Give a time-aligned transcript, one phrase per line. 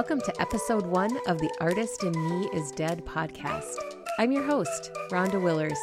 [0.00, 3.76] Welcome to episode one of The Artist in Me is Dead podcast.
[4.18, 5.78] I'm your host, Rhonda Willers.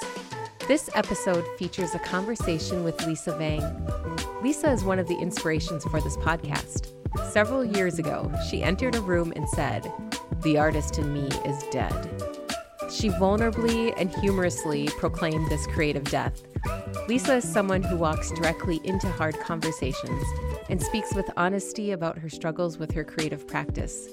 [0.68, 3.62] This episode features a conversation with Lisa Vang.
[4.42, 6.94] Lisa is one of the inspirations for this podcast.
[7.30, 9.94] Several years ago, she entered a room and said,
[10.42, 11.94] The artist in me is dead.
[12.90, 16.42] She vulnerably and humorously proclaimed this creative death.
[17.08, 20.24] Lisa is someone who walks directly into hard conversations
[20.70, 24.10] and speaks with honesty about her struggles with her creative practice.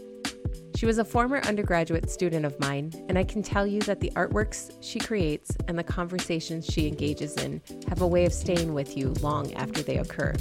[0.76, 4.10] She was a former undergraduate student of mine, and I can tell you that the
[4.16, 8.96] artworks she creates and the conversations she engages in have a way of staying with
[8.96, 10.34] you long after they occur.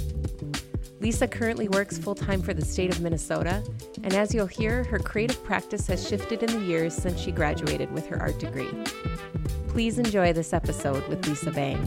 [1.00, 3.62] Lisa currently works full time for the state of Minnesota,
[4.02, 7.92] and as you'll hear, her creative practice has shifted in the years since she graduated
[7.92, 8.70] with her art degree.
[9.68, 11.80] Please enjoy this episode with Lisa Vang.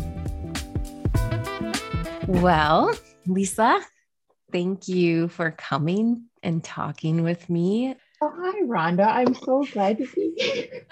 [2.28, 2.94] Well,
[3.26, 3.82] Lisa,
[4.52, 7.96] thank you for coming and talking with me.
[8.22, 9.08] Oh, hi, Rhonda.
[9.08, 10.88] I'm so glad to be here.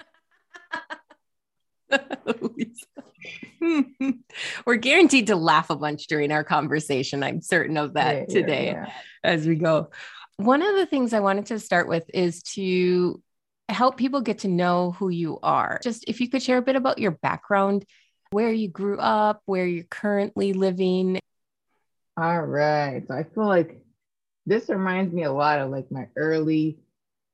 [4.66, 7.22] We're guaranteed to laugh a bunch during our conversation.
[7.22, 8.92] I'm certain of that yeah, today yeah, yeah.
[9.24, 9.90] as we go.
[10.36, 13.22] One of the things I wanted to start with is to
[13.68, 15.80] help people get to know who you are.
[15.82, 17.84] Just if you could share a bit about your background,
[18.30, 21.18] where you grew up, where you're currently living.
[22.16, 23.06] All right.
[23.06, 23.84] So I feel like
[24.46, 26.78] this reminds me a lot of like my early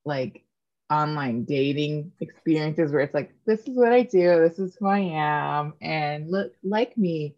[0.05, 0.43] like
[0.89, 4.99] online dating experiences where it's like, this is what I do, this is who I
[4.99, 7.35] am, and look like me.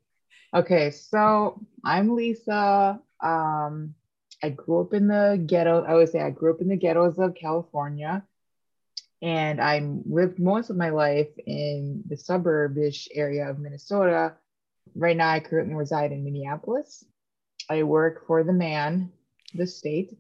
[0.54, 3.00] Okay, so I'm Lisa.
[3.22, 3.94] Um,
[4.42, 5.84] I grew up in the ghetto.
[5.84, 8.24] I would say I grew up in the ghettos of California.
[9.22, 14.36] And I lived most of my life in the suburbish area of Minnesota.
[14.94, 17.04] Right now, I currently reside in Minneapolis.
[17.70, 19.12] I work for the man,
[19.54, 20.18] the state,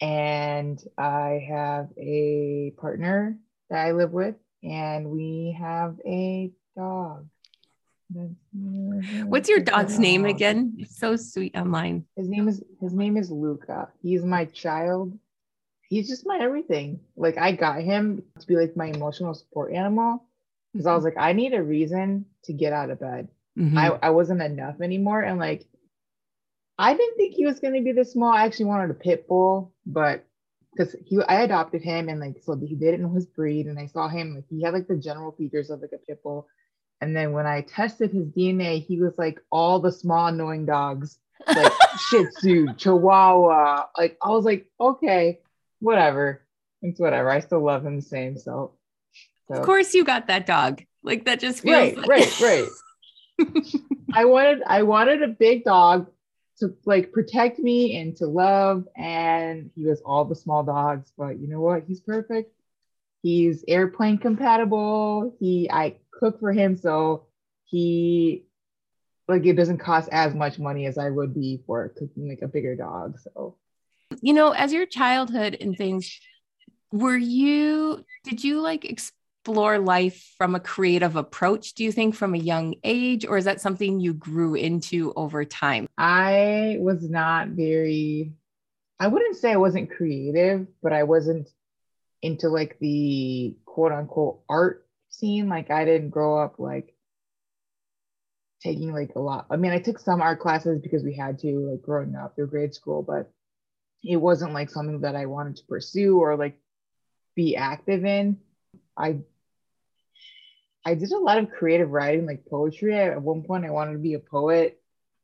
[0.00, 3.38] and I have a partner
[3.68, 7.26] that I live with, and we have a dog.
[9.24, 10.84] What's your dog's name again?
[10.90, 12.04] so sweet online.
[12.16, 13.88] His name is his name is Luca.
[14.02, 15.16] He's my child.
[15.82, 17.00] He's just my everything.
[17.16, 20.24] Like I got him to be like my emotional support animal
[20.72, 23.28] because I was like, I need a reason to get out of bed.
[23.58, 23.78] Mm-hmm.
[23.78, 25.20] I, I wasn't enough anymore.
[25.20, 25.66] And like
[26.80, 28.32] I didn't think he was going to be this small.
[28.32, 30.24] I actually wanted a pit bull, but
[30.72, 33.66] because he, I adopted him and like, so he didn't know his breed.
[33.66, 36.22] And I saw him, like, he had like the general features of like a pit
[36.22, 36.48] bull.
[37.02, 41.18] And then when I tested his DNA, he was like all the small, annoying dogs,
[41.46, 41.70] like
[42.08, 43.86] Shih Tzu, Chihuahua.
[43.98, 45.40] Like, I was like, okay,
[45.80, 46.46] whatever.
[46.80, 47.30] It's whatever.
[47.30, 48.38] I still love him the same.
[48.38, 48.72] So,
[49.48, 49.58] so.
[49.58, 50.82] of course, you got that dog.
[51.02, 52.68] Like, that just feels right, like- right, right.
[54.14, 56.06] I wanted, I wanted a big dog
[56.60, 58.86] to like protect me and to love.
[58.96, 61.84] And he was all the small dogs, but you know what?
[61.86, 62.52] He's perfect.
[63.22, 65.36] He's airplane compatible.
[65.38, 67.26] He I cook for him, so
[67.64, 68.44] he
[69.28, 72.48] like it doesn't cost as much money as I would be for cooking like a
[72.48, 73.18] bigger dog.
[73.20, 73.56] So
[74.22, 76.18] you know, as your childhood and things,
[76.92, 78.84] were you did you like
[79.40, 83.46] explore life from a creative approach, do you think, from a young age, or is
[83.46, 85.88] that something you grew into over time?
[85.96, 88.34] I was not very,
[88.98, 91.48] I wouldn't say I wasn't creative, but I wasn't
[92.20, 95.48] into like the quote unquote art scene.
[95.48, 96.94] Like I didn't grow up like
[98.62, 99.46] taking like a lot.
[99.50, 102.48] I mean, I took some art classes because we had to like growing up through
[102.48, 103.30] grade school, but
[104.04, 106.58] it wasn't like something that I wanted to pursue or like
[107.34, 108.36] be active in.
[108.96, 109.20] I
[110.84, 112.98] I did a lot of creative writing, like poetry.
[112.98, 114.80] At one point, I wanted to be a poet,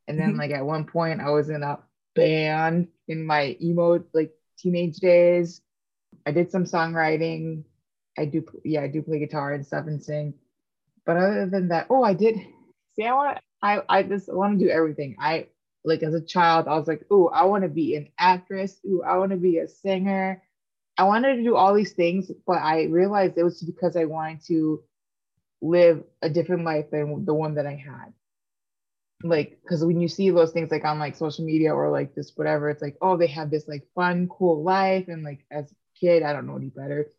[0.06, 0.40] and then mm-hmm.
[0.40, 1.78] like at one point, I was in a
[2.14, 5.60] band in my emo like teenage days.
[6.26, 7.64] I did some songwriting.
[8.18, 10.34] I do, yeah, I do play guitar and stuff and sing.
[11.04, 12.36] But other than that, oh, I did.
[12.94, 15.16] See, I want, I, I just want to do everything.
[15.20, 15.48] I
[15.84, 18.80] like as a child, I was like, oh, I want to be an actress.
[18.86, 20.42] Ooh, I want to be a singer.
[20.98, 24.44] I wanted to do all these things, but I realized it was because I wanted
[24.46, 24.82] to
[25.60, 28.12] live a different life than the one that I had.
[29.22, 32.32] Like, because when you see those things like on like social media or like this
[32.34, 35.08] whatever, it's like, oh, they have this like fun, cool life.
[35.08, 37.10] And like as a kid, I don't know any better.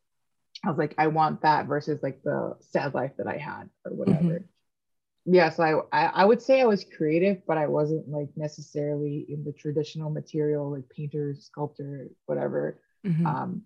[0.64, 3.94] I was like, I want that versus like the sad life that I had or
[3.94, 4.20] whatever.
[4.20, 5.34] Mm-hmm.
[5.34, 9.26] Yeah, so I, I I would say I was creative, but I wasn't like necessarily
[9.28, 13.26] in the traditional material like painter, sculptor, whatever, mm-hmm.
[13.26, 13.62] um,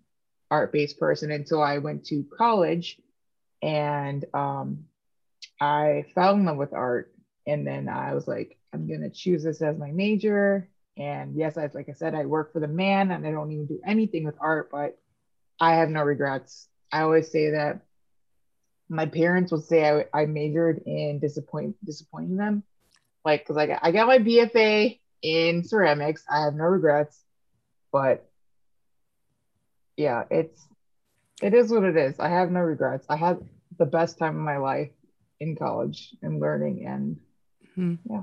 [0.50, 2.98] art based person until I went to college
[3.62, 4.84] and um,
[5.60, 7.14] I fell in love with art.
[7.46, 10.68] And then I was like, I'm gonna choose this as my major.
[10.96, 13.66] And yes, I like I said, I work for the man and I don't even
[13.66, 14.98] do anything with art, but
[15.60, 16.68] I have no regrets.
[16.90, 17.80] I always say that
[18.88, 22.62] my parents would say I, I majored in disappoint disappointing them.
[23.24, 26.24] Like, because I got, I got my BFA in ceramics.
[26.28, 27.22] I have no regrets,
[27.92, 28.28] but
[30.02, 30.66] yeah, it's
[31.42, 32.18] it is what it is.
[32.18, 33.06] I have no regrets.
[33.08, 33.38] I had
[33.78, 34.90] the best time of my life
[35.40, 37.16] in college and learning and
[37.76, 38.12] mm-hmm.
[38.12, 38.22] yeah.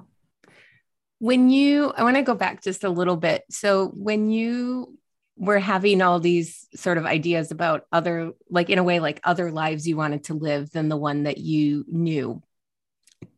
[1.20, 3.44] When you I want to go back just a little bit.
[3.50, 4.98] So when you
[5.36, 9.52] were having all these sort of ideas about other like in a way like other
[9.52, 12.42] lives you wanted to live than the one that you knew.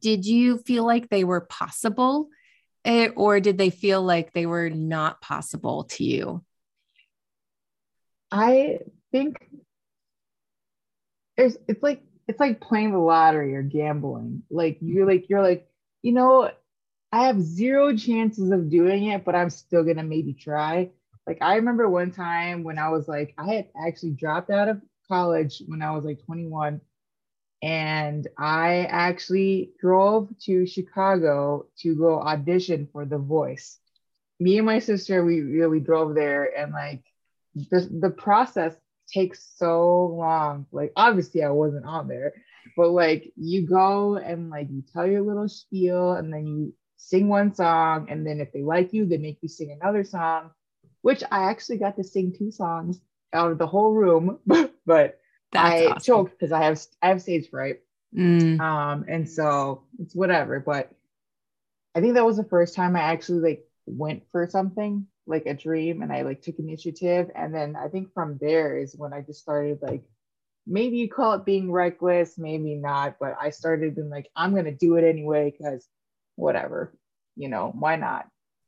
[0.01, 2.29] Did you feel like they were possible?
[2.85, 6.43] Eh, or did they feel like they were not possible to you?
[8.31, 8.79] I
[9.11, 9.49] think
[11.37, 14.43] it's like it's like playing the lottery or gambling.
[14.49, 15.67] Like you're like you're like,
[16.01, 16.51] you know,
[17.11, 20.91] I have zero chances of doing it, but I'm still gonna maybe try.
[21.27, 24.81] Like I remember one time when I was like, I had actually dropped out of
[25.07, 26.81] college when I was like 21.
[27.63, 33.79] And I actually drove to Chicago to go audition for The Voice.
[34.39, 37.03] Me and my sister, we really drove there and like
[37.56, 38.75] the, the process
[39.12, 40.65] takes so long.
[40.71, 42.33] Like obviously I wasn't on there,
[42.77, 47.27] but like you go and like you tell your little spiel and then you sing
[47.27, 50.51] one song and then if they like you, they make you sing another song,
[51.01, 53.00] which I actually got to sing two songs
[53.33, 54.39] out of the whole room,
[54.86, 55.19] but
[55.51, 56.01] That's I awesome.
[56.01, 57.80] choked because I have I have stage fright.
[58.15, 58.59] Mm.
[58.59, 60.59] Um, and so it's whatever.
[60.59, 60.92] But
[61.95, 65.53] I think that was the first time I actually like went for something like a
[65.53, 67.29] dream and I like took initiative.
[67.35, 70.03] And then I think from there is when I just started like
[70.68, 74.71] maybe you call it being reckless, maybe not, but I started being like, I'm gonna
[74.71, 75.88] do it anyway because
[76.35, 76.94] whatever,
[77.35, 78.27] you know, why not?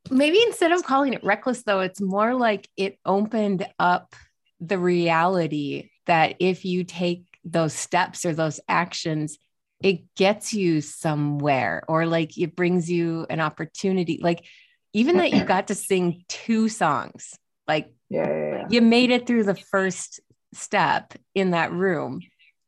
[0.10, 4.16] Maybe instead of calling it reckless though, it's more like it opened up
[4.60, 9.38] the reality that if you take those steps or those actions,
[9.82, 14.20] it gets you somewhere or like it brings you an opportunity.
[14.22, 14.46] Like
[14.94, 17.34] even that you got to sing two songs,
[17.68, 20.19] like yeah, yeah, yeah, you made it through the first
[20.54, 22.22] step in that room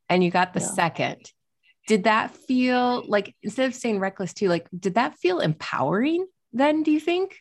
[0.10, 1.22] and you got the second.
[1.88, 6.25] Did that feel like instead of saying reckless too, like did that feel empowering
[6.56, 7.38] then, do you think?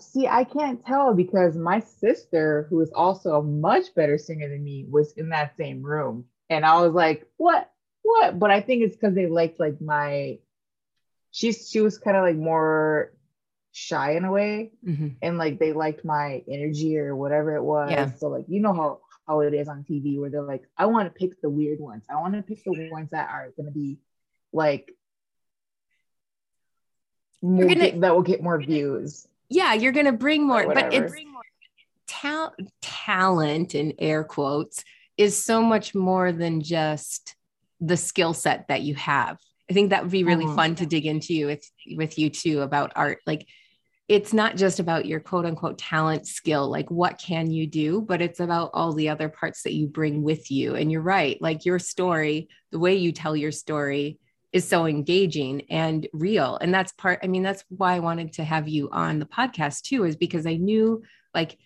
[0.00, 4.64] See, I can't tell because my sister, who is also a much better singer than
[4.64, 6.24] me, was in that same room.
[6.50, 7.70] And I was like, what?
[8.02, 8.38] What?
[8.38, 10.38] But I think it's because they liked like my
[11.34, 13.12] she's she was kind of like more
[13.72, 15.08] shy in a way mm-hmm.
[15.20, 17.90] and like they liked my energy or whatever it was.
[17.90, 18.12] Yeah.
[18.14, 21.12] so like you know how how it is on tv where they're like i want
[21.12, 22.04] to pick the weird ones.
[22.08, 23.98] I want to pick the ones that are going to be
[24.52, 24.94] like
[27.42, 29.26] gonna, get, that will get more views.
[29.48, 31.12] Yeah you're going to bring more but it's
[32.06, 34.84] ta- talent in air quotes
[35.16, 37.34] is so much more than just
[37.80, 39.38] the skill set that you have
[39.70, 40.56] I think that would be really mm-hmm.
[40.56, 43.20] fun to dig into with with you too about art.
[43.26, 43.46] Like
[44.06, 48.20] it's not just about your quote unquote talent skill, like what can you do, but
[48.20, 50.74] it's about all the other parts that you bring with you.
[50.74, 54.18] And you're right, like your story, the way you tell your story
[54.52, 56.58] is so engaging and real.
[56.60, 59.82] And that's part, I mean, that's why I wanted to have you on the podcast
[59.82, 61.02] too, is because I knew
[61.34, 61.58] like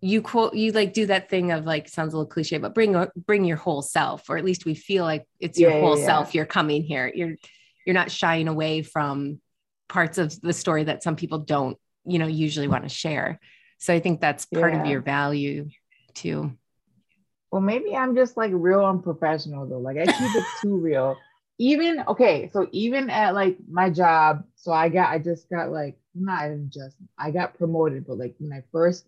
[0.00, 3.06] you quote you like do that thing of like sounds a little cliche but bring
[3.16, 6.06] bring your whole self or at least we feel like it's your yeah, whole yeah,
[6.06, 6.34] self.
[6.34, 7.10] You're coming here.
[7.14, 7.34] You're
[7.84, 9.40] you're not shying away from
[9.88, 11.76] parts of the story that some people don't
[12.06, 13.38] you know usually want to share.
[13.78, 15.68] So i think that's part of your value
[16.14, 16.56] too.
[17.50, 19.80] Well maybe i'm just like real unprofessional though.
[19.80, 21.16] Like i keep it too real.
[21.58, 25.98] Even okay so even at like my job so i got i just got like
[26.14, 29.04] not even just i got promoted but like when i first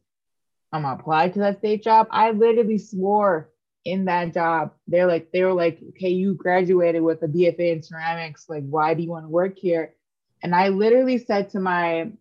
[0.72, 3.50] um applied to that state job, I literally swore
[3.84, 4.72] in that job.
[4.86, 8.48] They're like, they were like, okay, you graduated with a BFA in ceramics.
[8.48, 9.94] Like, why do you want to work here?
[10.42, 12.12] And I literally said to my,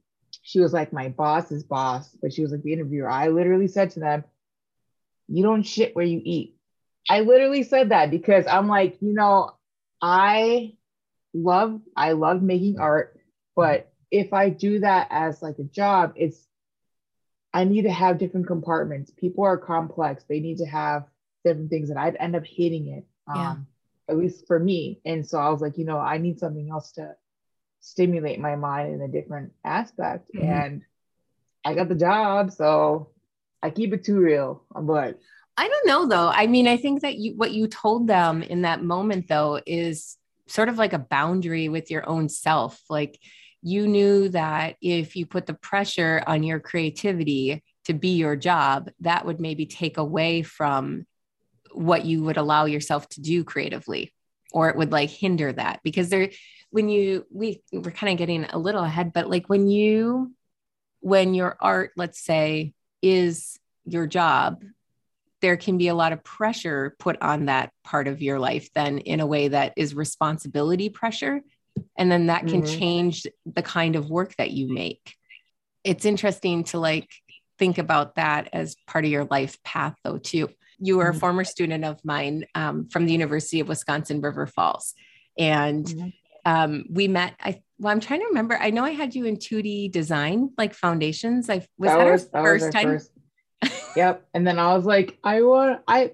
[0.44, 3.10] she was like my boss's boss, but she was like the interviewer.
[3.10, 4.24] I literally said to them,
[5.28, 6.56] you don't shit where you eat.
[7.10, 9.52] I literally said that because I'm like, you know,
[10.02, 10.74] I
[11.34, 13.20] love, I love making art,
[13.56, 16.48] but if I do that as like a job, it's
[17.54, 19.12] I need to have different compartments.
[19.12, 20.24] People are complex.
[20.24, 21.06] They need to have
[21.44, 23.06] different things, and I'd end up hating it.
[23.28, 23.56] Um, yeah.
[24.10, 25.00] At least for me.
[25.06, 27.16] And so I was like, you know, I need something else to
[27.80, 30.30] stimulate my mind in a different aspect.
[30.36, 30.46] Mm-hmm.
[30.46, 30.82] And
[31.64, 33.10] I got the job, so
[33.62, 34.64] I keep it too real.
[34.74, 35.20] But
[35.58, 36.30] I don't know though.
[36.30, 40.18] I mean, I think that you what you told them in that moment though is
[40.48, 42.82] sort of like a boundary with your own self.
[42.90, 43.20] Like
[43.62, 48.90] you knew that if you put the pressure on your creativity to be your job,
[49.02, 51.06] that would maybe take away from
[51.72, 54.14] what you would allow yourself to do creatively,
[54.52, 55.80] or it would like hinder that.
[55.84, 56.32] Because there,
[56.70, 60.34] when you, we, we're kind of getting a little ahead, but like when you,
[61.00, 64.64] when your art, let's say, is your job,
[65.42, 69.00] there can be a lot of pressure put on that part of your life then
[69.00, 71.42] in a way that is responsibility pressure
[71.98, 72.80] and then that can mm-hmm.
[72.80, 75.16] change the kind of work that you make
[75.84, 77.10] it's interesting to like
[77.58, 80.50] think about that as part of your life path though too
[80.80, 81.18] you were mm-hmm.
[81.18, 84.94] a former student of mine um, from the university of wisconsin river falls
[85.38, 86.10] and mm-hmm.
[86.46, 89.38] um, we met i well i'm trying to remember i know i had you in
[89.38, 93.12] 2d design like foundations i was that, that was, our that first time first.
[93.96, 96.12] yep and then i was like i want i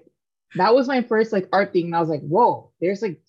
[0.56, 3.20] that was my first like art thing and i was like whoa there's like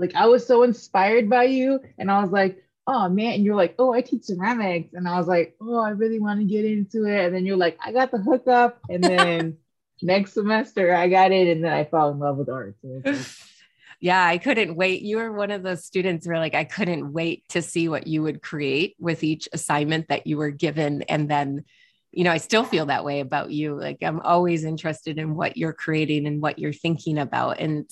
[0.00, 3.54] like I was so inspired by you, and I was like, oh man, and you're
[3.54, 6.64] like, oh, I teach ceramics, and I was like, oh, I really want to get
[6.64, 9.58] into it, and then you're like, I got the hookup, and then
[10.02, 12.76] next semester I got it, and then I fell in love with art.
[12.82, 13.02] So
[14.00, 15.02] yeah, I couldn't wait.
[15.02, 18.22] You were one of those students where like I couldn't wait to see what you
[18.22, 21.64] would create with each assignment that you were given, and then
[22.12, 23.78] you know, I still feel that way about you.
[23.78, 27.60] Like I'm always interested in what you're creating and what you're thinking about.
[27.60, 27.88] And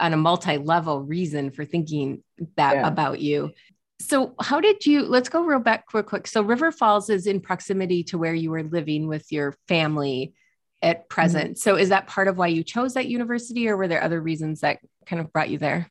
[0.00, 2.22] on a multi-level reason for thinking
[2.56, 2.86] that yeah.
[2.86, 3.52] about you.
[4.00, 6.26] So how did you let's go real back real quick.
[6.26, 10.34] So River Falls is in proximity to where you were living with your family
[10.82, 11.50] at present.
[11.52, 11.58] Mm-hmm.
[11.58, 14.60] So is that part of why you chose that university or were there other reasons
[14.60, 15.90] that kind of brought you there?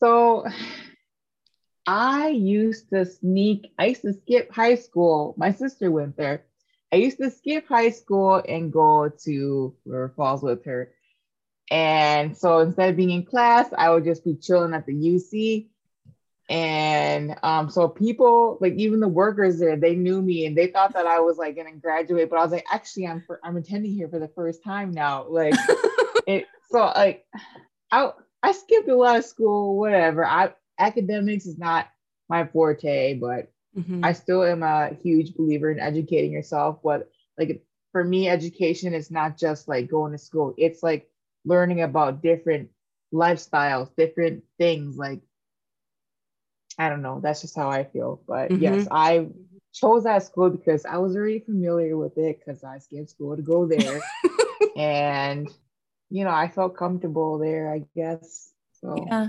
[0.00, 0.46] So
[1.86, 5.34] I used to sneak, I used to skip high school.
[5.36, 6.44] My sister went there.
[6.92, 10.92] I used to skip high school and go to River Falls with her
[11.70, 15.68] and so instead of being in class, I would just be chilling at the UC.
[16.48, 20.94] And um, so people, like even the workers there, they knew me and they thought
[20.94, 23.92] that I was like gonna graduate, but I was like, actually, I'm for, I'm attending
[23.92, 25.26] here for the first time now.
[25.28, 25.54] Like,
[26.26, 27.24] it so like
[27.92, 28.10] I
[28.42, 30.24] I skipped a lot of school, whatever.
[30.26, 31.88] I academics is not
[32.28, 34.04] my forte, but mm-hmm.
[34.04, 36.80] I still am a huge believer in educating yourself.
[36.82, 37.08] But
[37.38, 37.62] like
[37.92, 40.54] for me, education is not just like going to school.
[40.56, 41.09] It's like
[41.44, 42.70] learning about different
[43.12, 44.96] lifestyles, different things.
[44.96, 45.20] Like,
[46.78, 48.22] I don't know, that's just how I feel.
[48.26, 48.62] But mm-hmm.
[48.62, 49.28] yes, I
[49.72, 53.42] chose that school because I was already familiar with it because I skipped school to
[53.42, 54.00] go there.
[54.76, 55.48] and,
[56.10, 58.52] you know, I felt comfortable there, I guess.
[58.80, 59.28] So, yeah.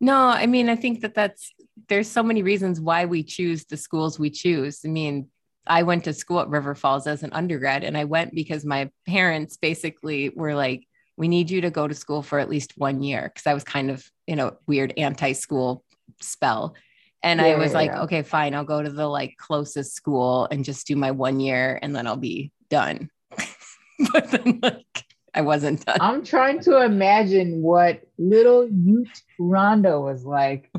[0.00, 1.52] No, I mean, I think that that's,
[1.88, 4.80] there's so many reasons why we choose the schools we choose.
[4.84, 5.28] I mean,
[5.66, 8.90] I went to school at River Falls as an undergrad, and I went because my
[9.06, 10.86] parents basically were like,
[11.16, 13.64] we need you to go to school for at least one year because I was
[13.64, 15.84] kind of in a weird anti-school
[16.20, 16.74] spell.
[17.22, 18.02] And yeah, I was yeah, like, yeah.
[18.02, 21.78] okay, fine, I'll go to the like closest school and just do my one year
[21.80, 23.10] and then I'll be done.
[24.12, 25.04] but then like
[25.34, 25.98] I wasn't done.
[26.00, 30.70] I'm trying to imagine what little Ute Rhonda was like.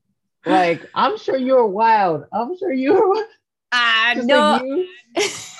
[0.46, 2.24] like, I'm sure you were wild.
[2.32, 3.24] I'm sure you were
[3.74, 4.86] Ah, uh, no.
[5.16, 5.24] Like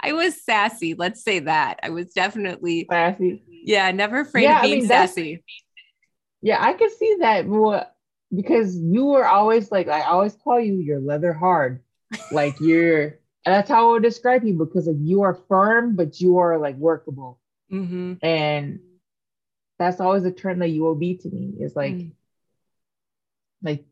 [0.00, 0.94] I was sassy.
[0.94, 1.80] Let's say that.
[1.82, 3.42] I was definitely sassy.
[3.64, 5.44] Yeah, never afraid yeah, of being I mean, sassy.
[6.42, 7.84] Yeah, I can see that more
[8.34, 11.82] because you were always like, I always call you your leather hard.
[12.30, 16.20] Like you're, and that's how I would describe you because like you are firm, but
[16.20, 17.40] you are like workable.
[17.72, 18.14] Mm-hmm.
[18.22, 18.80] And
[19.78, 22.12] that's always a term that you will be to me is like, mm.
[23.62, 23.84] like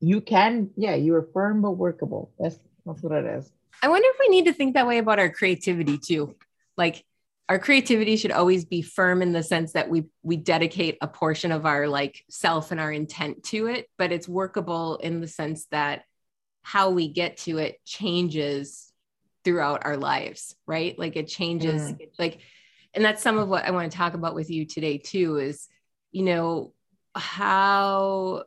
[0.00, 2.32] you can, yeah, you are firm but workable.
[2.38, 3.50] That's that's what it is.
[3.82, 6.36] I wonder if we need to think that way about our creativity too.
[6.76, 7.04] Like
[7.48, 11.52] our creativity should always be firm in the sense that we we dedicate a portion
[11.52, 15.66] of our like self and our intent to it, but it's workable in the sense
[15.70, 16.02] that
[16.62, 18.90] how we get to it changes
[19.44, 20.98] throughout our lives, right?
[20.98, 21.98] Like it changes mm.
[22.18, 22.38] like
[22.94, 25.68] and that's some of what I want to talk about with you today too is
[26.12, 26.72] you know
[27.14, 28.44] how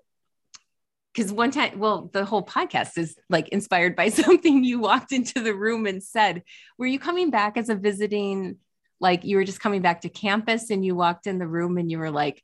[1.17, 5.41] because one time, well, the whole podcast is like inspired by something you walked into
[5.41, 6.43] the room and said.
[6.77, 8.57] Were you coming back as a visiting,
[8.99, 11.89] like you were just coming back to campus and you walked in the room and
[11.89, 12.43] you were like,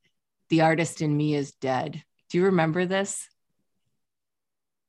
[0.49, 2.01] the artist in me is dead.
[2.31, 3.27] Do you remember this?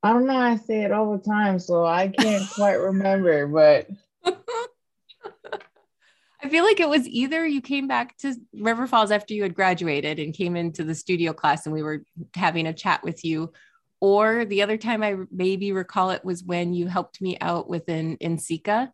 [0.01, 0.37] I don't know.
[0.37, 3.87] I say it all the time, so I can't quite remember, but.
[6.41, 9.55] I feel like it was either you came back to River Falls after you had
[9.55, 12.03] graduated and came into the studio class and we were
[12.35, 13.51] having a chat with you,
[14.01, 17.87] or the other time I maybe recall it was when you helped me out with
[17.89, 18.91] an NCECA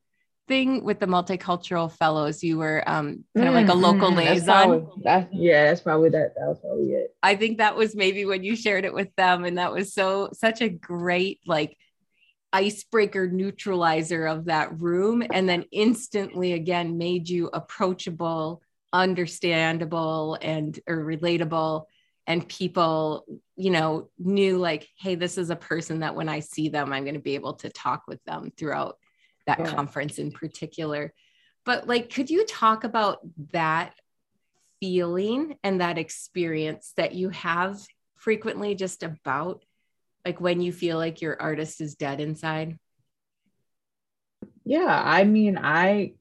[0.48, 2.44] thing with the multicultural fellows.
[2.44, 4.68] You were um, kind of like a local Mm, that's liaison.
[4.68, 6.34] probably- that's- yeah, that's probably that.
[6.36, 7.16] That was probably it.
[7.24, 10.30] I think that was maybe when you shared it with them, and that was so
[10.34, 11.78] such a great like
[12.54, 20.98] icebreaker neutralizer of that room, and then instantly again made you approachable, understandable, and or
[20.98, 21.86] relatable.
[22.28, 23.26] And people,
[23.56, 27.04] you know, knew like, hey, this is a person that when I see them, I'm
[27.04, 28.98] going to be able to talk with them throughout
[29.48, 29.66] that Yeah.
[29.66, 31.14] conference in particular.
[31.66, 33.20] But like, could you talk about
[33.52, 33.94] that
[34.80, 37.80] feeling and that experience that you have
[38.16, 39.64] frequently just about
[40.26, 42.78] like when you feel like your artist is dead inside?
[44.64, 46.14] Yeah, I mean, I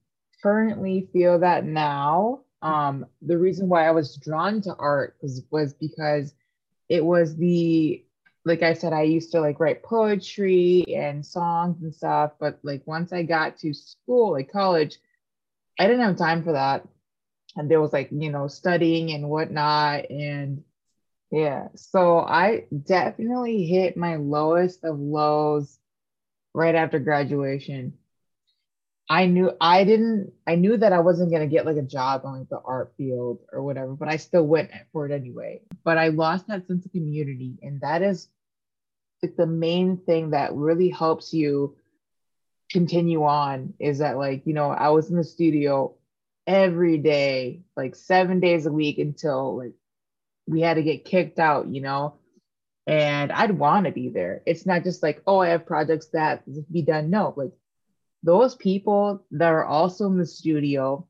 [0.42, 2.40] currently feel that now.
[2.62, 6.34] Um, the reason why I was drawn to art was was because
[6.88, 8.04] it was the
[8.44, 12.86] like I said, I used to like write poetry and songs and stuff, but like
[12.86, 14.98] once I got to school, like college,
[15.78, 16.86] I didn't have time for that.
[17.56, 20.10] And there was like, you know, studying and whatnot.
[20.10, 20.64] And
[21.30, 25.78] yeah, so I definitely hit my lowest of lows
[26.54, 27.94] right after graduation.
[29.10, 32.38] I knew I didn't I knew that I wasn't gonna get like a job on
[32.38, 35.62] like the art field or whatever, but I still went for it anyway.
[35.82, 38.28] But I lost that sense of community, and that is
[39.20, 41.76] like the main thing that really helps you
[42.70, 45.96] continue on is that like you know I was in the studio
[46.46, 49.72] every day, like seven days a week until like
[50.46, 52.14] we had to get kicked out, you know.
[52.86, 54.42] And I'd want to be there.
[54.46, 57.10] It's not just like, oh, I have projects that be done.
[57.10, 57.52] No, like
[58.22, 61.06] those people that are also in the studio,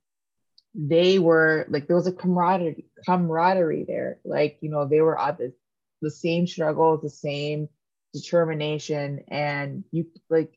[0.75, 4.19] they were like there was a camaraderie camaraderie there.
[4.25, 5.53] Like, you know, they were at the,
[6.01, 7.69] the same struggles, the same
[8.13, 9.25] determination.
[9.29, 10.57] And you like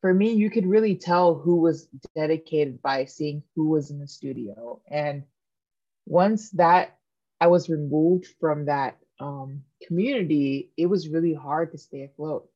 [0.00, 4.06] for me, you could really tell who was dedicated by seeing who was in the
[4.06, 4.80] studio.
[4.88, 5.24] And
[6.06, 6.96] once that
[7.40, 12.48] I was removed from that um, community, it was really hard to stay afloat.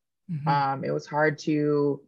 [0.48, 2.00] Um, it was hard to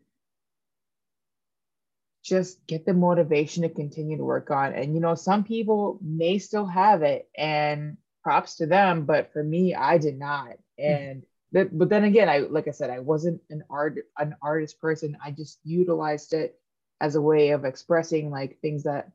[2.22, 4.72] just get the motivation to continue to work on.
[4.74, 9.04] And you know, some people may still have it, and props to them.
[9.04, 10.56] But for me, I did not.
[10.78, 14.80] And but, but then again, I like I said, I wasn't an art an artist
[14.80, 15.18] person.
[15.24, 16.58] I just utilized it
[17.00, 19.10] as a way of expressing like things that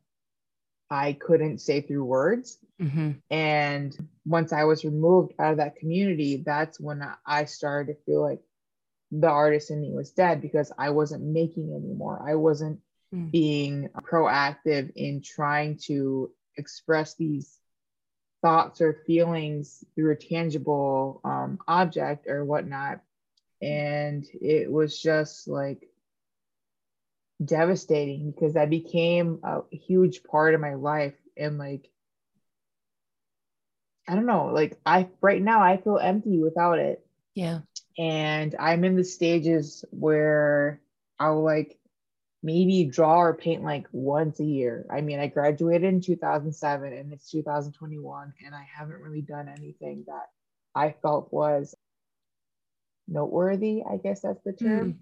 [0.90, 2.58] I couldn't say through words.
[2.80, 3.12] Mm-hmm.
[3.30, 8.22] And once I was removed out of that community, that's when I started to feel
[8.22, 8.40] like
[9.10, 12.22] the artist in me was dead because I wasn't making anymore.
[12.26, 12.80] I wasn't
[13.14, 13.30] Mm.
[13.30, 17.58] being proactive in trying to express these
[18.42, 23.00] thoughts or feelings through a tangible um, object or whatnot.
[23.62, 25.88] And it was just like
[27.42, 31.14] devastating because that became a huge part of my life.
[31.34, 31.88] And like,
[34.06, 37.06] I don't know, like I right now I feel empty without it.
[37.34, 37.60] Yeah.
[37.98, 40.82] And I'm in the stages where
[41.18, 41.77] I'll like
[42.42, 44.86] maybe draw or paint like once a year.
[44.90, 50.04] I mean, I graduated in 2007 and it's 2021, and I haven't really done anything
[50.06, 50.28] that
[50.74, 51.74] I felt was
[53.08, 53.82] noteworthy.
[53.88, 55.00] I guess that's the term.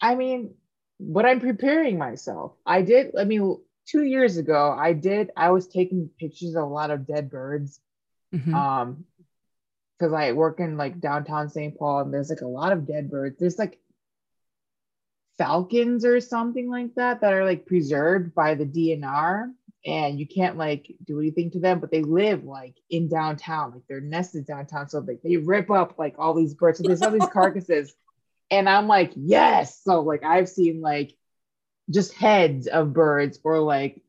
[0.00, 0.54] I mean,
[1.00, 2.52] but I'm preparing myself.
[2.64, 6.66] I did, I mean, two years ago, I did, I was taking pictures of a
[6.66, 7.80] lot of dead birds.
[8.32, 8.54] Mhm.
[8.54, 9.04] Um,
[9.98, 11.76] because I work in like downtown St.
[11.76, 13.36] Paul and there's like a lot of dead birds.
[13.38, 13.80] There's like
[15.38, 19.50] falcons or something like that that are like preserved by the DNR
[19.86, 23.82] and you can't like do anything to them, but they live like in downtown, like
[23.88, 24.88] they're nested downtown.
[24.88, 26.78] So like they rip up like all these birds.
[26.78, 27.94] So there's all these carcasses.
[28.50, 29.80] And I'm like, yes.
[29.82, 31.14] So like I've seen like
[31.90, 34.02] just heads of birds or like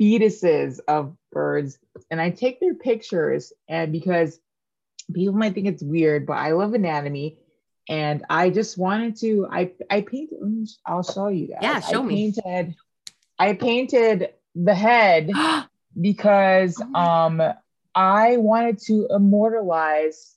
[0.00, 1.78] fetuses of birds.
[2.10, 4.38] And I take their pictures and because
[5.12, 7.38] people might think it's weird, but I love anatomy.
[7.88, 10.38] And I just wanted to, I I painted,
[10.84, 11.58] I'll show you guys.
[11.62, 12.32] Yeah, show I me.
[12.32, 12.74] painted,
[13.38, 15.30] I painted the head
[16.00, 17.42] because Oh um
[17.94, 20.34] I wanted to immortalize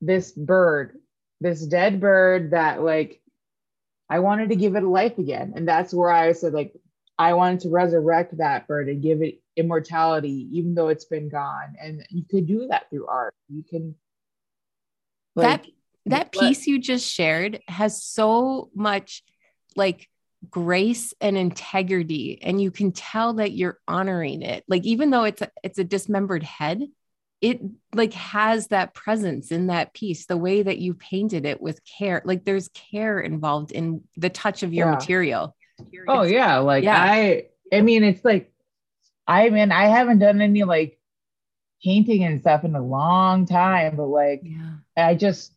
[0.00, 0.98] this bird,
[1.40, 3.22] this dead bird that like
[4.10, 5.52] I wanted to give it a life again.
[5.54, 6.74] And that's where I said like
[7.18, 11.76] I wanted to resurrect that bird and give it immortality even though it's been gone.
[11.80, 13.34] And you could do that through art.
[13.48, 13.94] You can
[15.36, 15.64] that
[16.06, 19.22] that piece you just shared has so much
[19.76, 20.08] like
[20.48, 25.42] grace and integrity and you can tell that you're honoring it like even though it's
[25.42, 26.82] a, it's a dismembered head
[27.42, 27.60] it
[27.94, 32.22] like has that presence in that piece the way that you painted it with care
[32.24, 34.92] like there's care involved in the touch of your Yeah.
[34.94, 35.54] material
[36.08, 37.02] Oh It's- yeah, like yeah.
[37.02, 38.52] I I mean it's like
[39.26, 40.98] I mean I haven't done any like
[41.82, 45.52] painting and stuff in a long time, but like yeah I just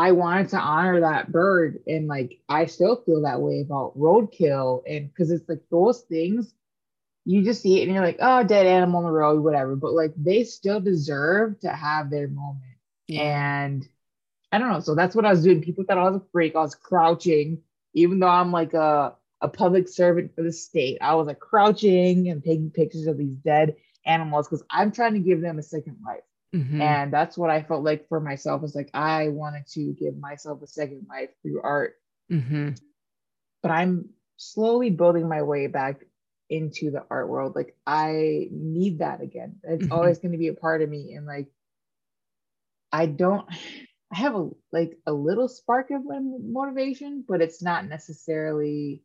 [0.00, 4.82] I wanted to honor that bird and like I still feel that way about roadkill
[4.86, 6.54] and because it's like those things
[7.26, 9.92] you just see it and you're like oh dead animal on the road whatever but
[9.92, 12.78] like they still deserve to have their moment.
[13.10, 13.86] And
[14.50, 15.60] I don't know so that's what I was doing.
[15.60, 16.56] People thought I was a freak.
[16.56, 17.60] I was crouching.
[17.92, 22.30] Even though I'm like a a public servant for the state I was like crouching
[22.30, 25.98] and taking pictures of these dead animals because I'm trying to give them a second
[26.06, 26.22] life
[26.54, 26.80] Mhm.
[26.80, 30.62] and that's what I felt like for myself was like I wanted to give myself
[30.62, 31.94] a second life through art.
[32.30, 32.80] Mhm.
[33.62, 36.04] But I'm slowly building my way back
[36.48, 37.54] into the art world.
[37.54, 39.60] Like I need that again.
[39.62, 39.92] It's Mhm.
[39.92, 41.14] always going to be a part of me.
[41.14, 41.48] And like
[42.92, 43.48] I don't
[44.12, 49.04] I have a like a little spark of mo- motivation, but it's not necessarily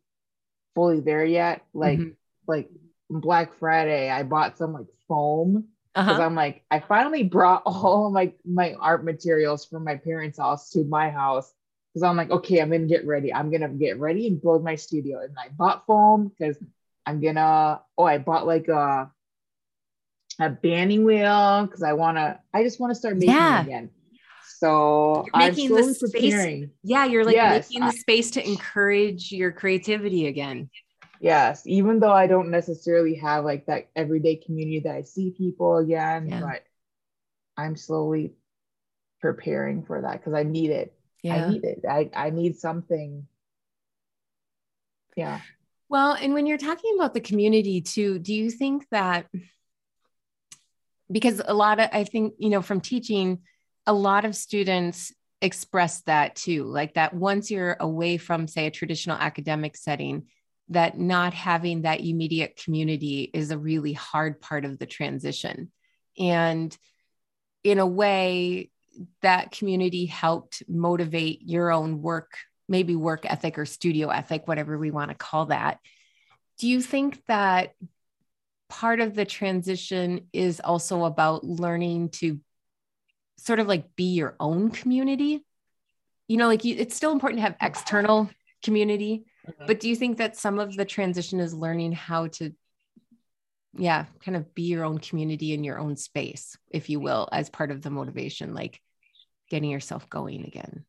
[0.74, 1.62] fully there yet.
[1.72, 2.16] Like Mhm.
[2.48, 2.70] like
[3.08, 8.10] Black Friday, I bought some like foam because uh-huh I'm like, I finally brought all
[8.10, 11.50] my my art materials from my parents' house to my house
[11.94, 13.32] because I'm like, okay, I'm gonna get ready.
[13.32, 15.20] I'm gonna get ready and build my studio.
[15.20, 16.58] And I bought foam because
[17.06, 17.80] I'm gonna.
[17.96, 19.10] Oh, I bought like a
[20.38, 22.40] a banding wheel because I wanna.
[22.52, 23.62] I just want to start making Yeah.
[23.62, 23.90] again.
[24.58, 26.70] So You're I'm making the space- preparing.
[26.82, 30.68] yeah you're like Yes, making the I- space to encourage your creativity again
[31.20, 35.78] Yes, even though I don't necessarily have like that everyday community that I see people
[35.78, 36.40] again, Yeah.
[36.40, 36.62] but
[37.56, 38.34] I'm slowly
[39.20, 40.94] preparing for that because I need it.
[41.22, 41.46] Yeah.
[41.46, 41.84] I need it.
[41.88, 43.26] I, I need something.
[45.16, 45.40] Yeah.
[45.88, 49.26] Well, and when you're talking about the community too, do you think that
[51.10, 53.38] because a lot of, I think, you know, from teaching,
[53.86, 58.70] a lot of students express that too, like that once you're away from, say, a
[58.70, 60.26] traditional academic setting,
[60.68, 65.70] that not having that immediate community is a really hard part of the transition.
[66.18, 66.76] And
[67.62, 68.70] in a way,
[69.22, 72.32] that community helped motivate your own work,
[72.68, 75.78] maybe work ethic or studio ethic, whatever we want to call that.
[76.58, 77.74] Do you think that
[78.68, 82.40] part of the transition is also about learning to
[83.38, 85.44] sort of like be your own community?
[86.28, 88.30] You know, like you, it's still important to have external
[88.64, 89.26] community,
[89.66, 92.52] but do you think that some of the transition is learning how to
[93.78, 97.50] yeah kind of be your own community in your own space if you will as
[97.50, 98.80] part of the motivation like
[99.50, 100.84] getting yourself going again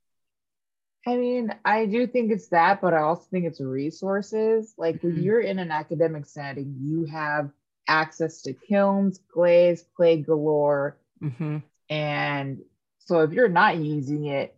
[1.05, 4.73] I mean, I do think it's that, but I also think it's resources.
[4.77, 5.23] Like when Mhm.
[5.23, 7.49] you're in an academic setting, you have
[7.87, 10.97] access to kilns, glaze, clay galore.
[11.21, 11.63] Mhm.
[11.89, 12.61] And
[12.99, 14.53] so if you're not using it,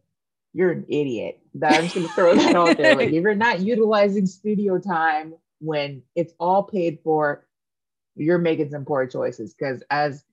[0.53, 1.39] you're an idiot.
[1.55, 2.95] That I'm just gonna throw that out there.
[2.95, 7.45] Like if you're not utilizing studio time when it's all paid for,
[8.15, 9.53] you're making some poor choices.
[9.53, 10.23] Because as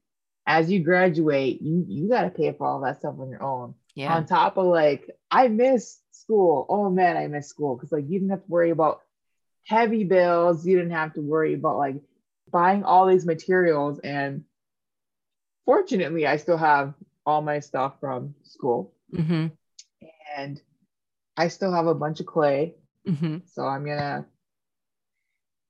[0.46, 3.74] as you graduate, you you gotta pay for all that stuff on your own.
[3.94, 6.66] yeah On top of like, I miss school.
[6.68, 9.00] Oh man, I miss school because like you didn't have to worry about
[9.64, 10.66] heavy bills.
[10.66, 11.96] You didn't have to worry about like
[12.52, 13.98] buying all these materials.
[14.00, 14.44] And
[15.64, 19.50] fortunately, I still have all my stuff from school, Mhm.
[20.36, 20.60] and
[21.36, 22.76] I still have a bunch of clay.
[23.06, 23.42] Mhm.
[23.48, 24.26] So I'm gonna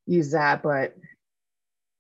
[0.07, 0.63] use that.
[0.63, 0.97] But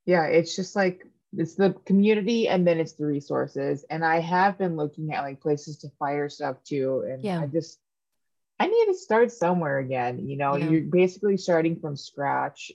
[0.04, 1.04] yeah, it's just like
[1.36, 3.84] it's the community and then it's the resources.
[3.90, 7.04] And I have been looking at like places to fire stuff too.
[7.08, 7.40] And Yeah.
[7.40, 7.78] I just
[8.58, 10.26] I need to start somewhere again.
[10.26, 10.70] You know, Yeah.
[10.70, 12.72] you're basically starting from scratch.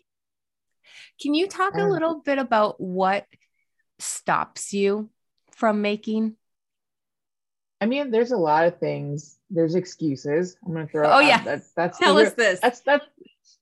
[1.22, 3.26] can you talk a little bit about what
[4.00, 5.10] stops you
[5.52, 6.36] from making
[7.82, 9.38] I mean, there's a lot of things.
[9.50, 10.56] There's excuses.
[10.66, 11.44] I'm gonna throw Oh, yeah.
[11.44, 13.06] that's that's the tell real- us this that's that's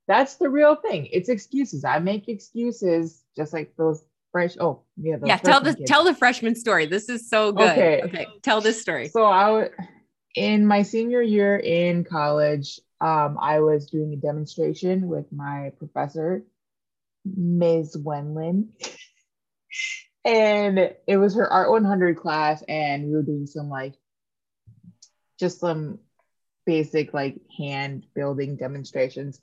[0.08, 1.08] that's the real thing.
[1.12, 1.86] It's excuses.
[1.86, 4.56] I make excuses just like those fresh.
[4.60, 5.16] Oh, yeah.
[5.24, 5.90] yeah tell the freshman kids.
[5.90, 8.02] tell the freshman story this is so good Okay.
[8.04, 9.70] okay tell this story So I w-
[10.36, 16.44] in my senior year in college, um, I was doing a demonstration with my professor,
[17.26, 17.98] Ms.
[17.98, 18.68] Wenlin.
[20.26, 23.96] and it was her Art 100 class, and we were doing some like
[25.40, 26.00] just some
[26.66, 29.40] basic like hand building demonstrations.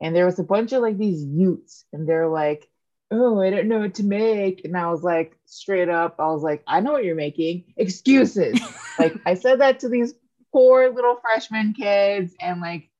[0.00, 2.68] And there was a bunch of like these Utes, and they're like,
[3.10, 4.64] oh, I don't know what to make.
[4.64, 7.64] And I was like, straight up, I was like, I know what you're making.
[7.76, 8.60] Excuses.
[8.98, 10.14] like I said that to these
[10.52, 12.90] poor little freshman kids, and like,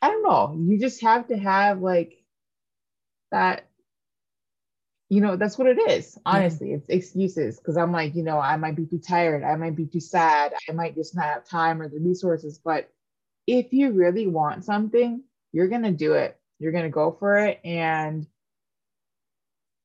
[0.00, 0.56] I don't know.
[0.58, 2.14] You just have to have like
[3.30, 3.66] that.
[5.12, 6.16] You know, that's what it is.
[6.24, 6.76] Honestly, yeah.
[6.76, 9.84] it's excuses because I'm like, you know, I might be too tired, I might be
[9.84, 12.58] too sad, I might just not have time or the resources.
[12.58, 12.88] But
[13.46, 15.22] if you really want something,
[15.52, 16.40] you're gonna do it.
[16.58, 18.26] You're gonna go for it, and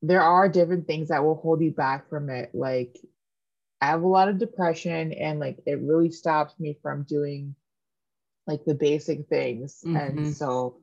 [0.01, 2.51] there are different things that will hold you back from it.
[2.53, 2.97] Like
[3.81, 7.53] I have a lot of depression, and like it really stops me from doing
[8.45, 9.81] like the basic things.
[9.85, 9.97] Mm-hmm.
[9.97, 10.77] And so,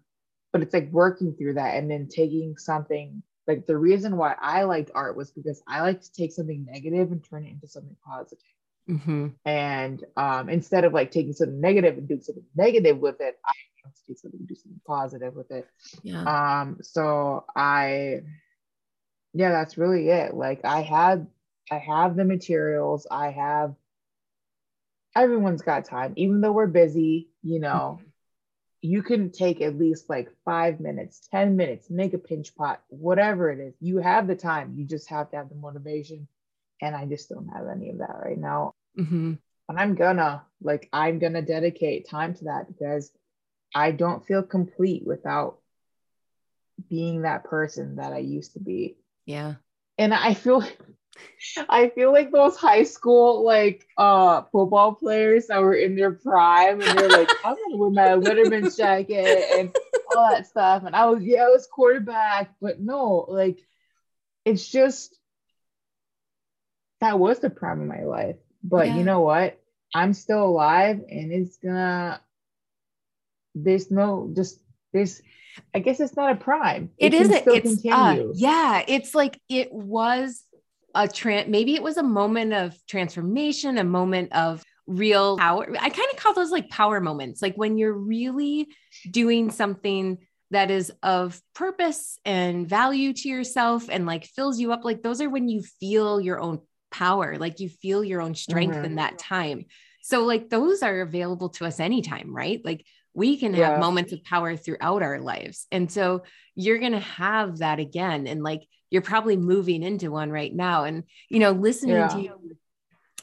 [0.52, 4.64] but it's like working through that and then taking something like the reason why I
[4.64, 7.96] liked art was because I like to take something negative and turn it into something
[8.04, 8.44] positive.
[8.88, 9.28] Mm-hmm.
[9.44, 13.52] And um, instead of like taking something negative and doing something negative with it, I
[13.84, 15.66] want to take something and do something positive with it.
[16.02, 16.22] Yeah.
[16.22, 18.20] Um, so I,
[19.32, 20.34] yeah, that's really it.
[20.34, 21.26] Like I had,
[21.70, 23.06] I have the materials.
[23.10, 23.74] I have.
[25.16, 27.28] Everyone's got time, even though we're busy.
[27.42, 28.08] You know, mm-hmm
[28.84, 33.50] you can take at least like five minutes, 10 minutes, make a pinch pot, whatever
[33.50, 33.72] it is.
[33.80, 34.74] You have the time.
[34.76, 36.28] You just have to have the motivation.
[36.82, 38.74] And I just don't have any of that right now.
[38.98, 39.34] Mm-hmm.
[39.70, 43.10] And I'm gonna, like, I'm gonna dedicate time to that because
[43.74, 45.60] I don't feel complete without
[46.90, 48.98] being that person that I used to be.
[49.24, 49.54] Yeah.
[49.96, 50.62] And I feel
[51.68, 56.80] I feel like those high school like uh football players that were in their prime
[56.80, 59.76] and they're like, I'm gonna wear my Letterman jacket and
[60.16, 60.84] all that stuff.
[60.84, 63.60] And I was yeah, I was quarterback, but no, like
[64.44, 65.18] it's just
[67.00, 68.36] that was the prime of my life.
[68.62, 68.96] But yeah.
[68.96, 69.60] you know what?
[69.94, 72.20] I'm still alive and it's gonna
[73.54, 74.58] there's no just
[74.92, 75.22] there's
[75.74, 76.90] I guess it's not a prime.
[76.98, 77.46] It, it isn't.
[77.46, 78.82] It's uh, yeah.
[78.88, 80.42] It's like it was
[80.94, 85.66] a trans maybe it was a moment of transformation, a moment of real power.
[85.80, 88.68] I kind of call those like power moments, like when you're really
[89.10, 90.18] doing something
[90.50, 94.84] that is of purpose and value to yourself and like fills you up.
[94.84, 96.60] Like those are when you feel your own
[96.92, 98.84] power, like you feel your own strength mm-hmm.
[98.84, 99.64] in that time.
[100.04, 102.60] So, like, those are available to us anytime, right?
[102.62, 103.78] Like, we can have yeah.
[103.78, 105.66] moments of power throughout our lives.
[105.72, 108.26] And so, you're going to have that again.
[108.26, 108.60] And like,
[108.94, 110.84] you're probably moving into one right now.
[110.84, 112.06] And, you know, listening yeah.
[112.06, 112.56] to you,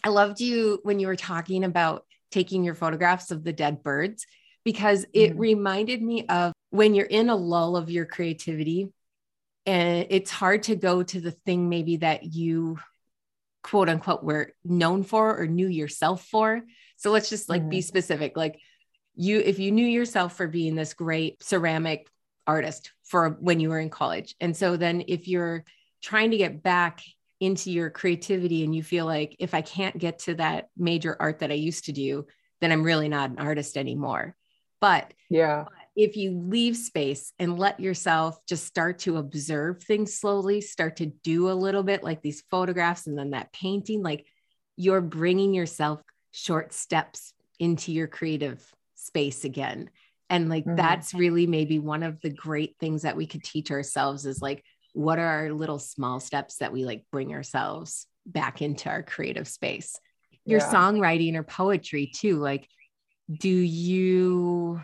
[0.04, 4.26] I loved you when you were talking about taking your photographs of the dead birds
[4.66, 5.40] because it mm.
[5.40, 8.90] reminded me of when you're in a lull of your creativity
[9.66, 12.78] and it's hard to go to the thing maybe that you
[13.64, 16.64] quote unquote were known for or knew yourself for.
[16.98, 17.70] So let's just like mm.
[17.70, 17.84] be mm-hmm.
[17.84, 18.36] specific.
[18.36, 18.60] Like
[19.16, 22.10] you, if you knew yourself for being this great ceramic
[22.46, 24.36] artist for when you were in college.
[24.40, 25.66] And so then if you're
[26.02, 27.02] trying to get back
[27.42, 31.40] into your creativity and you feel like if I can't get to that major art
[31.40, 32.26] that I used to do,
[32.62, 34.34] then I'm really not an artist anymore.
[34.80, 40.62] But yeah, if you leave space and let yourself just start to observe things slowly,
[40.62, 44.26] start to do a little bit like these photographs and then that painting, like
[44.78, 49.90] you're bringing yourself short steps into your creative space again
[50.32, 50.78] and like mm-hmm.
[50.78, 54.64] that's really maybe one of the great things that we could teach ourselves is like
[54.94, 59.48] what are our little small steps that we like bring ourselves back into our creative
[59.48, 60.00] space
[60.46, 60.72] your yeah.
[60.72, 62.68] songwriting or poetry too like
[63.40, 64.82] do you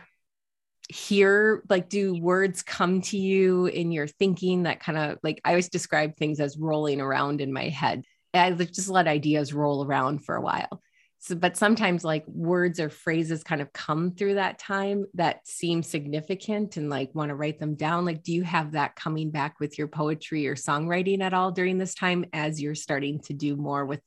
[0.89, 5.49] hear like do words come to you in your thinking that kind of like i
[5.49, 10.23] always describe things as rolling around in my head i just let ideas roll around
[10.23, 10.81] for a while
[11.19, 15.81] so, but sometimes like words or phrases kind of come through that time that seem
[15.81, 18.05] significant and like want to write them down.
[18.05, 21.79] Like, do you have that coming back with your poetry or songwriting at all during
[21.79, 24.01] this time as you're starting to do more with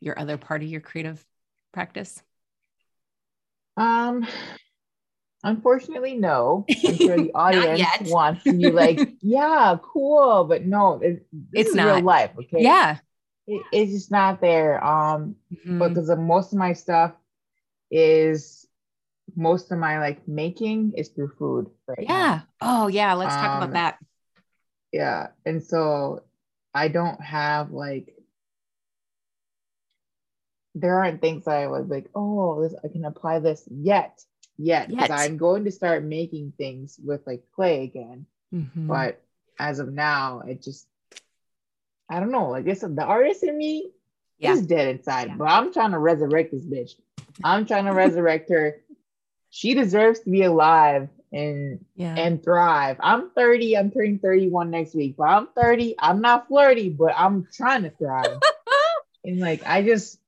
[0.00, 1.24] your other part of your creative
[1.72, 2.22] practice?
[3.76, 4.24] Um,
[5.42, 6.66] unfortunately, no.
[6.86, 11.96] I'm sure the audience wants to be like, yeah, cool, but no, it, it's not
[11.96, 12.30] real life.
[12.38, 12.62] Okay.
[12.62, 12.98] Yeah
[13.46, 14.82] it, it's just not there.
[14.84, 15.78] Um, mm-hmm.
[15.78, 17.12] because most of my stuff
[17.90, 18.64] is
[19.36, 22.46] most of my like making is through food right yeah now.
[22.60, 23.98] oh yeah let's talk um, about that
[24.92, 26.22] yeah and so
[26.74, 28.14] i don't have like
[30.74, 34.20] there aren't things i was like oh this, i can apply this yet
[34.58, 38.86] yet because i'm going to start making things with like clay again mm-hmm.
[38.86, 39.22] but
[39.58, 40.86] as of now it just
[42.14, 42.50] I don't know.
[42.50, 43.90] Like it's the artist in me
[44.38, 44.52] yeah.
[44.52, 45.34] is dead inside, yeah.
[45.36, 46.92] but I'm trying to resurrect this bitch.
[47.42, 48.80] I'm trying to resurrect her.
[49.50, 52.14] She deserves to be alive and yeah.
[52.14, 52.98] and thrive.
[53.00, 53.76] I'm 30.
[53.76, 55.96] I'm turning 31 next week, but I'm 30.
[55.98, 58.38] I'm not flirty, but I'm trying to thrive.
[59.24, 60.18] and like I just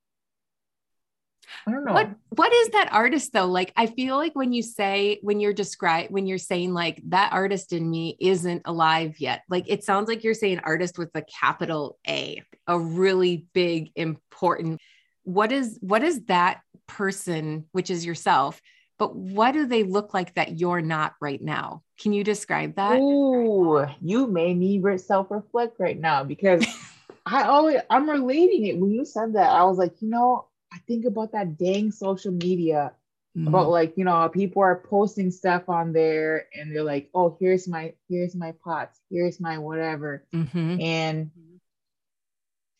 [1.66, 1.92] I don't know.
[1.94, 3.46] What what is that artist though?
[3.46, 7.32] Like I feel like when you say when you're describe when you're saying like that
[7.32, 9.42] artist in me isn't alive yet.
[9.48, 14.80] Like it sounds like you're saying artist with a capital A, a really big important.
[15.24, 18.60] What is what is that person, which is yourself,
[18.96, 21.82] but what do they look like that you're not right now?
[22.00, 23.00] Can you describe that?
[23.00, 26.64] Ooh, you made me self-reflect right now because
[27.26, 28.78] I always I'm relating it.
[28.78, 32.32] When you said that, I was like, you know, I think about that dang social
[32.32, 32.92] media
[33.36, 33.48] mm-hmm.
[33.48, 37.66] about like, you know, people are posting stuff on there and they're like, oh, here's
[37.66, 40.26] my here's my pots, here's my whatever.
[40.34, 40.80] Mm-hmm.
[40.80, 41.30] And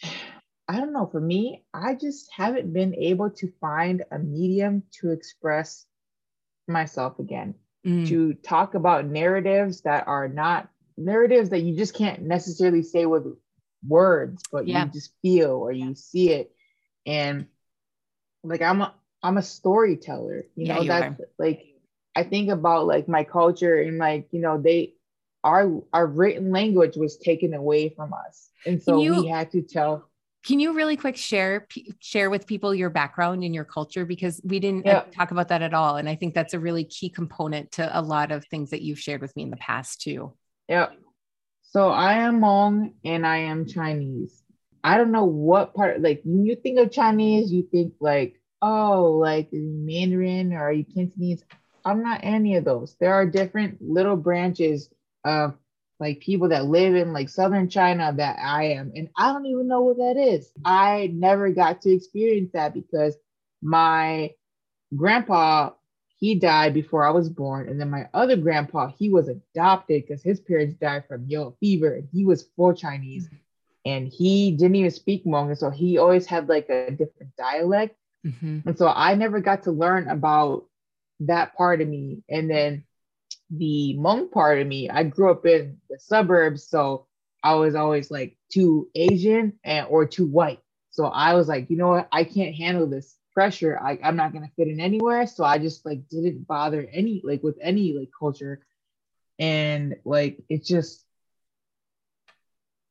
[0.68, 5.12] I don't know, for me, I just haven't been able to find a medium to
[5.12, 5.86] express
[6.66, 7.54] myself again,
[7.86, 8.08] mm.
[8.08, 13.26] to talk about narratives that are not narratives that you just can't necessarily say with
[13.86, 14.84] words, but yeah.
[14.84, 16.50] you just feel or you see it.
[17.06, 17.46] And
[18.46, 21.26] like I'm a I'm a storyteller, you yeah, know, you that's are.
[21.38, 21.66] like
[22.14, 24.94] I think about like my culture and like, you know, they
[25.44, 28.50] our our written language was taken away from us.
[28.64, 30.08] And so you, we had to tell
[30.44, 31.66] can you really quick share
[32.00, 34.98] share with people your background and your culture because we didn't yeah.
[34.98, 37.98] Uh, talk about that at all and I think that's a really key component to
[37.98, 40.34] a lot of things that you've shared with me in the past too.
[40.68, 40.90] Yeah.
[41.62, 44.42] So I am Hmong and I am Chinese.
[44.86, 49.18] I don't know what part, like when you think of Chinese, you think like, oh,
[49.20, 51.42] like Mandarin or you Cantonese.
[51.84, 52.94] I'm not any of those.
[53.00, 54.88] There are different little branches
[55.24, 55.56] of
[55.98, 58.92] like people that live in like southern China that I am.
[58.94, 60.52] And I don't even know what that is.
[60.64, 63.16] I never got to experience that because
[63.60, 64.34] my
[64.94, 65.70] grandpa
[66.18, 67.68] he died before I was born.
[67.68, 71.92] And then my other grandpa, he was adopted because his parents died from yellow fever
[71.92, 73.36] and he was full Chinese mm-hmm.
[73.86, 75.56] And he didn't even speak Hmong.
[75.56, 77.96] So he always had like a different dialect.
[78.26, 78.68] Mm-hmm.
[78.68, 80.64] And so I never got to learn about
[81.20, 82.24] that part of me.
[82.28, 82.84] And then
[83.48, 86.66] the Hmong part of me, I grew up in the suburbs.
[86.68, 87.06] So
[87.44, 90.60] I was always like too Asian and or too white.
[90.90, 92.08] So I was like, you know what?
[92.10, 95.58] I can't handle this pressure I, i'm not going to fit in anywhere so i
[95.58, 98.66] just like didn't bother any like with any like culture
[99.38, 101.05] and like it just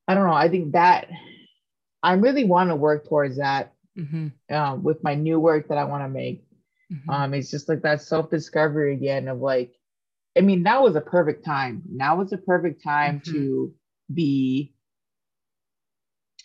[0.08, 1.10] i don't know i think that
[2.04, 4.28] i really want to work towards that mm-hmm.
[4.54, 6.46] um, with my new work that i want to make
[6.92, 7.10] mm-hmm.
[7.10, 9.74] um it's just like that self-discovery again of like
[10.38, 13.32] i mean that was a perfect time now was a perfect time mm-hmm.
[13.32, 13.74] to
[14.14, 14.76] be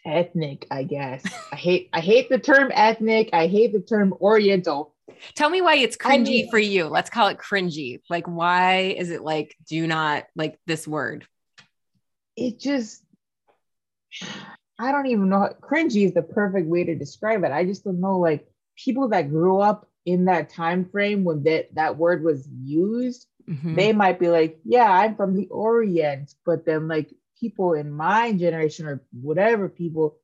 [0.04, 1.24] ethnic, I guess.
[1.52, 3.30] I hate I hate the term ethnic.
[3.32, 4.94] I hate the term oriental.
[5.34, 6.86] Tell me why it's cringy I mean, for you.
[6.86, 8.00] Let's call it cringy.
[8.08, 11.26] Like why is it like do not like this word?
[12.36, 13.02] It just
[14.78, 15.52] I don't even know.
[15.60, 17.52] Cringy is the perfect way to describe it.
[17.52, 18.46] I just don't know like
[18.76, 23.74] people that grew up in that time frame when that that word was used, mm-hmm.
[23.74, 28.32] they might be like, "Yeah, I'm from the Orient," but then like people in my
[28.32, 30.18] generation or whatever people,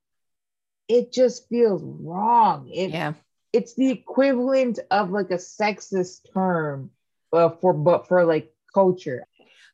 [0.88, 2.68] it just feels wrong.
[2.68, 3.14] It, yeah.
[3.53, 6.90] It's the equivalent of like a sexist term
[7.33, 9.27] uh, for, but for like culture.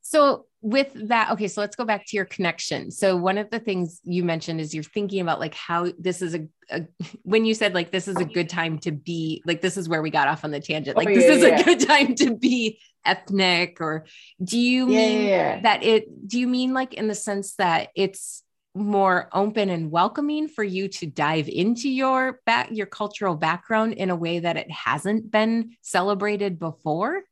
[0.03, 2.91] So with that, okay, so let's go back to your connection.
[2.91, 6.35] So one of the things you mentioned is you're thinking about like how this is
[6.35, 6.87] a, a
[7.23, 10.03] when you said like this is a good time to be like this is where
[10.03, 10.97] we got off on the tangent.
[10.97, 11.61] Oh, like oh, yeah, this is yeah.
[11.61, 14.05] a good time to be ethnic or
[14.43, 18.45] do you yeah, mean that it do you mean like in the sense that it's
[18.75, 24.09] more open and welcoming for you to dive into your back your cultural background in
[24.09, 27.23] a way that it hasn't been celebrated before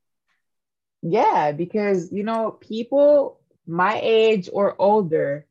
[1.02, 5.46] yeah because you know people my age or older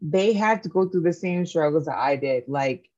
[0.00, 2.44] they had to go through the same struggles that i did.
[2.48, 2.88] Like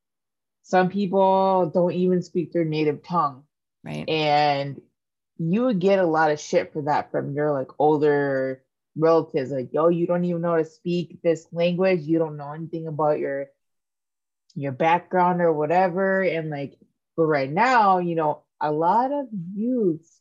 [0.62, 3.44] some people don't even speak their native tongue.
[3.83, 4.09] Right.
[4.09, 4.81] And
[5.38, 8.62] you would get a lot of shit for that from your like older
[8.96, 9.50] relatives.
[9.50, 12.03] Like yo you don't even know how to speak this language.
[12.03, 13.46] You don't know anything about your
[14.55, 16.22] your background or whatever.
[16.22, 16.76] And like
[17.16, 20.19] but right now you know a lot of youths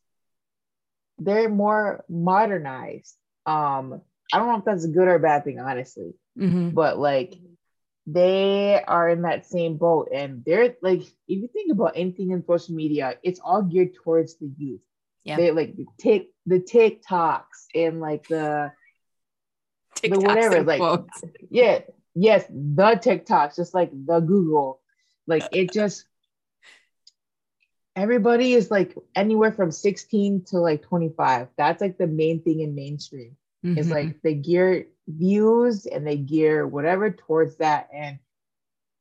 [1.19, 4.01] they're more modernized um
[4.33, 6.69] i don't know if that's a good or bad thing honestly mm-hmm.
[6.69, 7.35] but like
[8.07, 12.43] they are in that same boat and they're like if you think about anything in
[12.45, 14.81] social media it's all geared towards the youth
[15.23, 15.37] yeah.
[15.37, 18.71] They like take the TikToks and like the
[19.97, 21.23] TikToks the whatever, like quotes.
[21.49, 21.81] yeah,
[22.15, 24.81] yes, the TikToks, just like the Google.
[25.27, 26.05] Like it just
[27.95, 31.47] everybody is like anywhere from 16 to like 25.
[31.57, 33.35] That's like the main thing in mainstream.
[33.65, 33.77] Mm-hmm.
[33.77, 37.89] It's like they gear views and they gear whatever towards that.
[37.93, 38.19] And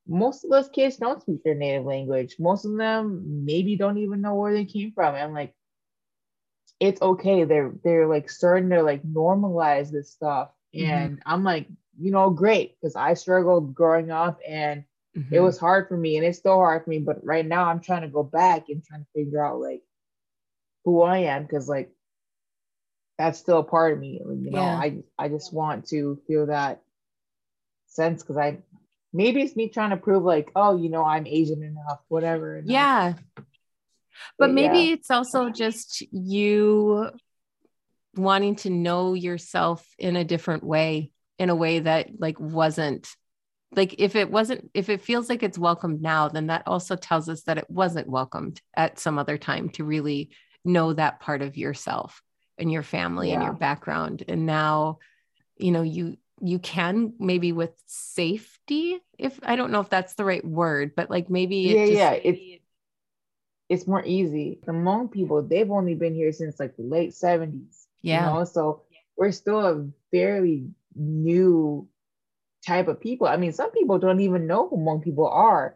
[0.07, 2.35] most of those kids don't speak their native language.
[2.39, 5.15] Most of them maybe don't even know where they came from.
[5.15, 5.53] And like,
[6.79, 7.43] it's okay.
[7.43, 10.49] They're they're like starting to like normalize this stuff.
[10.75, 10.91] Mm-hmm.
[10.91, 11.21] And.
[11.25, 11.67] I'm like,
[11.99, 14.83] you know, great because I struggled growing up and
[15.19, 15.35] mm-hmm.
[15.35, 16.99] it was hard for me and it's still hard for me.
[16.99, 19.81] But right now I'm trying to go back and trying to figure out like
[20.85, 21.91] who I am because like
[23.17, 24.21] that's still a part of me.
[24.23, 24.75] You know, yeah.
[24.75, 26.81] I I just want to feel that
[27.87, 28.59] sense because I
[29.13, 32.61] maybe it's me trying to prove like, oh, you know, I'm Asian enough, whatever.
[32.65, 33.13] Yeah.
[33.35, 33.45] But,
[34.37, 34.93] but maybe yeah.
[34.93, 37.09] it's also just you
[38.15, 43.07] wanting to know yourself in a different way, in a way that like wasn't
[43.75, 47.29] like if it wasn't if it feels like it's welcomed now then that also tells
[47.29, 50.29] us that it wasn't welcomed at some other time to really
[50.65, 52.21] know that part of yourself
[52.57, 53.35] and your family yeah.
[53.35, 54.97] and your background and now
[55.57, 60.25] you know you you can maybe with safety if i don't know if that's the
[60.25, 62.63] right word but like maybe yeah just, yeah it's
[63.69, 67.85] it's more easy the Hmong people they've only been here since like the late 70s
[68.01, 68.45] yeah you know?
[68.45, 68.81] so
[69.17, 71.87] we're still a fairly new
[72.65, 75.75] type of people i mean some people don't even know who Hmong people are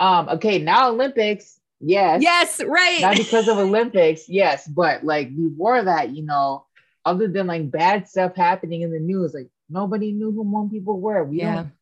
[0.00, 5.84] um okay now olympics yes yes right not because of olympics yes but like before
[5.84, 6.64] that you know
[7.04, 11.00] other than like bad stuff happening in the news like nobody knew who Hmong people
[11.00, 11.24] were.
[11.24, 11.54] We yeah.
[11.54, 11.72] don't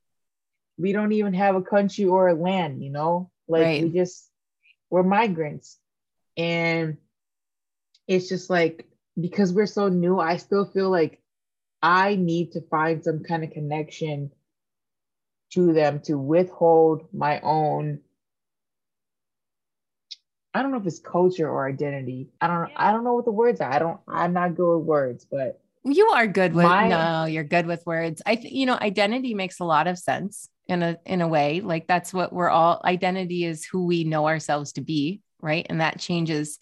[0.79, 3.31] we don't even have a country or a land, you know?
[3.49, 3.83] Like right.
[3.83, 4.29] we just
[4.91, 5.79] we're migrants.
[6.37, 6.97] And
[8.09, 8.87] it's just like
[9.21, 11.21] because we're so new, I still feel like
[11.83, 14.31] I need to find some kind of connection
[15.53, 18.01] to them to withhold my own
[20.55, 22.29] I don't know if it's culture or identity.
[22.41, 23.73] I don't I don't know what the words are.
[23.73, 27.43] I don't I'm not good with words, but you are good with My, no, you're
[27.43, 28.23] good with words.
[28.25, 31.61] I th- you know, identity makes a lot of sense in a in a way.
[31.61, 35.67] Like that's what we're all identity is who we know ourselves to be, right?
[35.69, 36.59] And that changes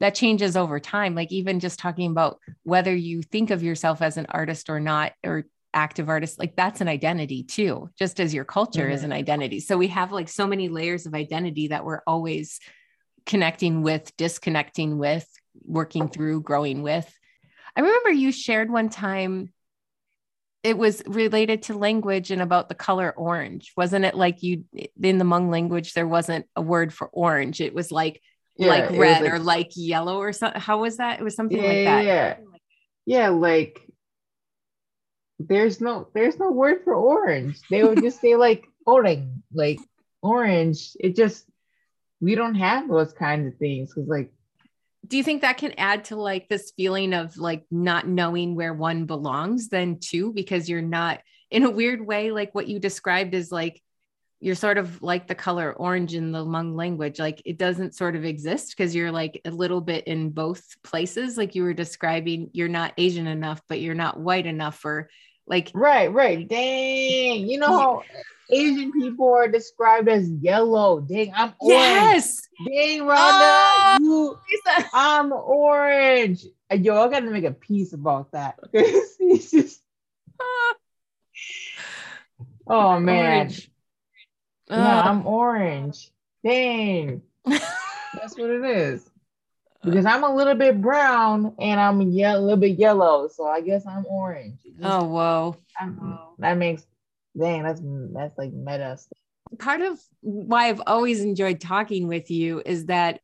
[0.00, 1.14] that changes over time.
[1.14, 5.12] Like even just talking about whether you think of yourself as an artist or not
[5.24, 8.92] or active artist, like that's an identity too, just as your culture mm-hmm.
[8.92, 9.60] is an identity.
[9.60, 12.60] So we have like so many layers of identity that we're always
[13.26, 15.26] connecting with, disconnecting with,
[15.64, 17.12] working through, growing with
[17.76, 19.50] I remember you shared one time
[20.62, 23.72] it was related to language and about the color orange.
[23.76, 27.60] Wasn't it like you in the Hmong language there wasn't a word for orange.
[27.60, 28.22] It was like
[28.56, 30.60] yeah, like red like, or like yellow or something.
[30.60, 31.20] How was that?
[31.20, 32.04] It was something yeah, like that.
[32.04, 32.36] Yeah.
[33.06, 33.80] Yeah, like
[35.38, 37.58] there's no there's no word for orange.
[37.70, 39.80] They would just say like orange, like
[40.22, 40.96] orange.
[41.00, 41.44] It just
[42.20, 44.30] we don't have those kinds of things because like
[45.06, 48.72] do you think that can add to like this feeling of like not knowing where
[48.72, 53.34] one belongs then too because you're not in a weird way like what you described
[53.34, 53.82] is like
[54.44, 58.14] you're sort of like the color orange in the Hmong language like it doesn't sort
[58.14, 62.50] of exist because you're like a little bit in both places like you were describing
[62.52, 65.08] you're not asian enough but you're not white enough or
[65.46, 68.02] like right right dang you know how
[68.50, 71.00] Asian people are described as yellow.
[71.00, 71.80] Dang, I'm orange.
[71.80, 72.42] Yes.
[72.66, 74.38] Dang, Rhonda, oh, you,
[74.92, 76.44] I'm orange.
[76.70, 78.58] Yo, I gotta make a piece about that.
[78.74, 79.80] it's just,
[80.38, 80.74] ah.
[82.66, 83.46] oh man.
[83.46, 83.70] Orange.
[84.68, 86.10] Yeah, I'm orange.
[86.44, 87.22] Dang.
[87.44, 89.10] That's what it is.
[89.82, 93.86] Because I'm a little bit brown and I'm a little bit yellow, so I guess
[93.86, 94.58] I'm orange.
[94.62, 95.56] Just, oh whoa.
[96.38, 96.86] that makes
[97.38, 97.80] dang, that's
[98.14, 98.96] that's like meta.
[98.96, 99.18] stuff.
[99.58, 103.20] Part of why I've always enjoyed talking with you is that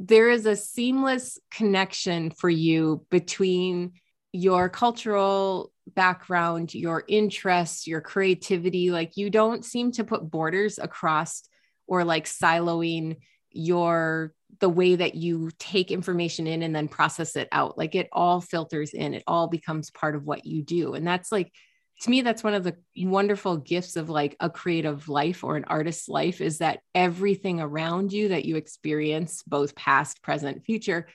[0.00, 3.92] there is a seamless connection for you between
[4.34, 8.90] your cultural background, your interests, your creativity.
[8.90, 11.44] Like you don't seem to put borders across
[11.86, 13.18] or like siloing
[13.52, 17.78] your the way that you take information in and then process it out.
[17.78, 20.94] Like it all filters in, it all becomes part of what you do.
[20.94, 21.52] And that's like
[22.00, 25.64] to me that's one of the wonderful gifts of like a creative life or an
[25.66, 31.06] artist's life is that everything around you that you experience both past present future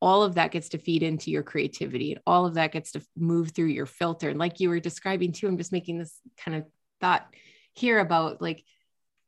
[0.00, 3.02] all of that gets to feed into your creativity and all of that gets to
[3.16, 4.28] move through your filter.
[4.28, 6.64] And like you were describing too i'm just making this kind of
[7.00, 7.26] thought
[7.74, 8.64] here about like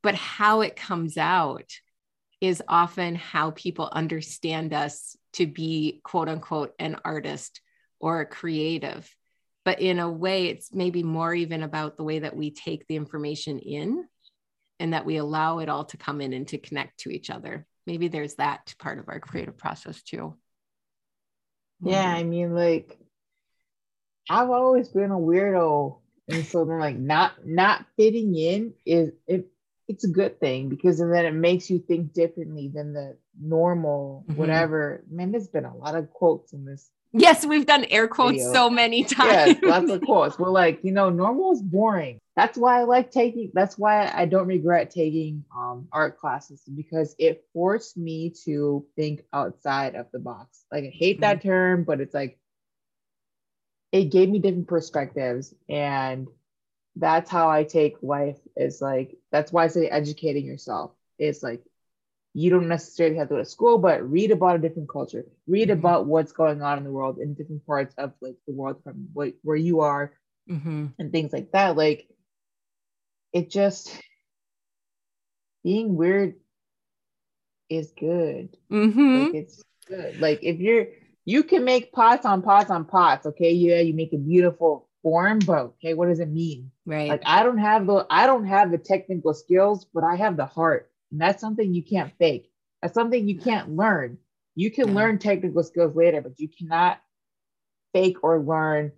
[0.03, 1.71] but how it comes out
[2.41, 7.61] is often how people understand us to be quote unquote an artist
[8.01, 9.15] or a creative.
[9.65, 12.97] But in a way it's maybe more even about the way that we take the
[12.97, 14.07] information in
[14.79, 17.67] and that we allow it all to come in and to connect to each other.
[17.87, 20.37] Maybe there's that part of our creative process too
[21.83, 22.99] yeah i mean like
[24.29, 25.97] i've always been a weirdo
[26.29, 29.47] and so then like not not fitting in is it
[29.89, 34.25] it's a good thing because and then it makes you think differently than the normal
[34.29, 34.37] Mhm.
[34.37, 35.03] whatever.
[35.11, 36.89] Man, there's been a lot of quotes in this.
[37.13, 38.53] Yes, we've done air quotes Video.
[38.53, 39.59] so many times.
[39.63, 40.39] Yes, lots of quotes.
[40.39, 42.21] We're like, you know, normal is boring.
[42.37, 43.51] That's why I like taking.
[43.53, 49.25] That's why I don't regret taking um, art classes because it forced me to think
[49.33, 50.65] outside of the box.
[50.71, 52.39] Like I hate that term, but it's like
[53.93, 56.29] it gave me different perspectives and
[56.97, 61.63] that's how I take life is like that's why I say educating yourself is like
[62.35, 65.71] you don't necessarily have to go to school, but read about a different culture, read
[65.71, 65.71] Mhm.
[65.71, 69.09] about what's going on in the world in different parts of like the world from
[69.13, 70.13] what, where you are
[70.49, 71.77] hmm and things like that.
[71.77, 72.09] Like
[73.33, 74.01] it just
[75.65, 76.35] being weird
[77.71, 78.57] is good.
[78.71, 80.21] hmm Like it's good.
[80.21, 80.87] Like if you're
[81.25, 83.53] you can make pots on pots on pots, okay?
[83.53, 86.71] Yeah, you make a beautiful form, but okay, what does it mean?
[86.87, 87.09] Right.
[87.09, 90.47] Like I don't have the I don't have the technical skills, but I have the
[90.47, 90.90] heart.
[91.11, 92.51] And that's something you can't fake.
[92.83, 94.19] That's something you can't learn.
[94.55, 94.95] You can Yeah.
[94.95, 97.01] learn technical skills later, but you cannot
[97.93, 98.93] fake or learn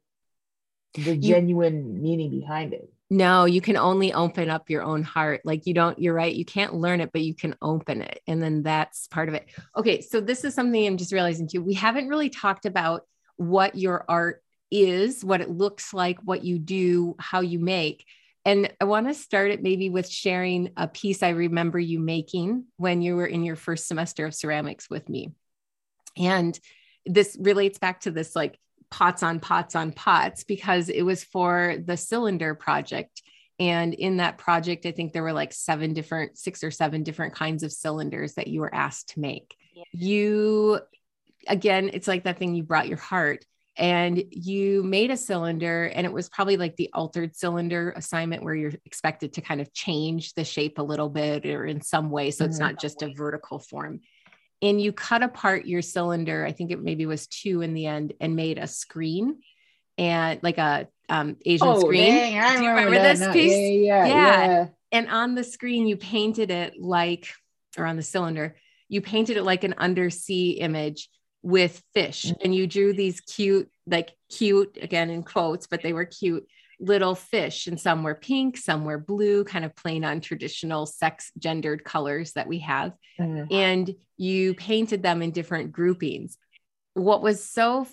[0.94, 2.92] the genuine meaning behind it.
[3.10, 5.42] No, you can only open up your own heart.
[5.44, 6.34] Like you don't, you're right.
[6.34, 8.20] You can't learn it, but you can open it.
[8.26, 9.50] And then that's part of it.
[9.76, 10.00] Okay.
[10.00, 11.62] So this is something I'm just realizing too.
[11.62, 13.02] We haven't really talked about
[13.36, 18.06] what your art is, what it looks like, what you do, how you make.
[18.44, 22.64] And I want to start it maybe with sharing a piece I remember you making
[22.76, 25.30] when you were in your first semester of ceramics with me.
[26.16, 26.58] And
[27.06, 28.58] this relates back to this like
[28.90, 33.22] pots on pots on pots because it was for the cylinder project.
[33.58, 37.34] And in that project, I think there were like seven different, six or seven different
[37.34, 39.56] kinds of cylinders that you were asked to make.
[39.92, 40.80] You,
[41.46, 43.44] again, it's like that thing you brought your heart
[43.76, 48.54] and you made a cylinder, and it was probably like the altered cylinder assignment where
[48.54, 52.30] you're expected to kind of change the shape a little bit or in some way.
[52.30, 52.60] So it's Mhm.
[52.60, 54.00] not just a vertical form
[54.62, 58.14] and you cut apart your cylinder i think it maybe was two in the end
[58.20, 59.40] and made a screen
[59.98, 63.58] and like a um, asian screen Oh, dang, I Do you remember, remember this piece?
[63.58, 64.46] Yeah, yeah, Yeah.
[64.46, 64.66] yeah.
[64.92, 67.28] and on the screen you painted it like
[67.76, 68.56] or on the cylinder
[68.88, 71.08] you painted it like an undersea image
[71.42, 72.36] with fish Mhm.
[72.44, 76.46] and you drew these cute like cute again in quotes but they were cute
[76.78, 81.30] little fish and some were pink some were blue kind of plain on traditional sex
[81.38, 83.46] gendered colors that we have Mhm.
[83.52, 86.38] and you painted them in different groupings.
[86.94, 87.86] What was so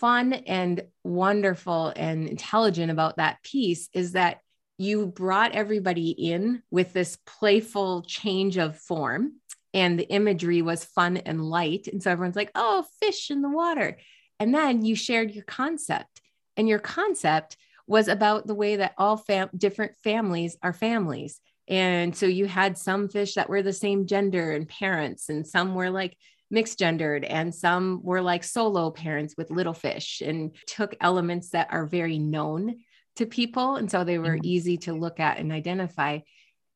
[0.00, 4.40] fun and wonderful and intelligent about that piece is that
[4.78, 9.40] you brought everybody in with this playful change of form
[9.74, 13.48] and the imagery was fun and light and so everyone's like oh fish in the
[13.50, 13.98] water
[14.38, 16.20] and then you shared your concept
[16.56, 17.56] and your concept
[17.86, 22.76] was about the way that all fam- different families are families and so you had
[22.76, 26.16] some fish that were the same gender and parents, and some were like
[26.50, 31.68] mixed gendered, and some were like solo parents with little fish, and took elements that
[31.70, 32.76] are very known
[33.16, 33.76] to people.
[33.76, 34.44] And so they were Mhm.
[34.44, 36.18] easy to look at and identify,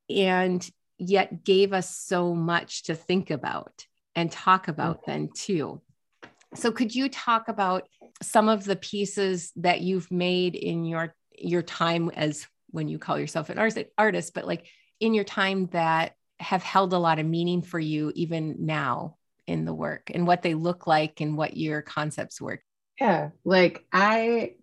[0.08, 4.70] and yet gave us so much to think about and talk mm.
[4.70, 5.80] about then too.
[6.54, 7.88] So could you talk about
[8.22, 13.18] some of the pieces that you've made in your your time as when you call
[13.18, 14.66] yourself an artist, artist, but like
[15.00, 19.16] in your time that have held a lot of meaning for you even now
[19.46, 22.60] in the work and what they look like and what your concepts were.
[23.00, 24.54] Yeah, like I,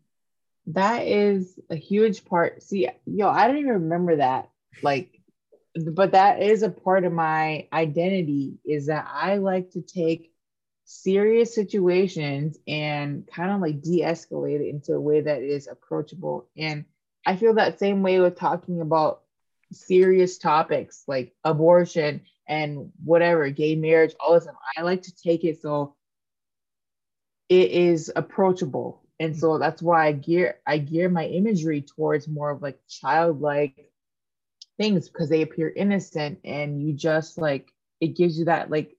[0.67, 2.63] that is a huge part.
[2.63, 4.49] See, yo, I don't even remember that.
[4.81, 5.19] Like,
[5.75, 10.31] but that is a part of my identity is that I like to take
[10.85, 16.47] serious situations and kind of like de-escalate it into a way that is approachable.
[16.57, 16.85] And
[17.25, 19.21] I feel that same way with talking about
[19.71, 24.47] serious topics like abortion and whatever, gay marriage, all this.
[24.77, 25.95] I like to take it so
[27.49, 29.01] it is approachable.
[29.19, 33.92] And so that's why I gear I gear my imagery towards more of like childlike
[34.83, 37.71] things because they appear innocent and you just like
[38.01, 38.95] it gives you that like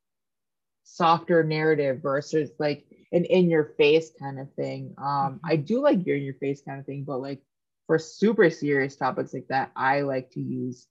[0.84, 4.94] softer narrative versus like an in your face kind of thing.
[4.98, 7.42] Um I do like your in your face kind of thing, but like
[7.86, 10.86] for super serious topics like that, I like to use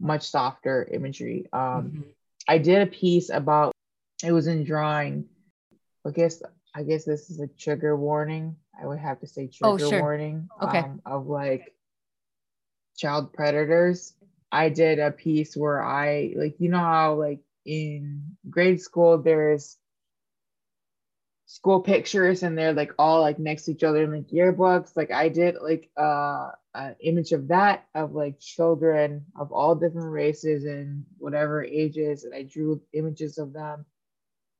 [0.00, 1.46] much softer imagery.
[1.52, 2.04] Um Mhm.
[2.48, 3.72] I did a piece about
[4.24, 5.28] it was in drawing.
[6.06, 6.42] I guess
[6.74, 8.56] I guess this is a trigger warning.
[8.80, 10.00] I would have to say trigger Oh, sure.
[10.00, 10.48] warning.
[10.62, 10.78] Okay.
[10.78, 11.74] Um, of like
[12.96, 14.14] child predators.
[14.52, 19.76] I did a piece where I like you know how like in grade school there's
[21.50, 24.96] school pictures and they're like all like next to each other in like yearbooks.
[24.96, 30.12] Like I did like uh an image of that of like children of all different
[30.12, 33.84] races and whatever ages, and I drew images of them.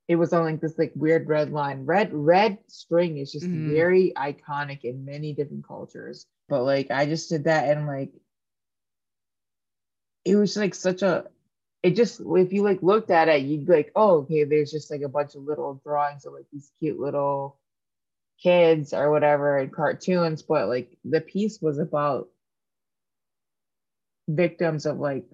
[0.08, 1.86] It was on like this like weird red line.
[1.86, 3.72] Red red string is just mm.
[3.72, 6.26] very iconic in many different cultures.
[6.48, 8.10] But like I just did that and like
[10.24, 11.26] it was like such a
[11.82, 14.90] it just if you like looked at it, you'd be like, oh, okay, there's just
[14.90, 17.58] like a bunch of little drawings of like these cute little
[18.42, 22.28] kids or whatever and cartoons, but like the piece was about
[24.28, 25.24] victims of like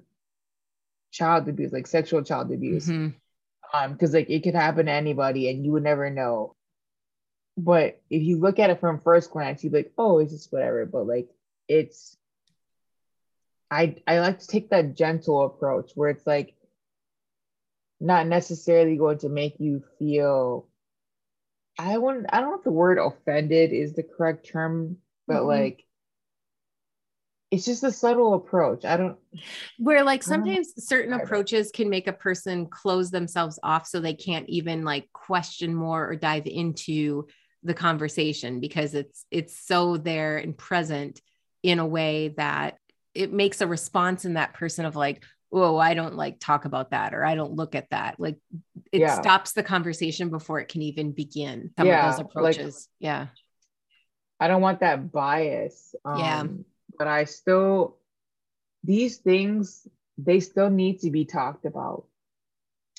[1.11, 2.87] child abuse, like sexual child abuse.
[2.87, 3.17] Mm-hmm.
[3.77, 6.55] Um, because like it could happen to anybody and you would never know.
[7.59, 10.53] But if you look at it from first glance, you'd be like, oh, it's just
[10.53, 10.87] whatever.
[10.87, 11.29] But like
[11.69, 12.17] it's
[13.71, 16.55] I I like to take that gentle approach where it's like
[18.01, 20.69] not necessarily going to make you feel
[21.79, 25.49] I wouldn't I don't know if the word offended is the correct term, but mm-hmm.
[25.49, 25.85] like
[27.51, 28.85] it's just a subtle approach.
[28.85, 29.19] I don't
[29.79, 34.49] where like sometimes certain approaches can make a person close themselves off so they can't
[34.49, 37.27] even like question more or dive into
[37.63, 41.21] the conversation because it's it's so there and present
[41.63, 42.79] in a way that
[43.17, 46.91] it makes a response in that person of like oh i don't like talk about
[46.91, 48.37] that or i don't look at that like
[48.93, 49.21] it yeah.
[49.21, 52.89] stops the conversation before it can even begin some yeah, of those approaches.
[53.01, 53.27] Like, yeah.
[54.39, 56.45] I don't want that bias um, yeah.
[56.99, 57.97] but i still
[58.85, 59.87] these things
[60.19, 62.05] they still need to be talked about.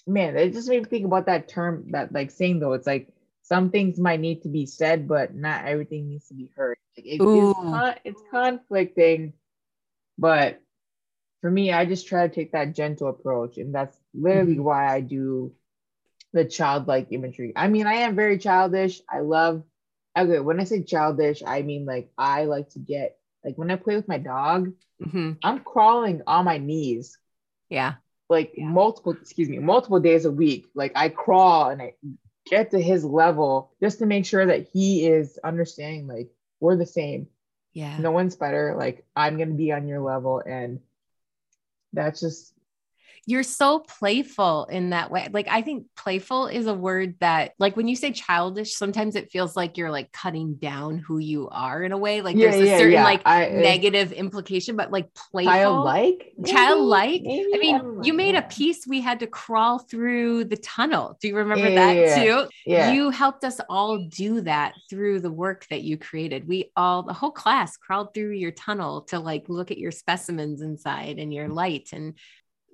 [0.06, 3.10] Man it just made me think about that term that like saying though it's like
[3.42, 6.78] some things might need to be said but not everything needs to be heard.
[6.98, 9.34] Like, it, it's, con- it's conflicting
[10.18, 10.62] but
[11.42, 13.58] for me, I just try to take that gentle approach.
[13.58, 14.64] And that's literally mm-hmm.
[14.64, 15.54] why I do
[16.34, 17.54] the childlike imagery.
[17.56, 19.02] I mean, I am very childish.
[19.10, 19.64] I love,
[20.18, 23.76] okay, when I say childish, I mean like I like to get, like when I
[23.76, 25.34] play with my dog, mm-hmm.
[25.44, 27.18] I'm crawling on my knees.
[27.70, 27.96] Yeah.
[28.30, 28.66] Like yeah.
[28.66, 30.68] multiple, excuse me, multiple days a week.
[30.76, 31.94] Like I crawl and I
[32.50, 36.86] get to his level just to make sure that he is understanding like we're the
[36.86, 37.28] same
[37.78, 37.96] yeah.
[38.00, 38.74] No one's better.
[38.76, 40.80] Like i'm gonna be on your level and
[41.94, 42.54] that's just
[43.30, 45.28] you're so playful in that way.
[45.30, 49.30] Like, I think playful is a word that, like, when you say childish, sometimes it
[49.30, 52.22] feels like you're like cutting down who you are in a way.
[52.22, 53.04] Like, yeah, there's a yeah, certain yeah.
[53.04, 57.22] like I, negative implication, but like playful, childlike, childlike.
[57.22, 57.52] Maybe?
[57.54, 61.18] I mean, I you made a piece we had to crawl through the tunnel.
[61.20, 62.48] Do you remember that too?
[62.66, 62.94] Yeah.
[62.94, 66.48] You helped us all do that through the work that you created.
[66.48, 70.62] We all, the whole class crawled through your tunnel to like look at your specimens
[70.62, 72.14] inside and your light and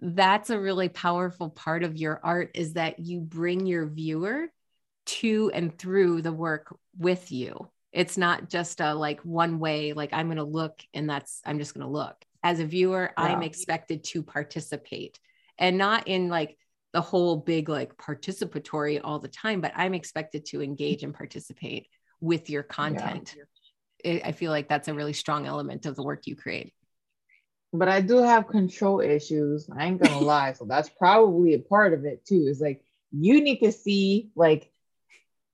[0.02, 4.48] that's a really powerful part of your art is that you bring your viewer
[5.06, 7.70] to and through the work with you.
[7.92, 11.60] It's not just a like one way, like I'm going to look and that's, I'm
[11.60, 12.16] just going to look.
[12.42, 13.24] As a viewer, yeah.
[13.24, 15.20] I'm expected to participate
[15.58, 16.58] and not in like
[16.92, 21.88] the whole big like participatory all the time, but I'm expected to engage and participate
[22.20, 23.36] with your content.
[24.06, 24.20] Yeah.
[24.26, 26.74] I feel like that's a really strong element of the work you create
[27.74, 29.68] but I do have control issues.
[29.76, 30.54] I ain't gonna lie.
[30.54, 32.46] So that's probably a part of it too.
[32.48, 34.72] Is like you need to see like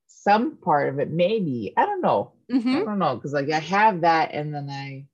[0.07, 1.73] some part of it, maybe.
[1.77, 2.33] I don't know.
[2.51, 2.75] Mm-hmm.
[2.75, 3.17] I don't know.
[3.17, 5.05] Cause like I have that and then I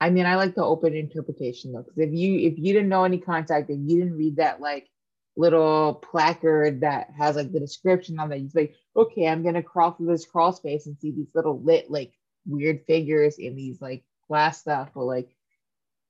[0.00, 1.84] I mean I like the open interpretation though.
[1.84, 4.88] Cause if you if you didn't know any contact and you didn't read that like
[5.36, 9.92] little placard that has like the description on that, you'd like, okay, I'm gonna crawl
[9.92, 12.12] through this crawl space and see these little lit like
[12.46, 15.28] weird figures in these like glass stuff, but like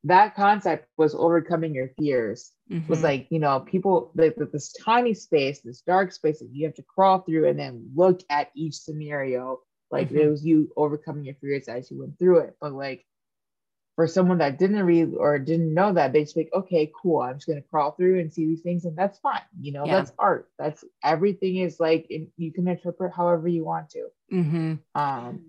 [0.05, 2.87] that concept was overcoming your fears mm-hmm.
[2.89, 6.75] was like you know people like this tiny space this dark space that you have
[6.75, 10.19] to crawl through and then look at each scenario like mm-hmm.
[10.19, 13.05] it was you overcoming your fears as you went through it but like
[13.95, 17.37] for someone that didn't read or didn't know that they just like okay cool i'm
[17.37, 19.97] just going to crawl through and see these things and that's fine you know yeah.
[19.97, 24.75] that's art that's everything is like you can interpret however you want to mm-hmm.
[24.95, 25.45] um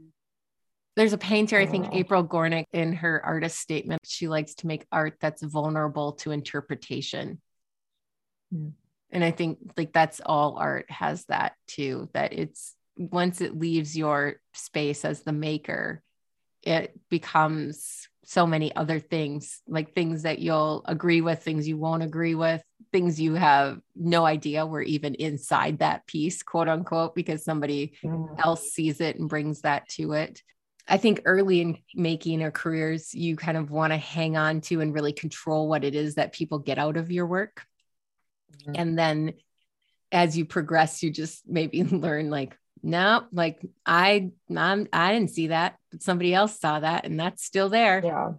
[0.96, 4.86] there's a painter, I think April Gornik, in her artist statement, she likes to make
[4.92, 7.42] art that's vulnerable to interpretation.
[8.54, 8.74] Mm.
[9.12, 13.98] And I think like that's all art has that too, that it's once it leaves
[13.98, 16.02] your space as the maker,
[16.62, 22.04] it becomes so many other things, like things that you'll agree with, things you won't
[22.04, 27.44] agree with, things you have no idea were even inside that piece, quote unquote, because
[27.44, 28.40] somebody mm.
[28.44, 30.42] else sees it and brings that to it.
[30.88, 34.82] I think early in making our careers, you kind of want to hang on to
[34.82, 37.64] and really control what it is that people get out of your work.
[38.58, 38.74] Mm-hmm.
[38.76, 39.34] And then
[40.12, 45.48] as you progress, you just maybe learn like no, like I, I'm, I didn't see
[45.48, 48.02] that, but somebody else saw that, and that's still there.
[48.04, 48.32] Yeah.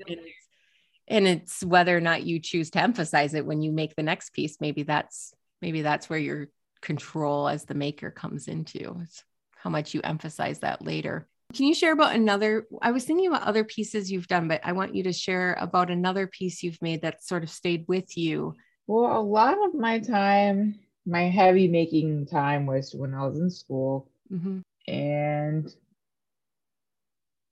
[1.09, 4.35] And it's, whether or not you choose to emphasize it when you make the next
[4.35, 4.59] piece.
[4.61, 5.33] Maybe that's
[5.63, 6.49] maybe that's where your
[6.83, 8.99] control as the maker comes into.
[9.03, 9.25] It's
[9.57, 11.27] how much you emphasize that later.
[11.55, 12.67] Can you share about another?
[12.83, 15.91] I was thinking about other pieces you've done, but I want you to share about
[15.91, 18.55] another piece you've made that sort of stayed with you.
[18.87, 23.51] Well, a lot of my time, my heavy making time was when I was in
[23.51, 24.11] school.
[24.33, 24.61] Mm-hmm.
[24.93, 25.75] And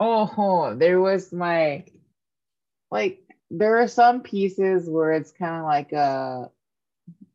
[0.01, 1.85] oh, there was my
[2.91, 6.51] like there are some pieces where it's kind of like a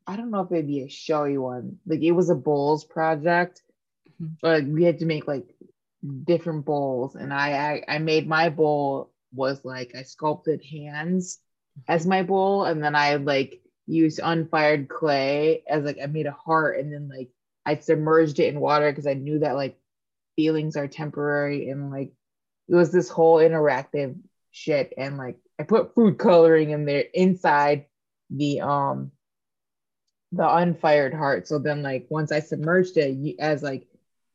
[0.05, 1.80] I don't know if it'd be a showy one.
[1.86, 3.63] Like it was a bowls project,
[4.22, 4.38] Mhm.
[4.41, 5.53] but we had to make like
[6.23, 11.39] different bowls, and I, I I made my bowl was like I sculpted hands
[11.87, 16.31] as my bowl, and then I like used unfired clay as like I made a
[16.31, 17.29] heart, and then like
[17.65, 19.77] I submerged it in water because I knew that like
[20.35, 22.13] feelings are temporary, and like
[22.67, 24.17] it was this whole interactive
[24.51, 27.85] shit, and like I put food coloring in there inside
[28.29, 29.11] the um
[30.31, 31.47] the unfired heart.
[31.47, 33.86] So then like once I submerged it, as like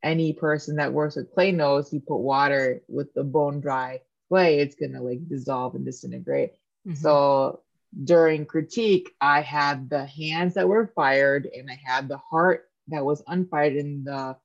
[0.02, 4.58] any person that works with clay knows, you put water with the bone dry clay,
[4.60, 6.54] it's gonna like dissolve and disintegrate.
[6.86, 6.96] Mhm.
[6.96, 7.60] So
[8.04, 13.04] during critique, I had the hands that were fired and I had the heart that
[13.04, 14.36] was unfired in the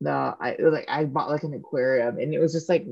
[0.00, 2.86] the I like I bought like an aquarium and it was just like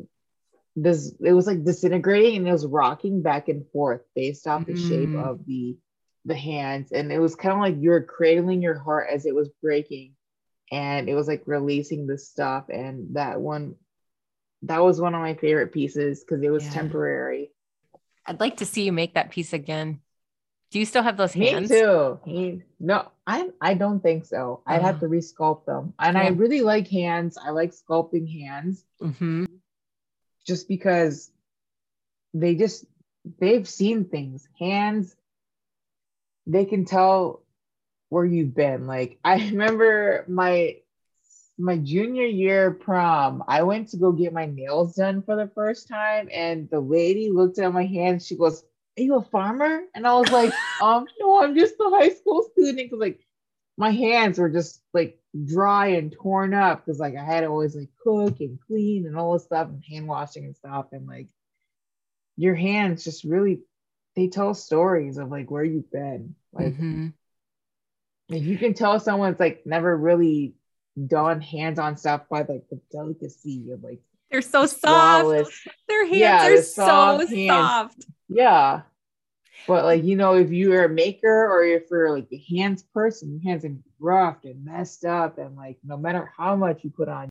[0.76, 4.76] this it was like disintegrating and it was rocking back and forth based off the
[4.76, 5.24] shape Mm.
[5.24, 5.76] of the
[6.24, 9.34] the hands and it was kind of like you were cradling your heart as it
[9.34, 10.14] was breaking
[10.72, 13.76] and it was like releasing the stuff and that one
[14.62, 16.72] that was one of my favorite pieces because it was Yeah.
[16.74, 17.52] temporary
[18.26, 20.00] I'd like to see you make that piece again.
[20.70, 22.62] Do you still have those hands Me too.
[22.80, 24.62] No, I I don't think so.
[24.66, 25.94] I'd have to resculpt them.
[25.98, 27.36] And I really like hands.
[27.38, 29.44] I like sculpting hands hmm
[30.46, 31.30] just because
[32.34, 32.84] they just
[33.38, 34.48] they've seen things.
[34.58, 35.14] Hands
[36.46, 37.41] they can tell
[38.12, 38.86] where you've been.
[38.86, 40.76] Like I remember my
[41.58, 45.88] my junior year prom, I went to go get my nails done for the first
[45.88, 48.26] time and the lady looked at my hands.
[48.26, 48.62] She goes,
[48.98, 50.52] "Are you a farmer?" And I was like,
[50.82, 53.20] "Um, no, I'm just a high school student." Cuz like
[53.78, 57.74] my hands were just like dry and torn up because like I had to always
[57.74, 61.28] like cook and clean and all this stuff and hand washing and stuff and like
[62.36, 63.62] your hands just really
[64.16, 66.34] they tell stories of like where you've been.
[66.52, 67.14] Like Mhm.
[68.34, 70.54] If you can tell someone's like never really
[71.06, 74.80] done hands-on stuff by like the delicacy of like They're so soft.
[74.82, 75.60] flawless.
[75.88, 77.48] Their hands Yeah, are the so soft hands.
[77.48, 78.06] soft.
[78.28, 78.82] Yeah.
[79.66, 83.32] But like you know, if you're a maker or if you're like a hands person,
[83.32, 87.08] your hands are rough and messed up, and like no matter how much you put
[87.08, 87.28] on,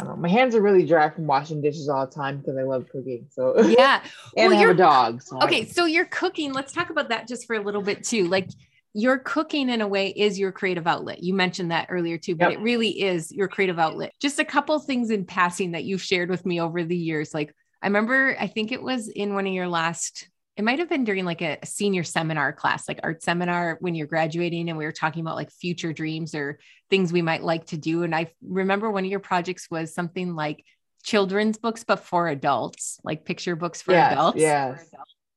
[0.00, 0.16] I don't know.
[0.16, 3.28] My hands are really dry from washing dishes all the time because I love cooking.
[3.30, 4.02] So Yeah.
[4.36, 5.22] and Well, I have a dog.
[5.22, 6.52] So Okay, so you're cooking.
[6.52, 8.28] Let's talk about that just for a little bit too.
[8.28, 8.48] Like
[8.94, 11.22] your cooking in a way is your creative outlet.
[11.22, 12.58] You mentioned that earlier too, but Yep.
[12.60, 14.12] it really is your creative outlet.
[14.20, 17.34] Just a couple things in passing that you've shared with me over the years.
[17.34, 20.88] Like I remember, I think it was in one of your last, it might have
[20.88, 24.84] been during like a senior seminar class, like art seminar when you're graduating, and we
[24.84, 28.04] were talking about like future dreams or things we might like to do.
[28.04, 30.64] And I remember one of your projects was something like
[31.02, 34.38] children's books, but for adults, like picture books for Yes, adults.
[34.38, 34.90] yes.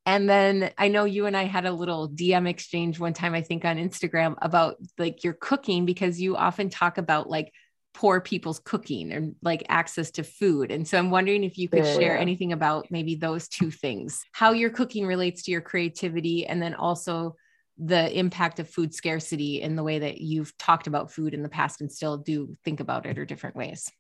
[0.08, 3.42] And then I know you and I had a little DM exchange one time, I
[3.42, 7.52] think on Instagram about like your cooking, because you often talk about like
[7.94, 10.72] poor people's cooking and like access to food.
[10.72, 12.22] And so I'm wondering if you could Yeah, share yeah.
[12.22, 16.74] anything about maybe those two things, how your cooking relates to your creativity, and then
[16.74, 17.36] also
[17.78, 21.50] the impact of food scarcity in the way that you've talked about food in the
[21.50, 23.92] past and still do think about it or different ways.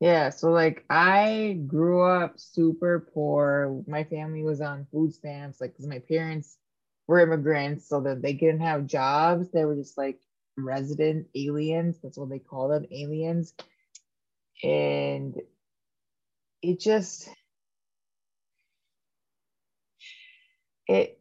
[0.00, 3.82] Yeah, so like I grew up super poor.
[3.86, 6.58] My family was on food stamps, like because my parents
[7.06, 9.50] were immigrants, so that they couldn't have jobs.
[9.50, 10.20] They were just like
[10.56, 11.98] resident aliens.
[12.02, 13.54] That's what they call them, aliens.
[14.62, 15.34] And
[16.62, 17.28] it just
[20.88, 21.18] it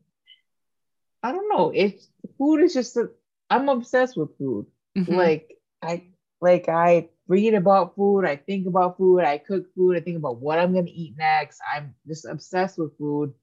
[1.23, 1.71] I don't know.
[1.71, 2.01] It
[2.37, 3.09] food is just a,
[3.49, 5.17] I'm obsessed with food Mhm.
[5.17, 6.03] like I
[6.41, 10.37] like I read about food, I think about food, I cook food, I think about
[10.39, 11.61] what I'm gonna eat next.
[11.73, 13.33] I'm just obsessed with food.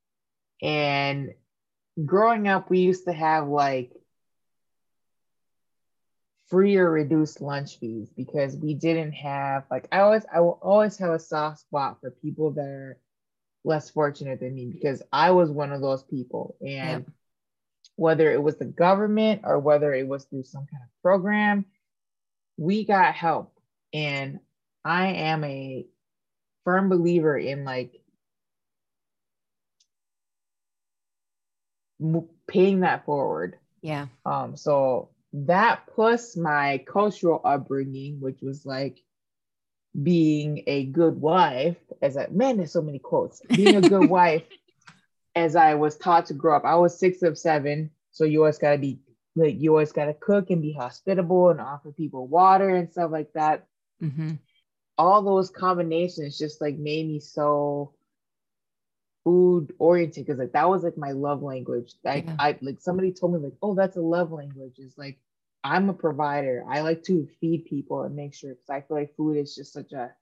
[0.63, 1.35] And
[2.05, 3.93] growing up, we used to have like
[6.49, 10.97] free or reduced lunch fees because we didn't have like I always I will always
[10.99, 12.99] have a soft spot for people that are
[13.65, 16.57] less fortunate than me because I was one of those people.
[16.65, 17.07] And Yep.
[17.97, 21.67] whether it was the government or whether it was through some kind of program,
[22.57, 23.54] we got help.
[23.95, 24.41] And
[24.85, 25.87] I am a
[26.65, 28.01] firm believer in like
[32.47, 33.57] paying that forward.
[33.81, 34.07] Yeah.
[34.27, 39.01] Um, so that plus my cultural upbringing, which was like
[40.01, 43.41] being a good wife, as a man, there's so many quotes.
[43.49, 44.43] Being a good wife,
[45.35, 46.65] as I was taught to grow up.
[46.65, 49.01] I was six of seven, so you always gotta be
[49.37, 53.33] like you always gotta cook and be hospitable and offer people water and stuff like
[53.35, 53.67] that.
[54.03, 54.33] Mm-hmm.
[54.97, 57.95] All those combinations just like made me so
[59.25, 61.95] food oriented because like that was like my love language.
[62.05, 62.37] Like yeah.
[62.39, 64.79] I like somebody told me like, oh, that's a love language.
[64.79, 65.19] Is like
[65.65, 66.65] I'm a provider.
[66.69, 69.73] I like to feed people and make sure because I feel like food is just
[69.73, 70.13] such a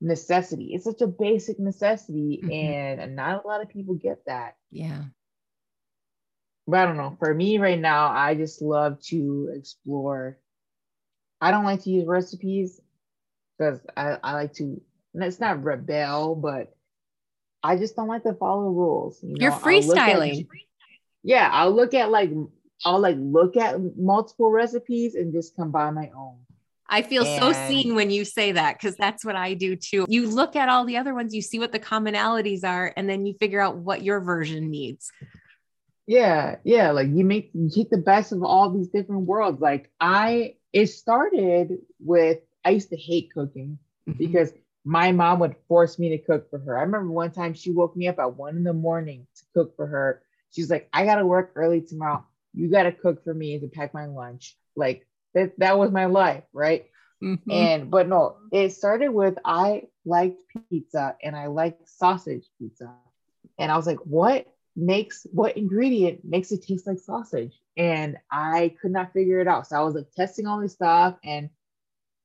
[0.00, 0.74] necessity.
[0.74, 2.52] It's such a basic necessity, mm-hmm.
[3.00, 4.56] and not a lot of people get that.
[4.70, 5.04] Yeah.
[6.66, 7.16] But I don't know.
[7.18, 10.38] For me right now, I just love to explore.
[11.40, 12.80] I don't like to use recipes
[13.58, 14.80] because I, I like to,
[15.14, 16.74] it's not rebel, but
[17.62, 19.18] I just don't like to follow rules.
[19.22, 19.36] You know?
[19.40, 20.40] You're freestyling.
[20.40, 20.46] At,
[21.22, 22.30] yeah, I'll look at like
[22.84, 26.36] I'll like look at multiple recipes and just combine my own.
[26.88, 27.40] I feel and...
[27.40, 30.04] so seen when you say that because that's what I do too.
[30.08, 33.24] You look at all the other ones, you see what the commonalities are, and then
[33.24, 35.10] you figure out what your version needs.
[36.06, 36.90] Yeah, yeah.
[36.90, 39.60] Like you make you take the best of all these different worlds.
[39.62, 44.18] Like I, it started with I used to hate cooking mm-hmm.
[44.18, 44.52] because
[44.84, 46.76] my mom would force me to cook for her.
[46.76, 49.76] I remember one time she woke me up at one in the morning to cook
[49.76, 50.22] for her.
[50.50, 53.92] She's like, I gotta work early tomorrow you got to cook for me to pack
[53.92, 54.56] my lunch.
[54.76, 56.86] Like that, that was my life, right?
[57.22, 57.50] Mm-hmm.
[57.50, 62.94] And but no, it started with I liked pizza and I liked sausage pizza.
[63.58, 64.46] And I was like, what
[64.76, 67.60] makes what ingredient makes it taste like sausage?
[67.76, 69.66] And I could not figure it out.
[69.66, 71.16] So I was like testing all this stuff.
[71.24, 71.50] And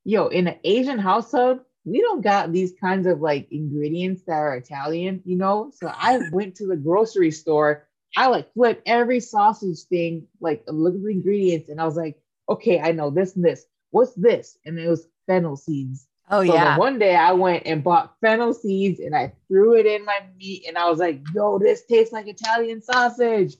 [0.03, 4.55] yo, in an Asian household, we don't got these kinds of like ingredients that are
[4.55, 5.71] Italian, you know?
[5.73, 7.87] So I went to the grocery store
[8.17, 12.17] I like flipped every sausage thing, like look at the ingredients, and I was like,
[12.47, 13.65] okay, I know this and this.
[13.91, 14.57] What's this?
[14.65, 16.07] And it was fennel seeds.
[16.29, 16.77] Oh so yeah.
[16.77, 20.65] One day I went and bought fennel seeds and I threw it in my meat,
[20.67, 23.55] and I was like, yo, this tastes like Italian sausage.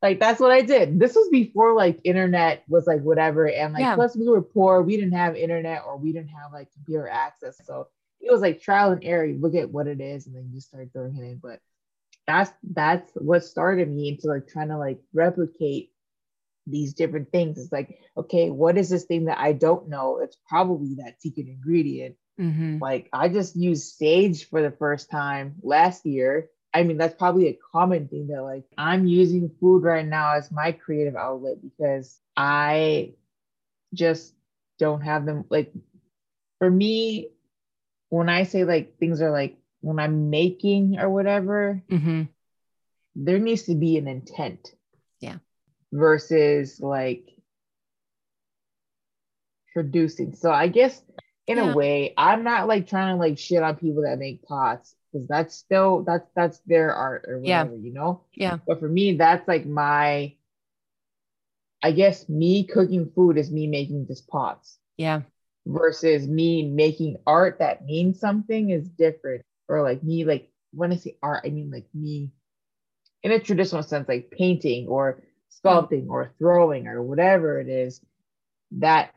[0.00, 0.98] Like that's what I did.
[1.00, 3.94] This was before like internet was like whatever, and like yeah.
[3.94, 7.60] plus we were poor, we didn't have internet or we didn't have like computer access,
[7.64, 7.88] so
[8.20, 9.24] it was like trial and error.
[9.24, 11.38] You look at what it is, and then you start throwing it in.
[11.38, 11.60] But
[12.26, 15.90] that's that's what started me into like trying to like replicate
[16.70, 17.58] these different things.
[17.58, 20.18] It's like, okay, what is this thing that I don't know?
[20.18, 22.16] It's probably that secret ingredient.
[22.40, 22.78] Mm-hmm.
[22.80, 26.48] Like I just used sage for the first time last year.
[26.72, 30.52] I mean, that's probably a common thing that like I'm using food right now as
[30.52, 33.14] my creative outlet because I
[33.94, 34.34] just
[34.78, 35.44] don't have them.
[35.48, 35.72] Like
[36.58, 37.30] for me,
[38.10, 42.24] when I say like things are like when I'm making or whatever, mm-hmm.
[43.16, 44.72] there needs to be an intent.
[45.92, 47.30] Versus like
[49.72, 50.34] producing.
[50.34, 51.00] So I guess
[51.46, 51.70] in yeah.
[51.70, 55.26] a way, I'm not like trying to like shit on people that make pots because
[55.28, 57.80] that's still that's that's their art or whatever, yeah.
[57.80, 58.22] you know?
[58.34, 58.58] Yeah.
[58.66, 60.34] But for me, that's like my
[61.82, 64.78] I guess me cooking food is me making just pots.
[64.96, 65.22] Yeah.
[65.66, 70.96] Versus me making art that means something is different or like me like when I
[70.96, 72.30] say art, I mean like me
[73.22, 75.22] in a traditional sense, like painting or
[75.62, 78.00] sculpting or throwing or whatever it is,
[78.72, 79.10] that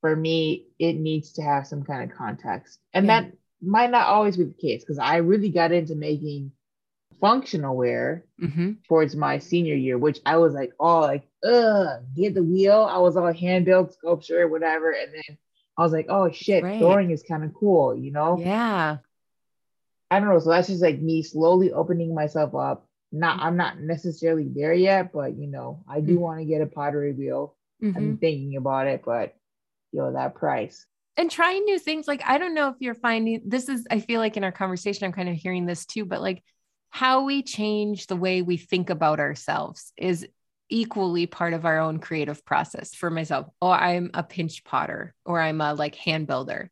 [0.00, 2.78] for me, it needs to have some kind of context.
[2.92, 3.22] And yeah.
[3.22, 6.52] that might not always be the case because I really got into making
[7.20, 8.72] functional ware mm-hmm.
[8.88, 12.88] towards my senior year, which I was like, oh, like, ugh, get the wheel.
[12.90, 14.90] I was all hand built sculpture, whatever.
[14.90, 15.38] And then
[15.76, 16.78] I was like, oh shit, right.
[16.78, 18.38] throwing is kind of cool, you know?
[18.38, 18.98] Yeah.
[20.10, 20.38] I don't know.
[20.38, 22.86] So that's just like me slowly opening myself up.
[23.12, 26.20] Not, I'm not necessarily there yet, but you know, I do mm-hmm.
[26.20, 27.56] want to get a pottery wheel.
[27.82, 27.96] Mm-hmm.
[27.96, 29.34] I'm thinking about it, but
[29.92, 30.86] you know, that price.
[31.16, 32.06] And trying new things.
[32.06, 35.04] Like, I don't know if you're finding this is, I feel like in our conversation,
[35.04, 36.42] I'm kind of hearing this too, but like
[36.90, 40.26] how we change the way we think about ourselves is
[40.68, 43.46] equally part of our own creative process for myself.
[43.60, 46.70] Oh, I'm a pinch potter or I'm a like hand builder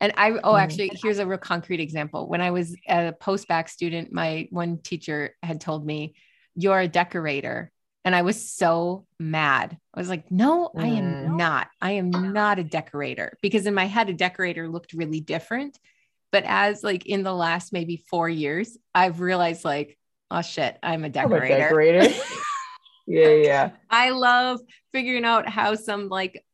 [0.00, 0.60] and I, oh, mm.
[0.60, 2.28] actually, here's a real concrete example.
[2.28, 6.14] When I was a post bac student, my one teacher had told me,
[6.54, 7.72] You're a decorator.
[8.04, 9.76] And I was so mad.
[9.92, 11.36] I was like, No, I am mm.
[11.36, 11.68] not.
[11.80, 15.78] I am not a decorator because in my head, a decorator looked really different.
[16.30, 19.98] But as like in the last maybe four years, I've realized, like,
[20.30, 21.46] oh shit, I'm a decorator.
[21.46, 22.14] I'm a decorator.
[23.06, 23.70] yeah, yeah.
[23.90, 24.60] I love
[24.92, 26.44] figuring out how some like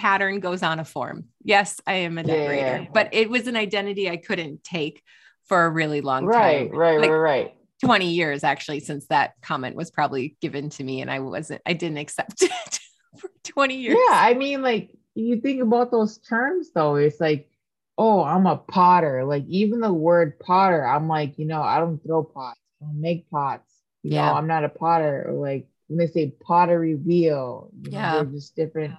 [0.00, 1.26] pattern goes on a form.
[1.44, 5.02] Yes, I am a decorator, yeah, but it was an identity I couldn't take
[5.44, 6.78] for a really long right, time.
[6.78, 7.54] Right, right, like, right, right.
[7.84, 11.72] 20 years actually since that comment was probably given to me and I wasn't I
[11.72, 12.78] didn't accept it
[13.18, 13.98] for 20 years.
[14.08, 17.50] Yeah, I mean like you think about those terms though, it's like,
[17.98, 19.24] oh, I'm a potter.
[19.24, 23.00] Like even the word potter, I'm like, you know, I don't throw pots, I don't
[23.00, 23.70] make pots.
[24.02, 24.26] You yeah.
[24.26, 25.26] know, I'm not a potter.
[25.28, 28.92] Or like when they say pottery wheel, yeah, know, they're just different.
[28.92, 28.98] Yeah.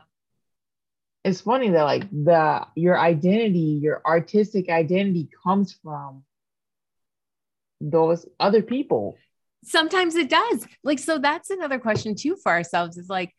[1.24, 6.24] It's funny that like the your identity, your artistic identity comes from
[7.80, 9.18] those other people.
[9.64, 10.66] Sometimes it does.
[10.84, 13.34] Like, so that's another question too for ourselves is like,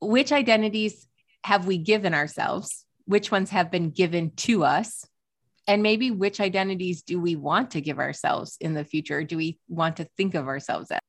[0.00, 1.06] which identities
[1.44, 2.84] have we given ourselves?
[3.04, 5.06] Which ones have been given to us?
[5.66, 9.22] And maybe which identities do we want to give ourselves in the future?
[9.22, 11.00] Do we want to think of ourselves as?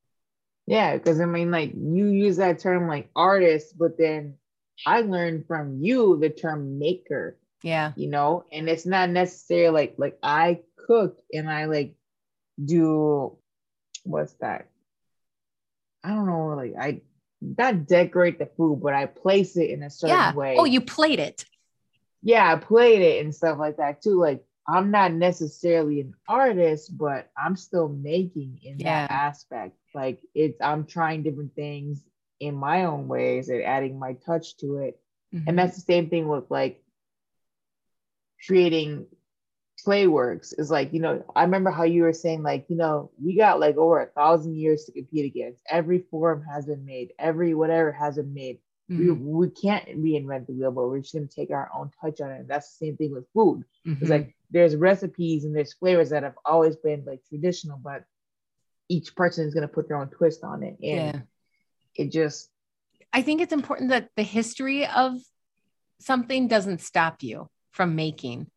[0.67, 4.35] Yeah, because I mean, like you use that term like artist, but then
[4.85, 7.37] I learned from you the term maker.
[7.63, 7.91] Yeah.
[7.95, 11.95] You know, and it's not necessarily like like I cook and I like
[12.63, 13.37] do
[14.03, 14.69] what's that?
[16.03, 17.01] I don't know, like I
[17.41, 20.33] not decorate the food, but I place it in a certain yeah.
[20.33, 20.55] way.
[20.57, 21.45] Oh, you plate it.
[22.21, 24.19] Yeah, I played it and stuff like that too.
[24.19, 29.07] Like I'm not necessarily an artist, but I'm still making in yeah.
[29.07, 29.75] that aspect.
[29.93, 32.03] Like it's I'm trying different things
[32.39, 34.99] in my own ways and adding my touch to it.
[35.33, 35.49] Mm-hmm.
[35.49, 36.83] And that's the same thing with like
[38.45, 39.05] creating
[39.85, 43.35] Clayworks is like, you know, I remember how you were saying, like, you know, we
[43.35, 45.61] got like over a thousand years to compete against.
[45.69, 48.59] Every form has been made, every whatever has been made.
[48.91, 49.25] Mm-hmm.
[49.25, 52.31] We, we can't reinvent the wheel, but we're just gonna take our own touch on
[52.31, 52.39] it.
[52.39, 53.63] And that's the same thing with food.
[53.87, 54.01] Mm-hmm.
[54.01, 58.03] It's like there's recipes and there's flavors that have always been like traditional, but
[58.89, 60.77] each person is gonna put their own twist on it.
[60.81, 61.21] And yeah.
[61.95, 62.49] It just
[63.11, 65.15] I think it's important that the history of
[65.99, 68.47] something doesn't stop you from making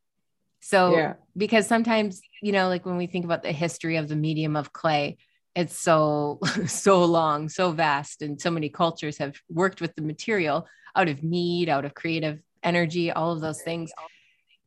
[0.64, 1.14] so, yeah.
[1.36, 4.72] because sometimes, you know, like when we think about the history of the medium of
[4.72, 5.18] clay,
[5.56, 10.68] it's so, so long, so vast, and so many cultures have worked with the material
[10.94, 13.90] out of need, out of creative energy, all of those things.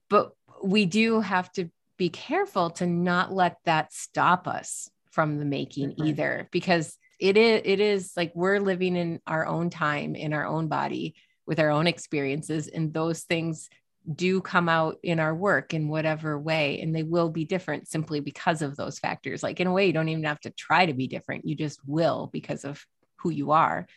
[0.10, 5.46] But we do have to be careful to not let that stop us from the
[5.46, 6.08] making mm-hmm.
[6.08, 10.46] either, because it is, it is like we're living in our own time, in our
[10.46, 13.70] own body, with our own experiences, and those things
[14.14, 18.20] do come out in our work in whatever way and they will be different simply
[18.20, 19.42] because of those factors.
[19.42, 21.80] Like in a way you don't even have to try to be different you just
[21.88, 22.86] will because of
[23.18, 23.88] who you are.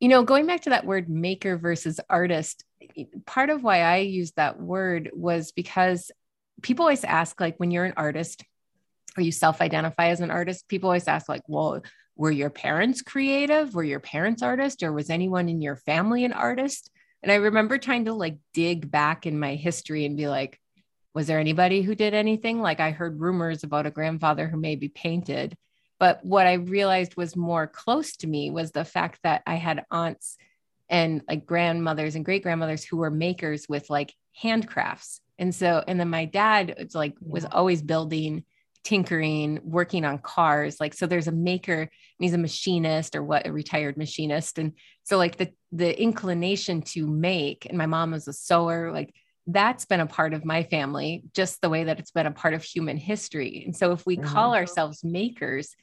[0.00, 2.62] You know going back to that word maker versus artist
[3.26, 6.10] part of why i used that word was because
[6.62, 8.44] people always ask like when you're an artist
[9.16, 11.82] or you self-identify as an artist people always ask like well
[12.16, 16.32] were your parents creative were your parents artists or was anyone in your family an
[16.32, 16.90] artist
[17.24, 20.60] and I remember trying to like dig back in my history and be like,
[21.14, 22.60] was there anybody who did anything?
[22.60, 25.56] Like I heard rumors about a grandfather who maybe painted.
[25.98, 29.86] But what I realized was more close to me was the fact that I had
[29.90, 30.36] aunts
[30.90, 34.12] and like grandmothers and great grandmothers who were makers with like
[34.42, 35.20] handcrafts.
[35.38, 38.44] And so, and then my dad was like, was always building
[38.84, 40.78] tinkering, working on cars.
[40.78, 44.58] Like, so there's a maker and he's a machinist or what a retired machinist.
[44.58, 44.72] And
[45.02, 49.14] so like the the inclination to make, and my mom was a sewer, like
[49.46, 52.54] that's been a part of my family, just the way that it's been a part
[52.54, 53.62] of human history.
[53.64, 54.26] And so if we mm-hmm.
[54.26, 55.74] call ourselves makers,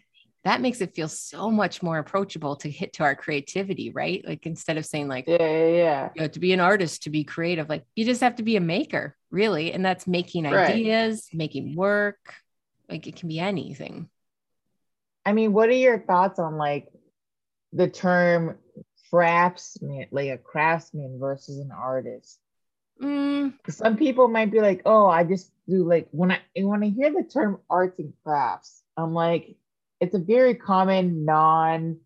[0.43, 4.26] that makes it feel so much more approachable to hit to our creativity, right?
[4.28, 6.10] Like instead of saying like, yeah, yeah, yeah.
[6.16, 8.56] You know, to be an artist, to be creative, like you just have to be
[8.56, 10.72] a maker, really, and that's making right.
[10.72, 12.34] ideas, making work,
[12.92, 14.10] like it can be anything.
[15.26, 16.89] I mean, what are your thoughts on like
[17.74, 18.58] the term
[19.10, 22.39] craftsman, like a craftsman versus an artist?
[23.02, 23.54] Mm.
[23.70, 27.12] Some people might be like, "Oh, I just do like when I when I hear
[27.12, 29.56] the term arts and crafts, I'm like,
[30.00, 31.98] it's a very common non,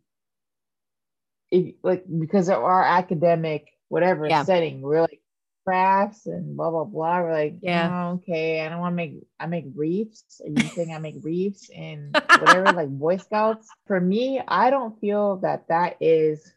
[1.51, 4.43] if, like because of our academic whatever yeah.
[4.43, 5.21] setting, we're like
[5.66, 7.22] crafts and blah blah blah.
[7.22, 8.61] We're like, yeah, oh, okay.
[8.61, 9.28] I don't want to make.
[9.39, 10.41] I make reefs.
[10.45, 13.68] Are you saying I make reefs and whatever, like Boy Scouts?
[13.88, 16.51] For me, I don't feel that that is.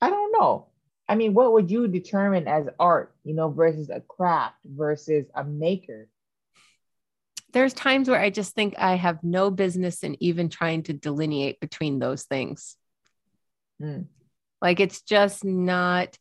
[0.00, 0.66] I don't know.
[1.08, 3.14] I mean, what would you determine as art?
[3.24, 6.08] You know, versus a craft versus a maker.
[7.52, 11.60] There's times where I just think I have no business in even trying to delineate
[11.60, 12.76] between those things.
[13.80, 14.06] Mm.
[14.60, 16.18] Like it's just not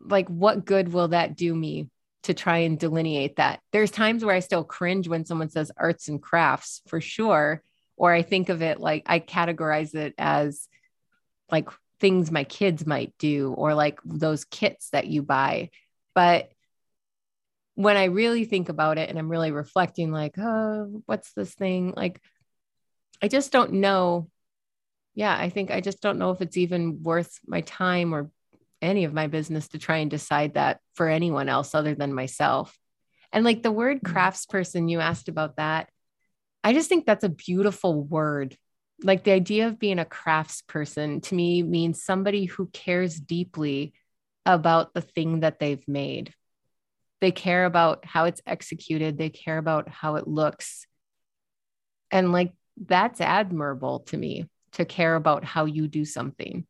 [0.00, 1.88] like what good will that do me
[2.24, 6.08] to try and delineate that there's times where i still cringe when someone says arts
[6.08, 7.62] and crafts for sure
[7.96, 10.68] or i think of it like i categorize it as
[11.50, 11.68] like
[12.00, 15.70] things my kids might do or like those kits that you buy.
[16.14, 16.50] But
[17.76, 21.92] when I really think about it and I'm really reflecting, like, oh, what's this thing?
[21.96, 22.20] Like,
[23.22, 24.28] I just don't know.
[25.14, 28.30] Yeah, I think I just don't know if it's even worth my time or
[28.84, 32.76] any of my business to try and decide that for anyone else other than myself.
[33.32, 34.16] And like the word mm-hmm.
[34.16, 35.88] craftsperson, you asked about that.
[36.62, 38.56] I just think that's a beautiful word.
[39.02, 43.92] Like the idea of being a craftsperson to me means somebody who cares deeply
[44.46, 46.32] about the thing that they've made.
[47.20, 50.86] They care about how it's executed, they care about how it looks.
[52.10, 56.66] And like that's admirable to me to care about how you do something.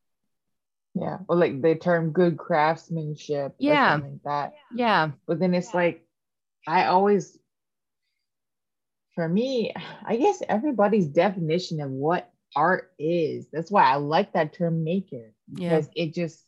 [0.94, 1.18] Yeah.
[1.28, 3.54] Or like the term good craftsmanship.
[3.58, 3.94] Yeah.
[3.96, 4.54] like that.
[4.72, 5.10] Yeah.
[5.26, 6.06] But then it's like,
[6.66, 7.36] I always,
[9.14, 9.72] for me,
[10.06, 13.48] I guess everybody's definition of what art is.
[13.52, 16.04] That's why I like that term maker because yeah.
[16.04, 16.40] it just,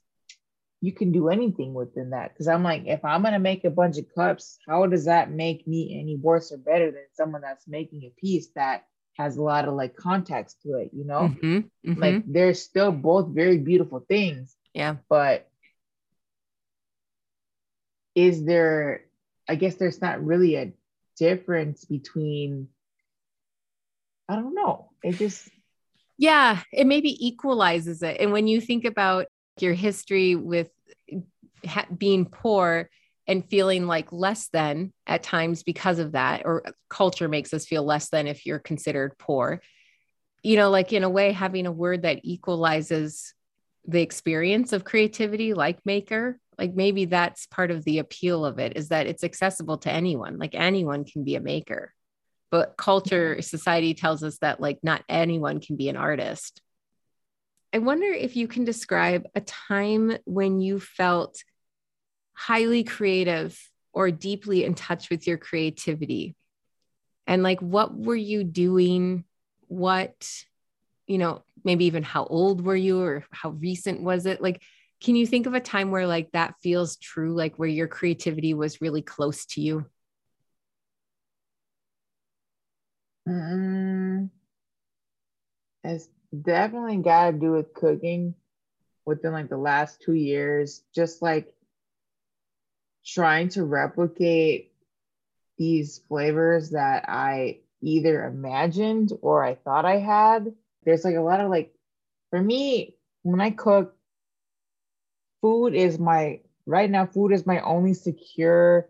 [0.80, 2.32] you can do anything within that.
[2.32, 5.30] Because I'm like, if I'm going to make a bunch of cups, how does that
[5.30, 8.84] make me any worse or better than someone that's making a piece that
[9.16, 11.28] has a lot of like context to it, you know?
[11.28, 11.56] Mm-hmm,
[11.90, 12.00] mm-hmm.
[12.00, 14.54] Like they're still both very beautiful things.
[14.74, 14.96] Yeah.
[15.08, 15.48] But
[18.14, 19.04] is there,
[19.48, 20.72] I guess there's not really a
[21.18, 22.68] difference between,
[24.28, 24.90] I don't know.
[25.02, 25.48] It just,
[26.18, 28.18] yeah, it maybe equalizes it.
[28.20, 29.26] And when you think about
[29.60, 30.70] your history with
[31.66, 32.88] ha- being poor,
[33.26, 37.84] and feeling like less than at times because of that, or culture makes us feel
[37.84, 39.60] less than if you're considered poor.
[40.42, 43.34] You know, like in a way, having a word that equalizes
[43.86, 48.76] the experience of creativity, like maker, like maybe that's part of the appeal of it
[48.76, 51.92] is that it's accessible to anyone, like anyone can be a maker.
[52.50, 53.40] But culture, mm-hmm.
[53.42, 56.62] society tells us that like not anyone can be an artist.
[57.72, 61.42] I wonder if you can describe a time when you felt
[62.36, 63.58] highly creative
[63.92, 66.36] or deeply in touch with your creativity?
[67.26, 69.24] And like what were you doing?
[69.68, 70.30] What
[71.06, 74.40] you know maybe even how old were you or how recent was it?
[74.40, 74.62] Like
[75.00, 78.54] can you think of a time where like that feels true like where your creativity
[78.54, 79.86] was really close to you?
[83.28, 84.30] Mm,
[85.84, 86.08] it's
[86.42, 88.34] definitely got to do with cooking
[89.04, 90.82] within like the last two years.
[90.94, 91.52] Just like
[93.06, 94.72] trying to replicate
[95.58, 100.52] these flavors that I either imagined or I thought I had.
[100.84, 101.74] There's like a lot of like,
[102.30, 103.94] for me, when I cook,
[105.40, 108.88] food is my, right now, food is my only secure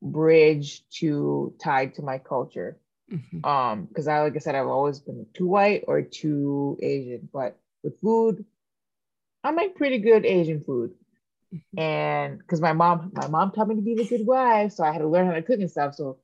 [0.00, 2.78] bridge to tied to my culture.
[3.12, 3.44] Mm-hmm.
[3.44, 7.58] Um, because I, like I said, I've always been too white or too Asian, but
[7.82, 8.44] with food,
[9.42, 10.94] I make pretty good Asian food.
[11.54, 11.78] Mm-hmm.
[11.78, 14.92] and because my mom my mom taught me to be the good wife so i
[14.92, 16.18] had to learn how to cook and stuff so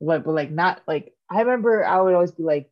[0.00, 2.70] but, but like not like i remember i would always be like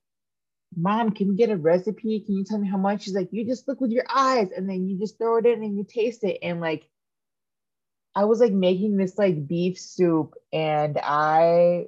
[0.76, 3.46] mom can we get a recipe can you tell me how much she's like you
[3.46, 6.24] just look with your eyes and then you just throw it in and you taste
[6.24, 6.88] it and like
[8.16, 11.86] i was like making this like beef soup and i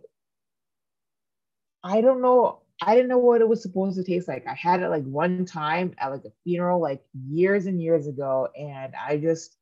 [1.83, 4.47] i don't know I didn't know what it was supposed to taste like.
[4.47, 8.49] I had it like one time at like a funeral like years and years ago
[8.59, 9.57] and I just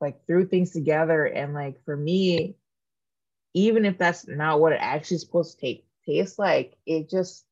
[0.00, 1.24] like threw things together.
[1.24, 2.56] And like for me
[3.54, 7.44] even if that's not what it actually supposed to take taste like it just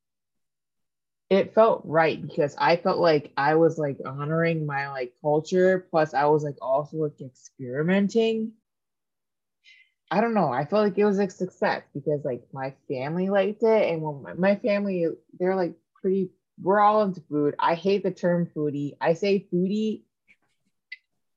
[1.31, 5.87] it felt right because i felt like i was like honoring my like culture.
[5.91, 8.53] Plus i was like also like experimenting.
[10.11, 10.53] I don't know.
[10.53, 13.93] I felt like it was a success because like my family liked it.
[13.93, 15.07] And when my, my family
[15.39, 16.31] they're like pretty
[16.63, 17.55] we're all into food.
[17.59, 18.97] I hate the term foodie.
[19.01, 20.03] I say foodie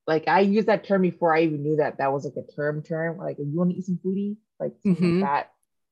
[0.10, 2.82] like I used that term before I even knew that that was like a term
[2.82, 3.20] term.
[3.20, 5.22] Like you want to eat some foodie, like, mm-hmm.
[5.22, 5.52] like that.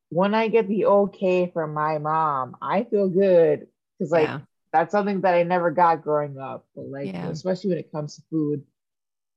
[0.10, 3.68] When I get the okay from my mom, I feel good
[4.00, 4.40] because like yeah.
[4.74, 6.66] that's something that I never got growing up.
[6.76, 7.28] But like yeah.
[7.28, 8.64] especially when it comes to food,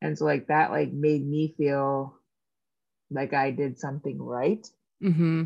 [0.00, 2.14] and so like that like made me feel
[3.10, 4.66] like I did something right.
[5.04, 5.44] Mm-hmm.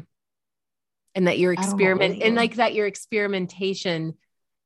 [1.16, 4.14] And that your experiment and like that your experimentation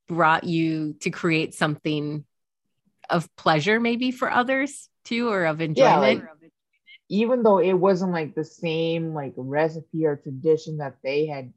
[0.09, 2.27] brought you to create something
[3.11, 5.77] of pleasure maybe for others too or of enjoyment?
[5.77, 6.25] yeah, like,
[7.09, 11.53] even though it wasn't like the same like recipe or tradition that they had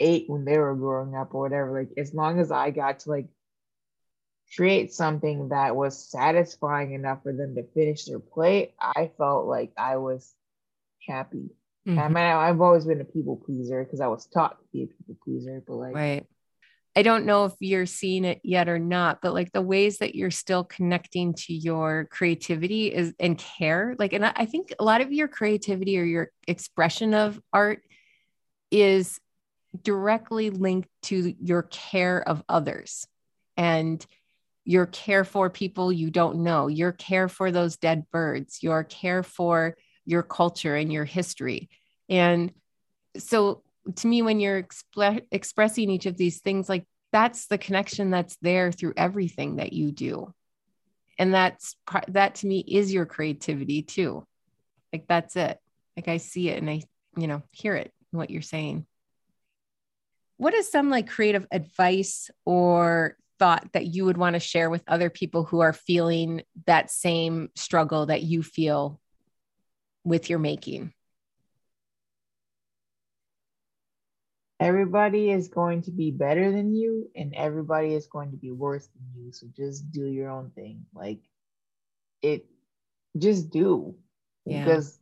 [0.00, 3.10] ate when they were growing up or whatever like as long as i got to
[3.10, 3.28] like
[4.54, 9.72] create something that was satisfying enough for them to finish their plate i felt like
[9.76, 10.34] i was
[11.06, 11.50] happy.
[11.86, 11.98] Mm-hmm.
[11.98, 14.86] i mean i've always been a people pleaser because i was taught to be a
[14.86, 16.26] people pleaser but like right
[16.96, 20.14] I don't know if you're seeing it yet or not, but like the ways that
[20.14, 23.94] you're still connecting to your creativity is and care.
[23.98, 27.82] Like, and I think a lot of your creativity or your expression of art
[28.70, 29.20] is
[29.82, 33.06] directly linked to your care of others
[33.58, 34.04] and
[34.64, 39.22] your care for people you don't know, your care for those dead birds, your care
[39.22, 41.68] for your culture and your history.
[42.08, 42.52] And
[43.18, 43.62] so
[43.94, 44.66] to me when you're
[45.30, 49.92] expressing each of these things like that's the connection that's there through everything that you
[49.92, 50.32] do.
[51.18, 51.76] And that's
[52.08, 54.26] that to me is your creativity too.
[54.92, 55.58] Like that's it.
[55.96, 56.82] Like i see it and i
[57.16, 58.86] you know hear it what you're saying.
[60.36, 64.82] What is some like creative advice or thought that you would want to share with
[64.86, 69.00] other people who are feeling that same struggle that you feel
[70.04, 70.92] with your making
[74.58, 78.86] everybody is going to be better than you and everybody is going to be worse
[78.86, 79.32] than you.
[79.32, 80.86] So just do your own thing.
[80.94, 81.20] Like
[82.22, 82.46] it
[83.18, 83.94] just do.
[84.44, 84.64] Yeah.
[84.64, 84.98] because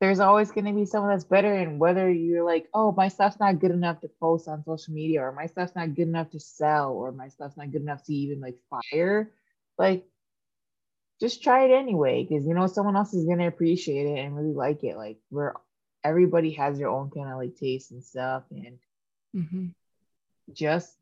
[0.00, 3.40] there's always going to be someone that's better and whether you're like oh my stuff's
[3.40, 6.38] not good enough to post on social media or my stuff's not good enough to
[6.38, 9.32] sell or my stuff's not good enough to even like fire
[9.76, 10.04] like
[11.20, 14.36] just try it anyway because you know someone else is going to appreciate it and
[14.36, 14.96] really like it.
[14.96, 15.54] Like we're
[16.08, 18.78] everybody has their own kind of like taste and stuff and
[19.34, 19.66] mm-hmm.
[20.52, 20.94] just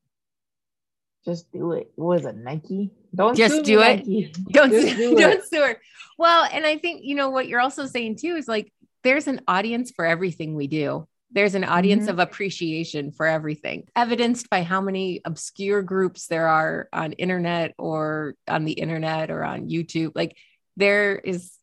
[1.24, 1.90] just do it.
[1.96, 2.92] Was it, Nike?
[3.14, 3.98] Don't just do it.
[3.98, 4.32] Nike.
[4.50, 5.80] Don't just do don't sue her.
[6.18, 8.72] Well, and I think you know what you're also saying too is like
[9.02, 11.06] there's an audience for everything we do.
[11.32, 12.12] There's an audience mm-hmm.
[12.12, 18.36] of appreciation for everything, evidenced by how many obscure groups there are on internet or
[18.46, 20.12] on the internet or on YouTube.
[20.14, 20.36] Like
[20.76, 21.55] there is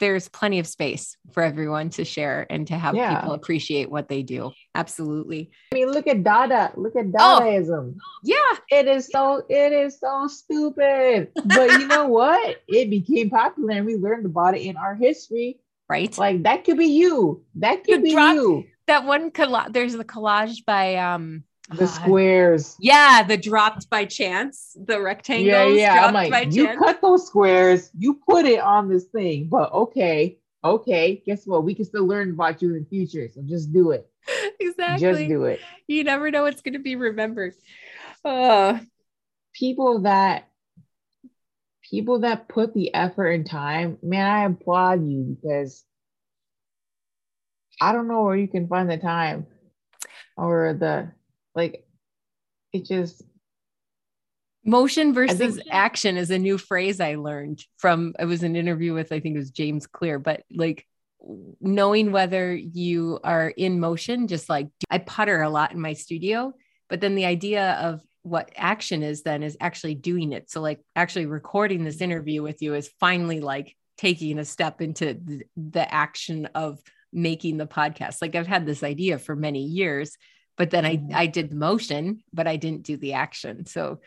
[0.00, 3.20] there's plenty of space for everyone to share and to have yeah.
[3.20, 4.52] people appreciate what they do.
[4.74, 5.50] Absolutely.
[5.72, 6.72] I mean, look at Dada.
[6.76, 7.94] Look at oh, Dadaism.
[7.96, 8.78] Oh, yeah.
[8.78, 11.30] It is so it is so stupid.
[11.34, 12.62] But you know what?
[12.68, 15.58] It became popular and we learned about it in our history.
[15.88, 16.16] Right.
[16.16, 17.44] Like that could be you.
[17.56, 18.64] That could you be you.
[18.86, 19.72] That one collage.
[19.72, 22.76] There's a collage by um the squares.
[22.80, 25.46] Yeah, the dropped by chance, the rectangles.
[25.46, 26.06] Yeah, yeah.
[26.06, 26.78] I'm like, you chance.
[26.78, 31.22] cut those squares, you put it on this thing, but okay, okay.
[31.26, 31.64] Guess what?
[31.64, 34.08] We can still learn about you in the future, so just do it.
[34.60, 35.08] Exactly.
[35.08, 35.60] Just do it.
[35.86, 37.54] You never know what's going to be remembered.
[38.24, 38.78] Uh.
[39.54, 40.48] People that
[41.90, 45.84] people that put the effort and time, man, I applaud you because
[47.80, 49.46] I don't know where you can find the time
[50.36, 51.12] or the
[51.58, 51.84] like
[52.72, 53.22] it just
[54.64, 58.94] motion versus think, action is a new phrase I learned from it was an interview
[58.94, 60.86] with I think it was James Clear, but like
[61.60, 66.52] knowing whether you are in motion, just like I putter a lot in my studio,
[66.88, 70.48] but then the idea of what action is then is actually doing it.
[70.50, 75.14] So like actually recording this interview with you is finally like taking a step into
[75.14, 76.78] the, the action of
[77.12, 78.18] making the podcast.
[78.22, 80.16] Like I've had this idea for many years,
[80.58, 81.14] but then I mm-hmm.
[81.14, 83.64] I did the motion, but I didn't do the action.
[83.64, 84.00] So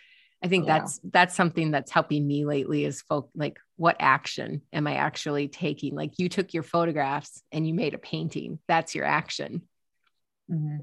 [0.44, 0.80] I think yeah.
[0.80, 5.48] that's that's something that's helping me lately is folk like what action am I actually
[5.48, 5.96] taking?
[5.96, 8.60] Like you took your photographs and you made a painting.
[8.68, 9.64] That's your action.
[10.52, 10.78] Mm-hmm.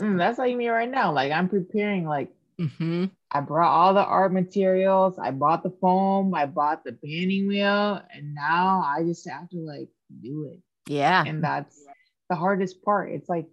[0.00, 1.12] Mm, that's like me right now.
[1.12, 2.06] Like I'm preparing.
[2.06, 3.06] Like mm-hmm.
[3.32, 5.18] I brought all the art materials.
[5.18, 6.34] I bought the foam.
[6.34, 9.88] I bought the painting wheel, and now I just have to like
[10.22, 10.60] do it.
[10.86, 11.82] Yeah, and that's
[12.30, 13.12] the hardest part.
[13.12, 13.46] It's like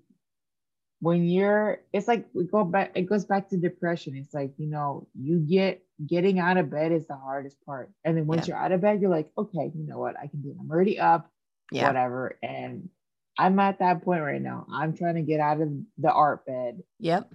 [1.02, 4.68] when you're it's like we go back it goes back to depression it's like you
[4.68, 8.56] know you get getting out of bed is the hardest part and then once yeah.
[8.56, 10.70] you're out of bed you're like okay you know what i can do it i'm
[10.70, 11.32] already up
[11.72, 11.88] yeah.
[11.88, 12.90] whatever and
[13.38, 16.82] i'm at that point right now i'm trying to get out of the art bed
[17.00, 17.32] yep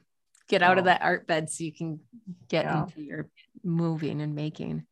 [0.49, 2.01] get out of that art bed so you can
[2.49, 2.83] get yeah.
[2.83, 3.29] into your
[3.63, 4.85] moving and making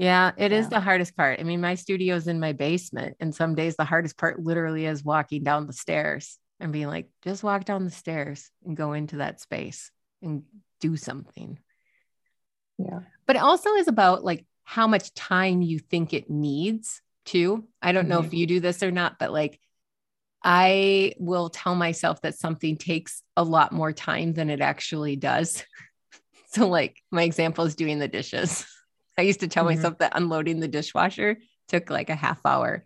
[0.00, 0.58] yeah, it yeah.
[0.58, 1.40] is the hardest part.
[1.40, 5.02] I mean, my studio's in my basement, and some days the hardest part literally is
[5.02, 9.16] walking down the stairs and being like, just walk down the stairs and go into
[9.16, 9.90] that space
[10.22, 10.42] and
[10.80, 11.58] do something.
[12.78, 13.00] Yeah.
[13.26, 17.66] But it also is about like how much time you think it needs too.
[17.82, 18.26] I don't know mm-hmm.
[18.26, 19.60] if you do this or not, but like
[20.42, 25.64] I will tell myself that something takes a lot more time than it actually does.
[26.52, 28.66] so, like, my example is doing the dishes.
[29.18, 29.76] I used to tell mm-hmm.
[29.76, 32.84] myself that unloading the dishwasher took like a half hour.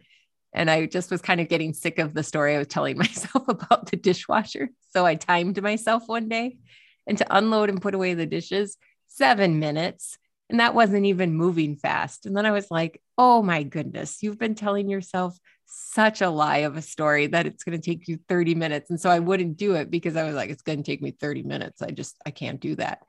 [0.53, 3.49] And I just was kind of getting sick of the story I was telling myself
[3.49, 4.71] about the dishwasher.
[4.91, 6.59] So I timed myself one day
[7.07, 8.77] and to unload and put away the dishes,
[9.09, 10.19] seven minutes.
[10.51, 12.27] And that wasn't even moving fast.
[12.27, 16.59] And then I was like, oh my goodness, you've been telling yourself such a lie
[16.59, 18.91] of a story that it's going to take you 30 minutes.
[18.91, 21.13] And so I wouldn't do it because I was like, it's going to take me
[21.13, 21.81] 30 minutes.
[21.81, 23.03] I just, I can't do that.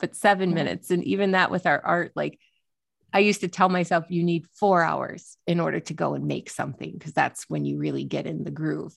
[0.00, 0.90] But seven minutes.
[0.90, 2.40] And even that with our art, like
[3.12, 6.50] I used to tell myself, you need four hours in order to go and make
[6.50, 8.94] something because that's when you really get in the groove.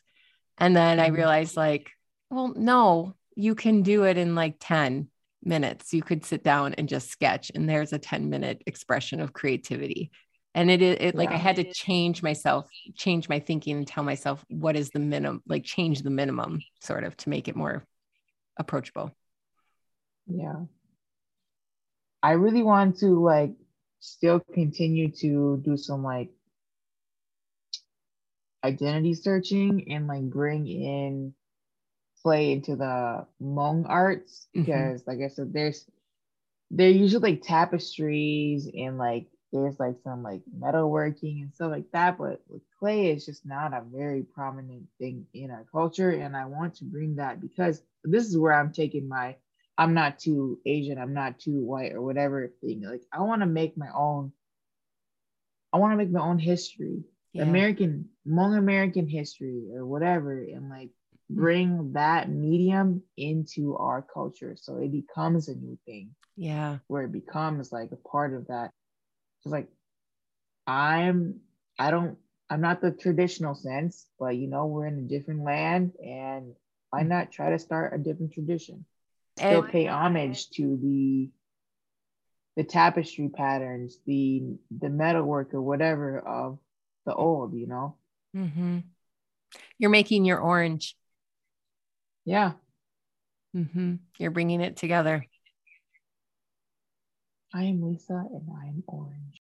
[0.58, 1.16] And then I mm-hmm.
[1.16, 1.92] realized, like,
[2.30, 5.08] well, no, you can do it in like 10
[5.44, 5.94] minutes.
[5.94, 10.12] You could sit down and just sketch, and there's a 10 minute expression of creativity.
[10.54, 11.36] And it is it, like yeah.
[11.36, 15.42] I had to change myself, change my thinking, and tell myself what is the minimum,
[15.48, 17.86] like change the minimum sort of to make it more
[18.58, 19.16] approachable.
[20.28, 20.66] Yeah.
[22.22, 23.54] I really want to like
[24.02, 26.32] still continue to do some like
[28.64, 31.34] identity searching and like bring in
[32.22, 35.10] play into the Hmong arts because mm-hmm.
[35.10, 35.86] like I said, there's
[36.70, 42.18] they're usually like tapestries and like there's like some like metalworking and stuff like that,
[42.18, 46.12] but with clay it's just not a very prominent thing in our culture.
[46.12, 49.36] And I want to bring that because this is where I'm taking my
[49.78, 52.84] I'm not too Asian, I'm not too white or whatever thing.
[52.84, 54.32] Like I want to make my own,
[55.74, 57.04] I want to make my own history,
[57.34, 57.44] yeah.
[57.44, 60.90] American, Hmong American history or whatever, and like
[61.30, 66.12] bring that medium into our culture so it becomes a new thing.
[66.36, 66.80] Yeah.
[66.88, 68.72] Where it becomes like a part of that.
[69.44, 69.68] It's like
[70.68, 71.40] I'm
[71.80, 72.18] I don't
[72.50, 76.54] I'm not the traditional sense, but you know, we're in a different land and
[76.90, 77.08] why mm.
[77.08, 78.86] not try to start a different tradition?
[79.38, 81.30] Still pay homage to the
[82.58, 84.44] the tapestry patterns, the
[84.78, 86.60] the metalwork or whatever of
[87.06, 87.96] the old, you know.
[88.36, 88.80] Mm-hmm.
[89.78, 90.96] You're making your orange.
[92.26, 92.54] Yeah.
[93.56, 93.96] Mm-hmm.
[94.18, 95.26] You're bringing it together.
[97.54, 99.42] I am Lisa and I'm orange.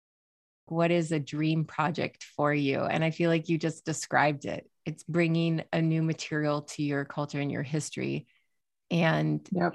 [0.67, 2.81] What is a dream project for you?
[2.81, 4.69] And I feel like you just described it.
[4.85, 8.27] It's bringing a new material to your culture and your history
[8.91, 9.73] and, yep.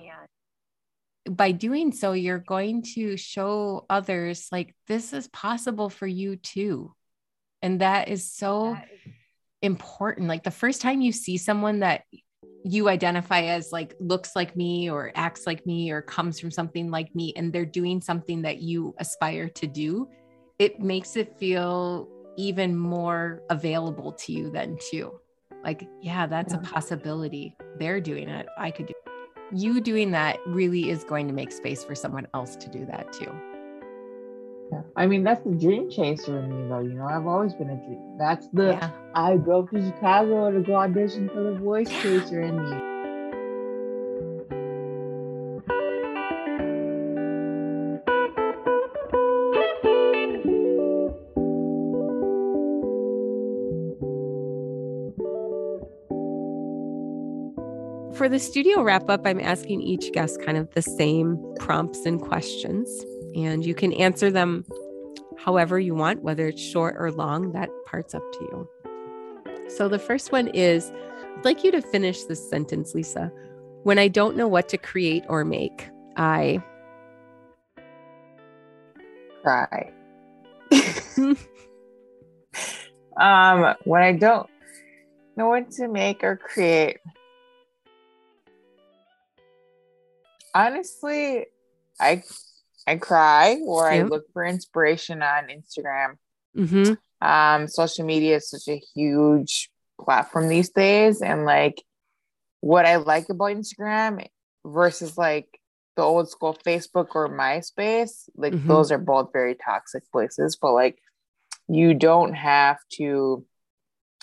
[1.26, 6.36] and by doing so, you're going to show others like this is possible for you
[6.36, 6.94] too.
[7.62, 9.14] And that is so that is-
[9.62, 10.28] important.
[10.28, 12.04] Like the first time you see someone that
[12.64, 16.92] you identify as like looks like me or acts like me or comes from something
[16.92, 20.08] like me and they're doing something that you aspire to do
[20.60, 22.08] it makes it feel
[22.38, 25.12] even more available to you then too
[25.64, 26.60] like yeah that's yeah.
[26.60, 28.94] a possibility they're doing it i could do
[29.54, 33.12] you doing that really is going to make space for someone else to do that
[33.14, 33.32] too.
[34.72, 34.82] Yeah.
[34.96, 36.80] I mean, that's the dream chaser in me, though.
[36.80, 38.18] You know, I've always been a dream.
[38.18, 38.92] That's the yeah.
[39.14, 42.91] I drove to Chicago to go audition for the voice chaser in me.
[58.22, 62.22] For the studio wrap up, I'm asking each guest kind of the same prompts and
[62.22, 62.88] questions,
[63.36, 64.64] and you can answer them
[65.40, 68.70] however you want, whether it's short or long, that part's up to you.
[69.70, 70.92] So the first one is
[71.36, 73.32] I'd like you to finish this sentence, Lisa.
[73.86, 76.62] When I don't know what to create or make, I
[79.42, 79.92] cry.
[83.18, 84.48] um, when I don't
[85.36, 87.00] know what to make or create,
[90.54, 91.46] honestly,
[92.00, 92.24] I
[92.88, 96.16] I cry or I look for inspiration on Instagram.
[96.58, 96.94] Mm-hmm.
[97.26, 99.70] Um, social media is such a huge
[100.00, 101.84] platform these days, and like
[102.62, 104.26] what I like about Instagram
[104.66, 105.48] versus like
[105.96, 108.68] the old school Facebook or MySpace, like mm-hmm.
[108.68, 110.98] those are both very toxic places, but like
[111.68, 113.46] you don't have to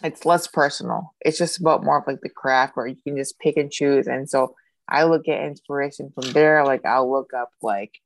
[0.03, 1.15] it's less personal.
[1.21, 4.07] It's just about more of like the craft where you can just pick and choose.
[4.07, 4.55] And so
[4.89, 6.65] I look at inspiration from there.
[6.65, 8.01] Like I'll look up like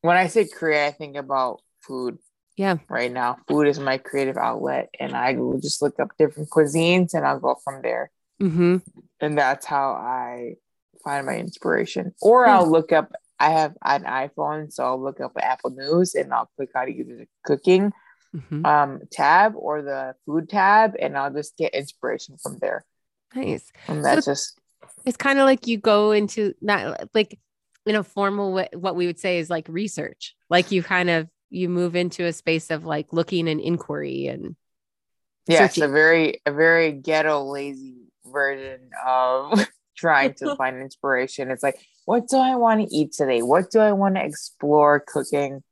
[0.00, 2.18] when I say create, I think about food.
[2.56, 2.76] Yeah.
[2.88, 7.14] Right now, food is my creative outlet, and I will just look up different cuisines
[7.14, 8.10] and I'll go from there.
[8.40, 8.76] Mm-hmm.
[9.20, 10.54] And that's how I
[11.02, 12.14] find my inspiration.
[12.20, 13.12] Or I'll look up.
[13.40, 17.16] I have an iPhone, so I'll look up Apple News and I'll click on either
[17.16, 17.92] the cooking
[18.34, 18.64] mm-hmm.
[18.64, 22.84] um, tab or the food tab, and I'll just get inspiration from there.
[23.34, 23.72] Nice.
[23.88, 24.60] And that's so, just
[25.04, 27.38] it's kind of like you go into not like
[27.86, 30.34] in a formal way, what we would say is like research.
[30.48, 34.56] Like you kind of you move into a space of like looking and inquiry and
[35.46, 39.66] yes, a very a very ghetto lazy version of
[39.96, 41.50] trying to find inspiration.
[41.50, 41.76] It's like,
[42.06, 43.42] what do I want to eat today?
[43.42, 45.62] What do I want to explore cooking?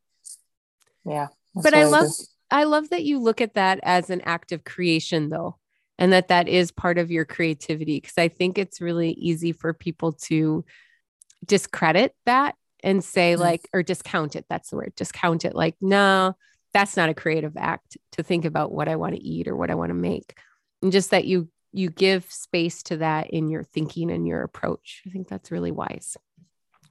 [1.05, 1.29] Yeah.
[1.55, 2.11] But I love
[2.51, 5.57] I love that you look at that as an act of creation though
[5.99, 9.73] and that that is part of your creativity because I think it's really easy for
[9.73, 10.65] people to
[11.45, 12.55] discredit that
[12.85, 16.35] and say like or discount it that's the word discount it like no
[16.73, 19.71] that's not a creative act to think about what I want to eat or what
[19.71, 20.37] I want to make
[20.83, 25.03] and just that you you give space to that in your thinking and your approach.
[25.07, 26.17] I think that's really wise.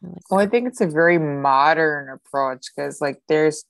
[0.04, 3.64] I like well, I think it's a very modern approach because, like, there's,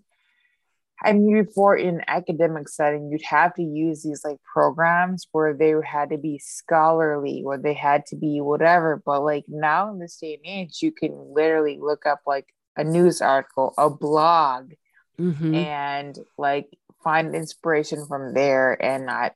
[1.03, 5.73] I mean, before in academic setting, you'd have to use these like programs where they
[5.83, 9.01] had to be scholarly, where they had to be whatever.
[9.03, 12.83] But like now in this day and age, you can literally look up like a
[12.83, 14.73] news article, a blog,
[15.19, 15.55] mm-hmm.
[15.55, 16.69] and like
[17.03, 19.31] find inspiration from there and i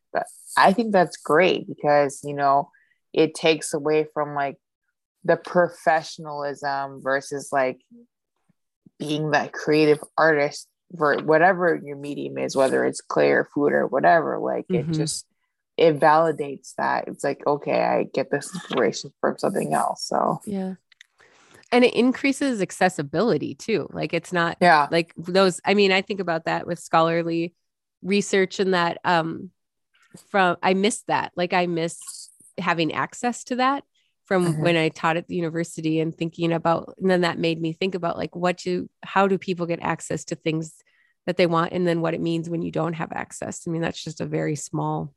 [0.57, 2.69] i think that's great because you know
[3.13, 4.57] it takes away from like
[5.23, 7.79] the professionalism versus like
[8.99, 10.67] being that creative artist
[10.97, 14.91] for whatever your medium is whether it's clay or food or whatever like mm-hmm.
[14.91, 15.25] it just
[15.77, 17.07] it validates that.
[17.07, 20.41] It's like okay i get this inspiration from something else so.
[20.45, 20.75] Yeah.
[21.71, 23.89] And it increases accessibility too.
[23.91, 24.87] Like it's not yeah.
[24.91, 27.53] like those i mean i think about that with scholarly
[28.01, 29.51] research and that um
[30.29, 31.31] from i miss that.
[31.35, 31.99] Like i miss
[32.57, 33.83] having access to that
[34.25, 34.61] from mm-hmm.
[34.61, 37.95] when i taught at the university and thinking about and then that made me think
[37.95, 40.73] about like what do how do people get access to things
[41.25, 43.67] that they want and then what it means when you don't have access?
[43.67, 45.13] I mean that's just a very small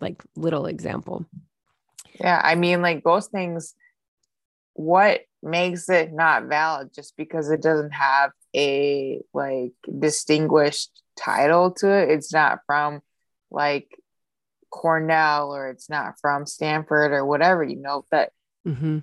[0.00, 1.26] like little example.
[2.18, 3.74] Yeah i mean like those things
[4.74, 11.88] what makes it not valid just because it doesn't have a like distinguished title to
[11.88, 12.10] it?
[12.10, 13.00] It's not from
[13.50, 13.88] like
[14.70, 18.30] cornell or it's not from stanford or whatever you know that
[18.66, 18.98] mm-hmm.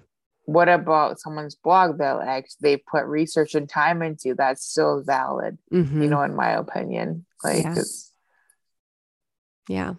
[0.45, 5.57] what about someone's blog that actually they put research and time into that's still valid
[5.71, 6.03] mm-hmm.
[6.03, 7.84] you know in my opinion like yeah,
[9.67, 9.93] yeah.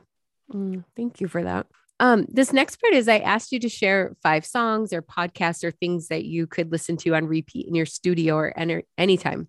[0.53, 1.67] Mm, thank you for that
[2.01, 5.73] um, this next part is I asked you to share five songs or podcasts or
[5.73, 9.49] things that you could listen to on repeat in your studio or any, anytime.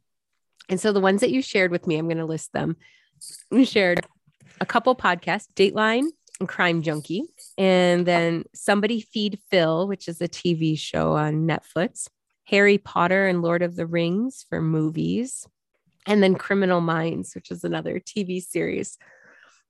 [0.68, 2.78] And so the ones that you shared with me, I'm going to list them.
[3.52, 4.06] You shared
[4.62, 6.08] a couple podcasts, Dateline
[6.48, 7.24] Crime Junkie,
[7.58, 12.08] and then Somebody Feed Phil, which is a TV show on Netflix,
[12.46, 15.48] Harry Potter and Lord of the Rings for movies,
[16.06, 18.98] and then Criminal Minds, which is another TV series.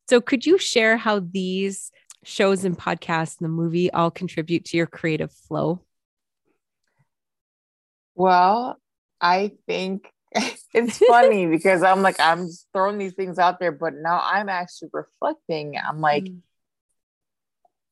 [0.07, 1.91] So could you share how these
[2.23, 5.81] shows and podcasts and the movie all contribute to your creative flow?
[8.15, 8.77] Well,
[9.21, 10.11] I think
[10.73, 14.49] it's funny because I'm like, I'm just throwing these things out there, but now I'm
[14.49, 15.75] actually reflecting.
[15.77, 16.39] I'm like, mm.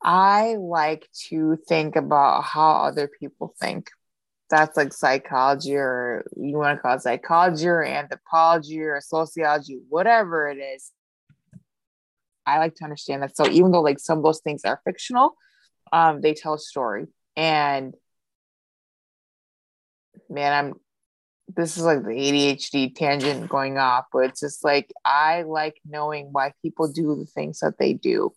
[0.02, 3.90] I like to think about how other people think.
[4.50, 10.48] That's like psychology, or you want to call it psychology, or anthropology, or sociology, whatever
[10.48, 10.92] it is.
[12.46, 13.36] I like to understand that.
[13.36, 15.36] So even though like some of those things are fictional,
[15.92, 17.08] um, they tell a story.
[17.36, 17.94] And
[20.30, 20.74] man, I'm
[21.56, 26.30] this is like the ADHD tangent going off, but it's just like I like knowing
[26.32, 28.34] why people do the things that they do.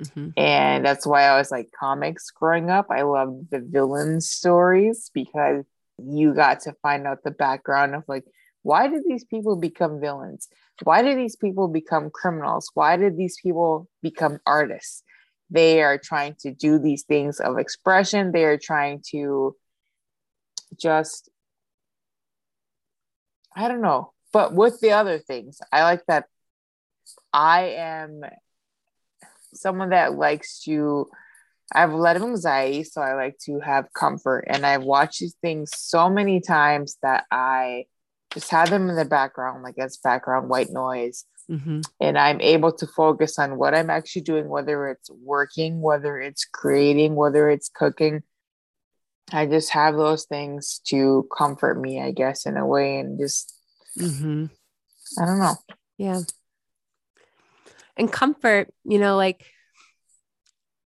[0.00, 0.30] Mm-hmm.
[0.36, 2.86] And that's why I was like comics growing up.
[2.90, 5.64] I loved the villain stories because
[5.98, 8.24] you got to find out the background of like
[8.62, 10.48] why did these people become villains?
[10.82, 12.70] Why did these people become criminals?
[12.72, 15.02] Why did these people become artists?
[15.50, 18.32] They are trying to do these things of expression.
[18.32, 19.54] They are trying to
[20.80, 21.28] just,
[23.54, 24.12] I don't know.
[24.32, 26.24] But with the other things, I like that
[27.34, 28.22] I am
[29.54, 31.08] someone that likes to
[31.72, 34.44] I have a lot of anxiety, so I like to have comfort.
[34.48, 37.86] And I've watched these things so many times that I
[38.32, 41.24] just have them in the background, like as background white noise.
[41.50, 41.80] Mm-hmm.
[42.00, 46.44] And I'm able to focus on what I'm actually doing, whether it's working, whether it's
[46.44, 48.22] creating, whether it's cooking.
[49.32, 53.54] I just have those things to comfort me, I guess, in a way, and just,
[53.98, 54.46] mm-hmm.
[55.18, 55.56] I don't know.
[55.96, 56.20] Yeah.
[57.96, 59.46] And comfort, you know, like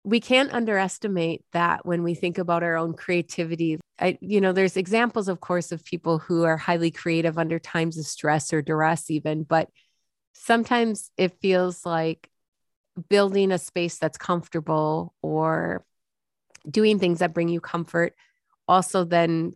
[0.03, 3.79] we can't underestimate that when we think about our own creativity.
[3.99, 7.97] I, you know, there's examples, of course, of people who are highly creative under times
[7.97, 9.69] of stress or duress, even, but
[10.33, 12.29] sometimes it feels like
[13.09, 15.85] building a space that's comfortable or
[16.69, 18.13] doing things that bring you comfort
[18.67, 19.53] also then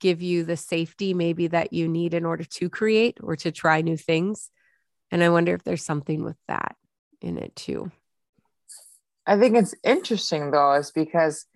[0.00, 3.80] give you the safety maybe that you need in order to create or to try
[3.80, 4.50] new things.
[5.10, 6.76] And I wonder if there's something with that
[7.20, 7.90] in it too.
[9.26, 11.46] I think it's interesting though, is because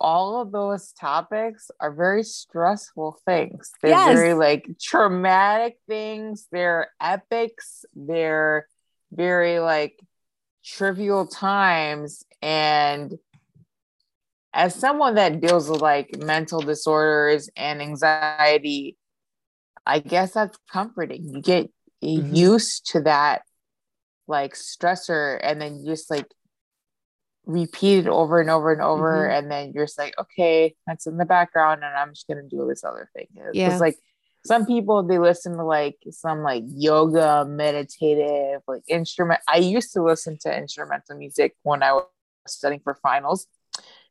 [0.00, 3.70] all of those topics are very stressful things.
[3.82, 4.14] They're yes.
[4.14, 6.46] very like traumatic things.
[6.50, 7.84] They're epics.
[7.94, 8.66] They're
[9.12, 10.00] very like
[10.64, 13.18] trivial times and
[14.52, 18.96] as someone that deals with like mental disorders and anxiety
[19.86, 21.70] i guess that's comforting you get
[22.04, 22.34] mm-hmm.
[22.34, 23.42] used to that
[24.30, 26.32] like stressor and then you just like
[27.46, 29.36] repeat it over and over and over mm-hmm.
[29.36, 32.66] and then you're just like okay that's in the background and i'm just gonna do
[32.66, 33.70] this other thing yeah.
[33.70, 33.96] it's like
[34.46, 40.02] some people they listen to like some like yoga meditative like instrument i used to
[40.02, 42.04] listen to instrumental music when i was
[42.46, 43.46] studying for finals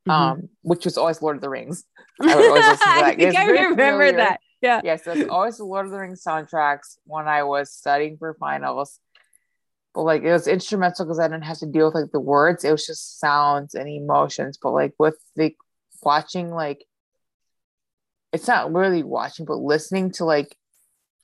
[0.08, 0.12] mm-hmm.
[0.12, 1.86] um which was always lord of the rings
[2.22, 4.18] i would always listen to that i think i remember familiar.
[4.18, 7.72] that yeah yeah so it's always the lord of the rings soundtracks when i was
[7.72, 9.00] studying for finals
[9.94, 12.64] but like it was instrumental because i didn't have to deal with like the words
[12.64, 15.54] it was just sounds and emotions but like with the
[16.02, 16.86] watching like
[18.32, 20.56] it's not really watching, but listening to like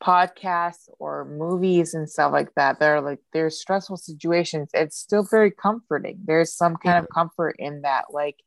[0.03, 5.51] podcasts or movies and stuff like that are like there's stressful situations, it's still very
[5.51, 6.19] comforting.
[6.25, 8.37] There's some kind of comfort in that like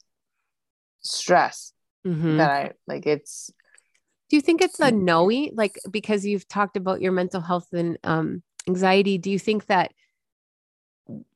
[1.01, 1.73] stress
[2.07, 2.39] mm-hmm.
[2.39, 3.51] that I like it's
[4.29, 7.97] do you think it's a knowing like because you've talked about your mental health and
[8.05, 9.93] um anxiety do you think that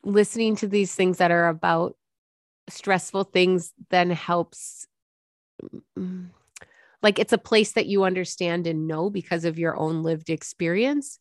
[0.02, 1.96] listening to these things that are about
[2.68, 4.86] stressful things then helps
[5.98, 6.28] mm,
[7.02, 11.18] like it's a place that you understand and know because of your own lived experience?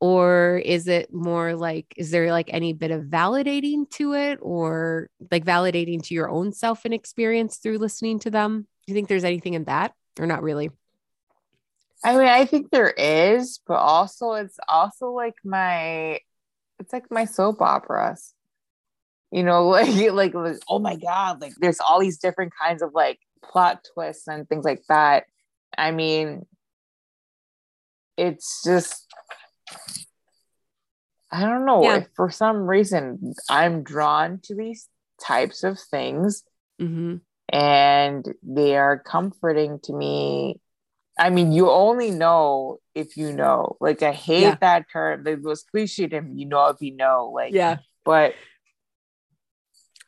[0.00, 5.08] Or is it more like is there like any bit of validating to it or
[5.30, 8.62] like validating to your own self and experience through listening to them?
[8.62, 10.70] Do you think there's anything in that or not really?
[12.04, 16.18] I mean i think there is but also it's also like my
[16.82, 18.34] it's like my soap operas
[19.30, 19.68] you know
[20.12, 20.34] like like
[20.68, 24.64] oh my god like there's all these different kinds of like plot twists and things
[24.64, 25.24] like that.
[25.76, 26.46] I mean,
[28.16, 29.06] it's just
[31.30, 31.82] I don't know.
[31.82, 32.04] Yeah.
[32.14, 34.88] for some reason I'm drawn to these
[35.20, 36.44] types of things,
[36.80, 37.16] mm-hmm.
[37.48, 40.60] and they are comforting to me.
[41.18, 43.76] I mean, you only know if you know.
[43.80, 44.56] Like, I hate yeah.
[44.60, 45.26] that term.
[45.26, 46.42] It was cliche to me.
[46.42, 47.30] You know if you know.
[47.34, 47.78] Like, yeah.
[48.04, 48.34] But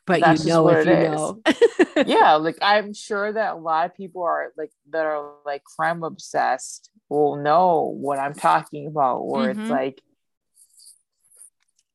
[0.05, 1.41] but you know if you know.
[2.05, 6.03] yeah, like I'm sure that a lot of people are like that are like crime
[6.03, 9.61] obsessed will know what I'm talking about, where mm-hmm.
[9.61, 10.01] it's like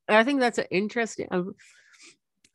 [0.08, 1.28] I think that's an interesting.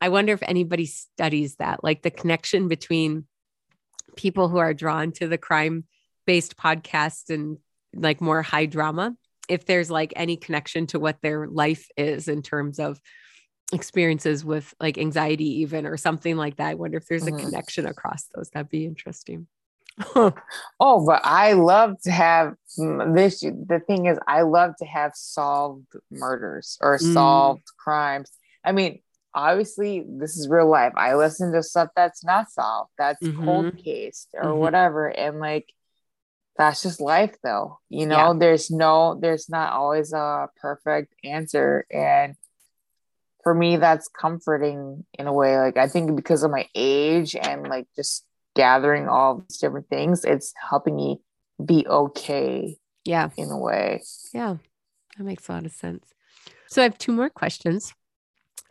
[0.02, 3.26] I wonder if anybody studies that, like the connection between
[4.16, 5.86] people who are drawn to the crime
[6.26, 7.58] based podcasts and
[7.94, 9.16] like more high drama,
[9.50, 13.00] if there's like any connection to what their life is in terms of
[13.74, 17.36] experiences with like anxiety even or something like that i wonder if there's mm-hmm.
[17.36, 19.48] a connection across those that'd be interesting
[20.16, 25.12] oh but i love to have mm, this the thing is i love to have
[25.16, 27.14] solved murders or mm.
[27.14, 28.32] solved crimes
[28.64, 29.00] i mean
[29.34, 33.46] obviously this is real life i listen to stuff that's not solved that's mm-hmm.
[33.46, 34.60] cold case or mm-hmm.
[34.60, 35.74] whatever and like
[36.58, 37.80] that's just life though.
[37.90, 38.40] You know yeah.
[38.40, 41.86] there's no there's not always a perfect answer.
[41.92, 42.36] And
[43.44, 45.58] for me that's comforting in a way.
[45.58, 48.26] Like i think because of my age and like just
[48.56, 51.20] gathering all these different things it's helping me
[51.64, 53.30] be okay yeah.
[53.38, 54.02] in a way.
[54.34, 54.58] Yeah.
[55.18, 56.14] That makes a lot of sense.
[56.68, 57.94] So i have two more questions.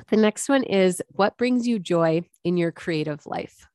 [0.08, 3.68] The next one is what brings you joy in your creative life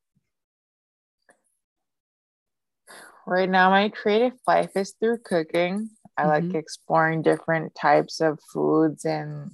[3.30, 6.48] right now my creative life is through cooking i mm-hmm.
[6.48, 9.52] like exploring different types of foods and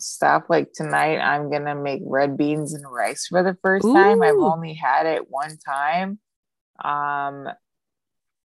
[0.00, 0.44] stuff.
[0.48, 3.94] Like tonight, I'm gonna make red beans and rice for the first Ooh.
[3.94, 4.22] time.
[4.22, 6.18] I've only had it one time.
[6.82, 7.48] Um,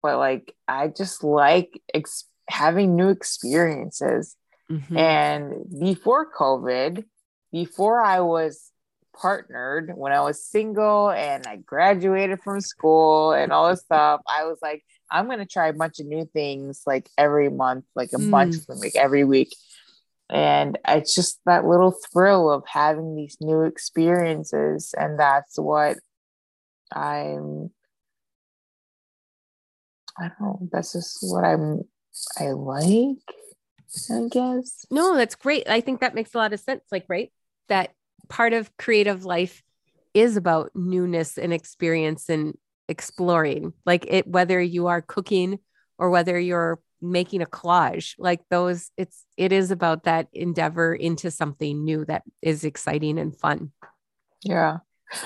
[0.02, 4.36] but like I just like ex- having new experiences.
[4.70, 4.98] Mm-hmm.
[4.98, 7.04] And before COVID,
[7.52, 8.71] before I was
[9.20, 14.46] partnered, when I was single and I graduated from school and all this stuff, I
[14.46, 18.18] was like, I'm gonna try a bunch of new things like every month, like a
[18.18, 18.32] mm.
[18.32, 19.56] bunch of them, like every week.
[20.30, 25.98] And it's just that little thrill of having these new experiences and that's what
[26.94, 27.70] i'm
[30.18, 31.82] i don't know that's just what i'm
[32.40, 33.18] i like
[34.10, 34.86] i guess.
[34.90, 35.68] No that's great.
[35.70, 37.32] I think that makes a lot of sense like right?
[37.68, 37.92] That
[38.32, 39.62] part of creative life
[40.14, 45.60] is about newness and experience and exploring like it whether you are cooking
[45.98, 51.30] or whether you're making a collage like those it's it is about that endeavor into
[51.30, 53.72] something new that is exciting and fun
[54.44, 54.78] yeah,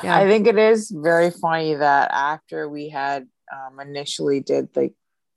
[0.03, 0.17] yeah.
[0.17, 4.93] i think it is very funny that after we had um, initially did like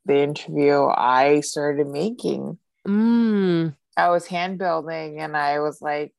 [0.06, 3.74] the interview i started making mm.
[3.98, 6.12] I was hand building and I was like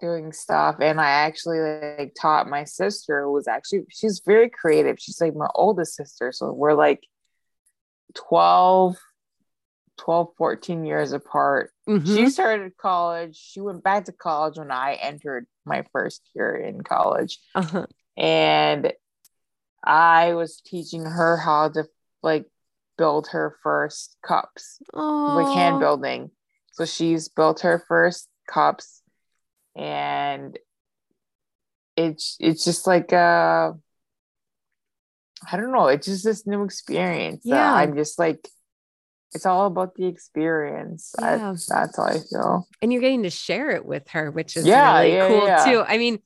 [0.00, 1.58] doing stuff and I actually
[1.98, 4.96] like taught my sister who was actually she's very creative.
[4.98, 6.32] She's like my oldest sister.
[6.32, 7.02] So we're like
[8.14, 8.96] 12
[9.98, 11.72] 12 14 years apart.
[11.88, 12.06] Mhm.
[12.06, 13.36] She started college.
[13.36, 17.86] She went back to college when I entered my first year in college Uh-huh.
[18.16, 18.92] and
[19.84, 21.84] I was teaching her how to
[22.22, 22.46] like
[22.96, 26.30] build her first cups like hand building.
[26.72, 29.02] So she's built her first cups
[29.76, 30.58] and
[31.96, 33.72] it's it's just like uh
[35.50, 37.42] I don't know, it's just this new experience.
[37.44, 37.72] Yeah.
[37.72, 38.48] I'm just like
[39.34, 41.14] it's all about the experience.
[41.18, 41.54] I- Yeah.
[41.68, 42.66] that's how I feel.
[42.82, 45.64] and you're getting to share it with her, which is Yeah, really yeah, cool yeah.
[45.64, 45.84] too.
[45.86, 46.20] I mean,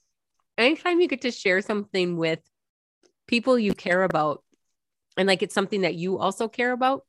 [0.56, 2.39] anytime you get to share something with
[3.27, 4.43] people you care about
[5.16, 7.05] and like it's something that you also care about,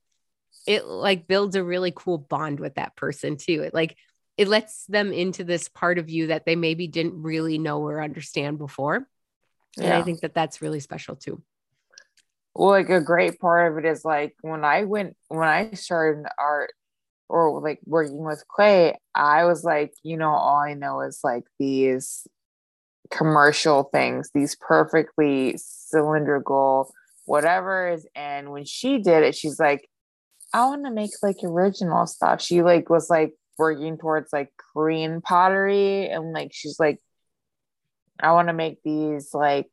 [0.68, 3.64] it like builds a really cool bond with that person too.
[3.64, 3.96] It like
[4.38, 8.02] it lets them into this part of you that they maybe didn't really know or
[8.02, 9.08] understand before.
[9.78, 11.42] And I think that that's really special too.
[12.56, 16.26] Well, like a great part of it is like when I went when I started
[16.38, 16.72] art
[17.28, 21.46] or like working with clay, I was like, you know, all I know is like
[21.58, 22.28] these
[23.10, 26.92] commercial things, these perfectly cylindrical
[27.26, 29.88] whatever is and when she did it, she's like,
[30.54, 32.42] I want to make like original stuff.
[32.42, 37.00] She like was like working towards like Korean pottery and like she's like,
[38.20, 39.70] I want to make these like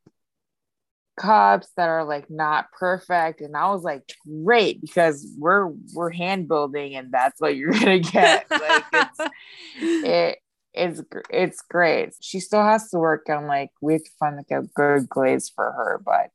[1.16, 3.40] cups that are like not perfect.
[3.40, 4.02] And i was like
[4.44, 8.46] great because we're we're hand building and that's what you're gonna get.
[8.50, 9.20] Like it's
[9.76, 10.38] it
[10.72, 12.14] it's it's great.
[12.20, 15.50] She still has to work on like we have to find like a good glaze
[15.54, 16.30] for her but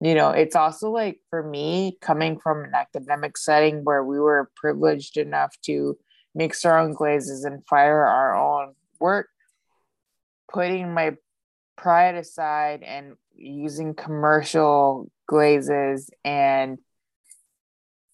[0.00, 4.50] you know it's also like for me coming from an academic setting where we were
[4.56, 5.96] privileged enough to
[6.36, 9.28] mix our own glazes and fire our own work
[10.52, 11.12] putting my
[11.76, 16.78] pride aside and using commercial glazes and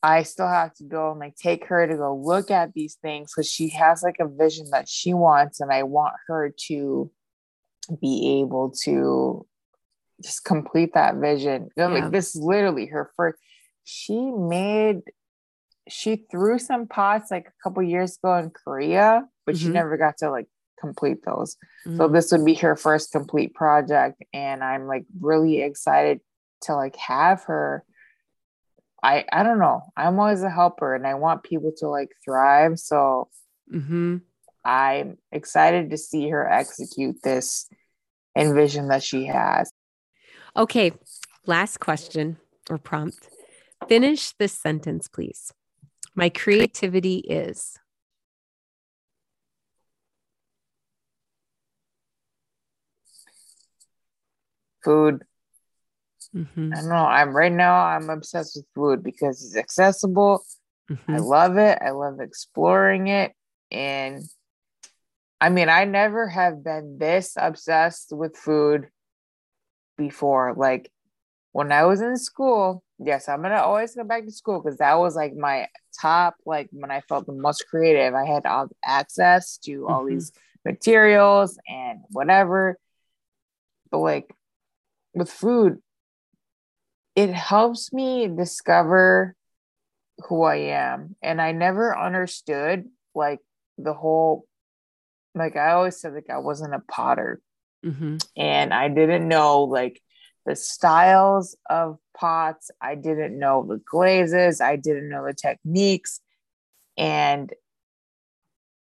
[0.04, 3.32] I still have to go and like take her to go look at these things
[3.32, 7.10] because she has like a vision that she wants and I want her to
[8.00, 9.46] be able to
[10.22, 11.68] just complete that vision.
[11.76, 11.86] Yeah.
[11.86, 13.38] Like this is literally her first
[13.84, 15.02] she made
[15.88, 19.72] she threw some pots like a couple years ago in Korea, but she Mhm.
[19.72, 20.46] never got to like
[20.78, 21.56] complete those.
[21.96, 22.12] So Mm.
[22.12, 26.20] this would be her first complete project and I'm like really excited
[26.62, 27.84] to like have her
[29.04, 29.82] I I don't know.
[29.96, 33.28] I'm always a helper and I want people to like thrive, so
[33.72, 34.22] Mhm.
[34.64, 37.68] I'm excited to see her execute this
[38.36, 39.72] envision that she has.
[40.56, 40.92] Okay,
[41.46, 42.36] last question
[42.70, 43.28] or prompt.
[43.88, 45.52] Finish this sentence, please.
[46.14, 47.76] My creativity is.
[54.84, 55.22] Food.
[56.34, 56.94] Mhm, I don't know.
[56.94, 60.44] I'm right now I'm obsessed with food because it's accessible.
[60.90, 61.24] I mhm.
[61.24, 61.78] love it.
[61.80, 63.32] I love exploring it.
[63.70, 64.22] And
[65.40, 68.88] I mean, I never have been this obsessed with food
[69.96, 70.54] before.
[70.56, 70.90] Like
[71.52, 74.94] when I was in school, yes, I'm gonna always go back to school because that
[74.94, 75.68] was like my
[76.00, 78.14] top, like when I felt the most creative.
[78.14, 80.08] I had all access to all Mhm.
[80.08, 80.32] these
[80.64, 82.78] materials and whatever.
[83.90, 84.34] But like
[85.14, 85.82] with food,
[87.14, 89.34] it helps me discover
[90.28, 91.16] who I am.
[91.22, 93.40] And I never understood like
[93.78, 94.46] the whole
[95.34, 97.40] like I always said like I wasn't a potter
[97.84, 98.22] Mhm.
[98.36, 100.00] and I didn't know like
[100.44, 102.70] the styles of pots.
[102.80, 104.60] I didn't know the glazes.
[104.60, 106.20] I didn't know the techniques.
[106.96, 107.52] And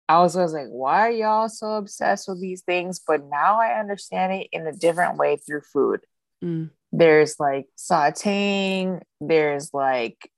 [0.08, 3.00] I was always like, why are y'all so obsessed with these things?
[3.04, 6.00] But now I understand it in a different way through food
[6.44, 6.68] Mm.
[6.92, 10.30] there's like sauteing, there's like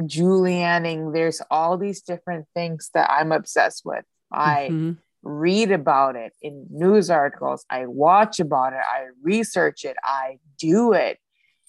[0.00, 4.04] julienning, there's all these different things that I'm obsessed with.
[4.32, 4.98] I Mhm.
[5.22, 10.92] Read about it in news articles, I watch about it, I research it, I do
[10.92, 11.18] it,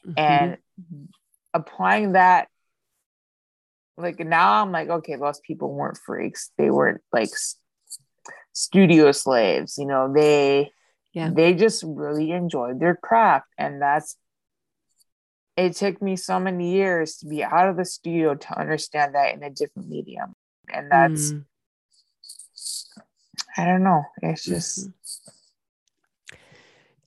[0.06, 0.14] Mhm.
[0.18, 0.58] and
[1.54, 2.50] applying that.
[3.98, 6.50] Like now, I'm like, okay, those people weren't freaks.
[6.58, 7.30] They weren't like
[8.54, 9.78] studio slaves.
[9.78, 10.72] You know, they
[11.14, 11.30] Yeah.
[11.32, 14.18] they just really enjoyed their craft and that's
[15.56, 19.36] it took me so many years to be out of the studio to understand that
[19.36, 20.34] in a different medium
[20.74, 21.46] and that's Mm.
[23.58, 24.94] I don't know it's just Mhm.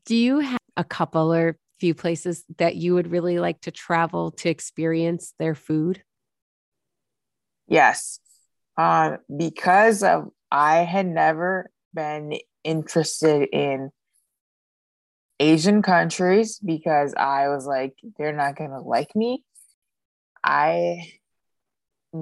[0.04, 4.30] Do you have a couple or few places that you would really like to travel
[4.30, 6.02] to experience their food?
[7.66, 8.20] yes
[8.78, 13.90] Uh, because of I had never been interested in
[15.40, 19.44] Asian countries because I was like, they're not gonna like me.
[20.44, 21.12] I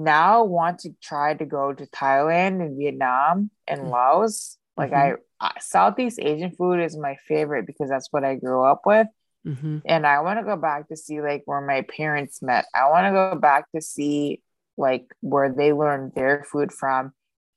[0.03, 3.89] now want to try to go to Thailand and Vietnam and mm.
[3.89, 4.57] Laos.
[4.77, 5.15] Like mm-hmm.
[5.39, 9.07] I, Southeast Asian food is my favorite because that's what I grew up with.
[9.45, 9.79] Mm-hmm.
[9.85, 12.65] And I want to go back to see like where my parents met.
[12.73, 14.41] I want to go back to see
[14.77, 17.13] like where they learned their food from.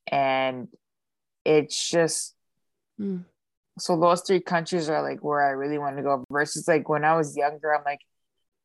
[0.07, 0.67] And
[1.45, 2.35] it's just
[2.99, 3.23] mm.
[3.79, 7.03] so those three countries are like where I really want to go versus like when
[7.03, 8.01] I was younger, I'm like,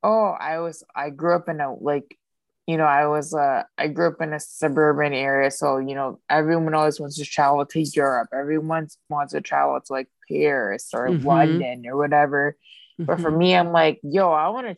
[0.02, 2.18] oh, I was I grew up in a like
[2.66, 6.20] you know, I was uh I grew up in a suburban area, so you know,
[6.30, 8.28] everyone always wants to travel to Europe.
[8.32, 11.26] Everyone wants to travel to like Paris or mm-hmm.
[11.26, 12.56] London or whatever.
[12.98, 13.04] Mm-hmm.
[13.04, 13.38] But for mm-hmm.
[13.38, 14.74] me, I'm like, yo, I want to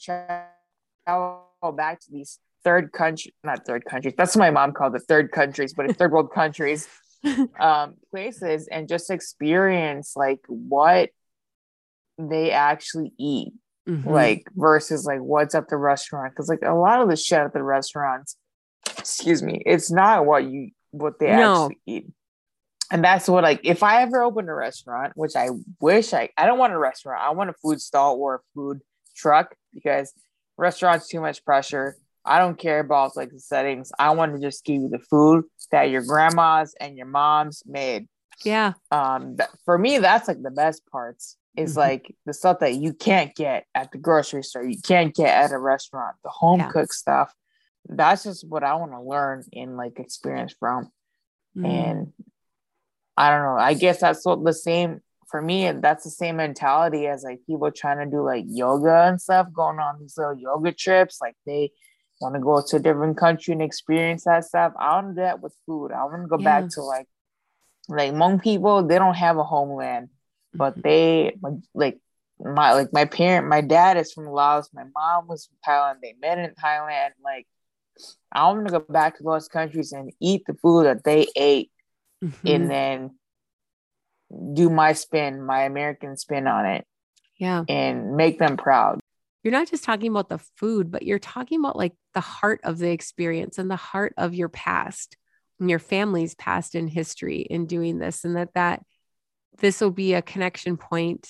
[1.07, 1.45] travel
[1.77, 4.15] back to these third country, not third countries.
[4.17, 6.89] That's what my mom called it, third countries, but it's third world countries,
[7.61, 11.11] um, places, and just experience like what
[12.19, 13.53] they actually eat
[13.89, 14.09] mm-hmm.
[14.09, 17.53] like versus like what's at the restaurant because like a lot of the shit at
[17.53, 18.37] the restaurants
[18.99, 21.65] excuse me it's not what you what they no.
[21.65, 22.07] actually eat.
[22.91, 25.49] And that's what like if i ever open a restaurant which i
[25.81, 28.81] wish i i don't want a restaurant i want a food stall or a food
[29.17, 30.13] truck because
[30.57, 31.97] restaurants too much pressure.
[32.25, 33.93] I don't care about like the settings.
[33.99, 38.09] I want to just give you the food that your grandmas and your moms made.
[38.45, 38.75] Yeah.
[38.91, 41.81] Um th- for me that's like the best parts is mm-hmm.
[41.81, 45.53] like the stuff that you can't get at the grocery store, you can't get at
[45.53, 46.71] a restaurant, the home yeah.
[46.71, 47.33] cooked stuff.
[47.89, 50.91] That's just what I want to learn and like experience from.
[51.57, 51.67] Mm.
[51.67, 52.13] And
[53.17, 53.63] I don't know.
[53.63, 55.71] I guess that's what the same for me.
[55.73, 59.79] That's the same mentality as like people trying to do like yoga and stuff, going
[59.79, 61.19] on these little yoga trips.
[61.21, 61.71] Like they
[62.21, 64.73] want to go to a different country and experience that stuff.
[64.79, 65.93] I want to do that with food.
[65.93, 66.61] I want to go yeah.
[66.61, 67.07] back to like
[67.89, 68.83] like Hmong people.
[68.83, 70.09] They don't have a homeland
[70.57, 71.37] but they
[71.75, 71.99] like
[72.39, 74.69] my like my parent my dad is from laos.
[74.73, 75.97] My mom was from thailand.
[76.03, 77.47] They met in thailand like
[78.33, 81.71] i want to go back to those countries and eat the food that they ate
[82.23, 82.47] mm-hmm.
[82.47, 83.11] and then
[84.55, 86.87] do my spin my american spin on it
[87.39, 87.65] yeah.
[87.69, 89.01] and make them proud.
[89.43, 92.79] You're not just talking about the food but you're talking about like the heart of
[92.79, 95.17] the experience and the heart of your past
[95.61, 98.83] and your family's past and history in doing this and that that
[99.59, 101.29] this will be a connection point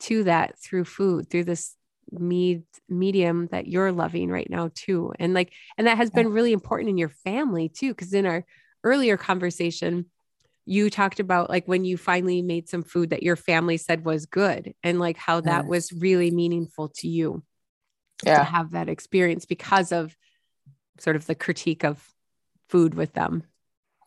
[0.00, 1.76] to that through food, through this
[2.10, 5.12] med- medium that you're loving right now too.
[5.18, 7.94] And like, and that has been really important in your family too.
[7.94, 8.44] Cause in our
[8.82, 10.06] earlier conversation,
[10.66, 14.26] you talked about like when you finally made some food that your family said was
[14.26, 17.42] good and like how that was really meaningful to you
[18.24, 18.38] yeah.
[18.38, 20.16] to have that experience because of
[20.98, 22.02] sort of the critique of
[22.68, 23.42] food with them.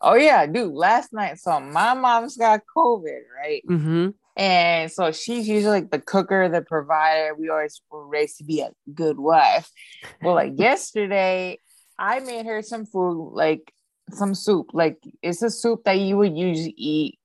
[0.00, 0.72] Oh yeah, dude.
[0.72, 3.62] Last night, so my mom's got COVID, right?
[3.68, 4.08] Mm-hmm.
[4.36, 7.34] And so she's usually like the cooker, the provider.
[7.34, 9.68] We always were raised to be a good wife.
[10.22, 11.58] Well, like yesterday,
[11.98, 13.72] I made her some food, like
[14.10, 14.68] some soup.
[14.72, 17.18] Like it's a soup that you would usually eat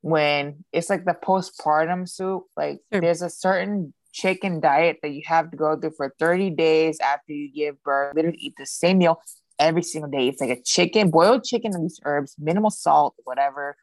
[0.00, 2.44] when it's like the postpartum soup.
[2.56, 3.00] Like sure.
[3.00, 7.32] there's a certain chicken diet that you have to go through for 30 days after
[7.32, 8.14] you give birth.
[8.14, 9.20] Literally eat the same meal
[9.58, 10.28] every single day.
[10.28, 13.76] It's like a chicken, boiled chicken and these herbs, minimal salt, whatever.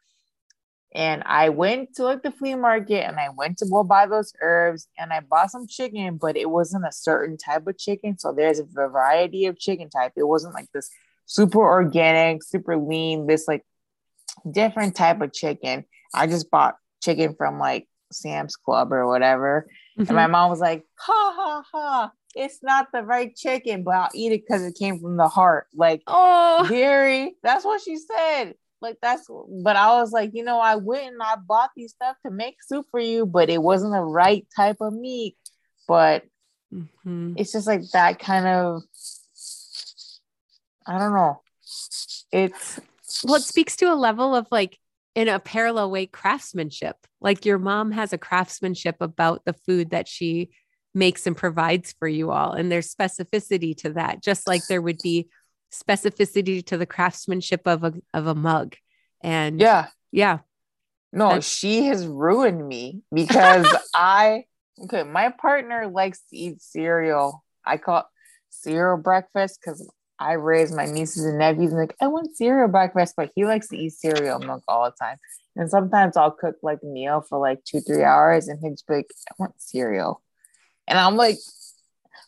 [0.94, 4.34] And I went to like the flea market and I went to go buy those
[4.42, 8.18] herbs and I bought some chicken, but it wasn't a certain type of chicken.
[8.18, 10.12] So there's a variety of chicken type.
[10.16, 10.90] It wasn't like this
[11.24, 13.64] super organic, super lean, this like
[14.50, 15.84] different type of chicken.
[16.14, 19.66] I just bought chicken from like Sam's Club or whatever.
[19.98, 20.08] Mm-hmm.
[20.08, 24.08] And my mom was like, ha ha ha it's not the right chicken, but I'll
[24.14, 25.66] eat it because it came from the heart.
[25.74, 28.54] Like, oh, Gary, that's what she said.
[28.80, 29.28] Like, that's,
[29.62, 32.56] but I was like, you know, I went and I bought these stuff to make
[32.62, 35.36] soup for you, but it wasn't the right type of meat.
[35.86, 36.24] But
[36.72, 37.34] mm-hmm.
[37.36, 38.82] it's just like that kind of,
[40.86, 41.40] I don't know.
[42.32, 42.80] It's,
[43.24, 44.78] well, it speaks to a level of like,
[45.14, 46.96] in a parallel way, craftsmanship.
[47.20, 50.50] Like your mom has a craftsmanship about the food that she
[50.94, 52.52] makes and provides for you all.
[52.52, 55.28] And there's specificity to that, just like there would be
[55.72, 58.76] specificity to the craftsmanship of a of a mug.
[59.22, 60.38] And yeah, yeah.
[61.12, 64.44] No, That's- she has ruined me because I
[64.84, 67.44] okay, my partner likes to eat cereal.
[67.64, 68.06] I call it
[68.50, 69.88] cereal breakfast because
[70.22, 73.68] I raise my nieces and nephews and like, I want cereal breakfast, but he likes
[73.68, 75.16] to eat cereal milk all the time.
[75.56, 78.86] And sometimes I'll cook like a meal for like two, three hours and he'll just
[78.86, 80.22] be like, I want cereal.
[80.86, 81.36] And I'm like,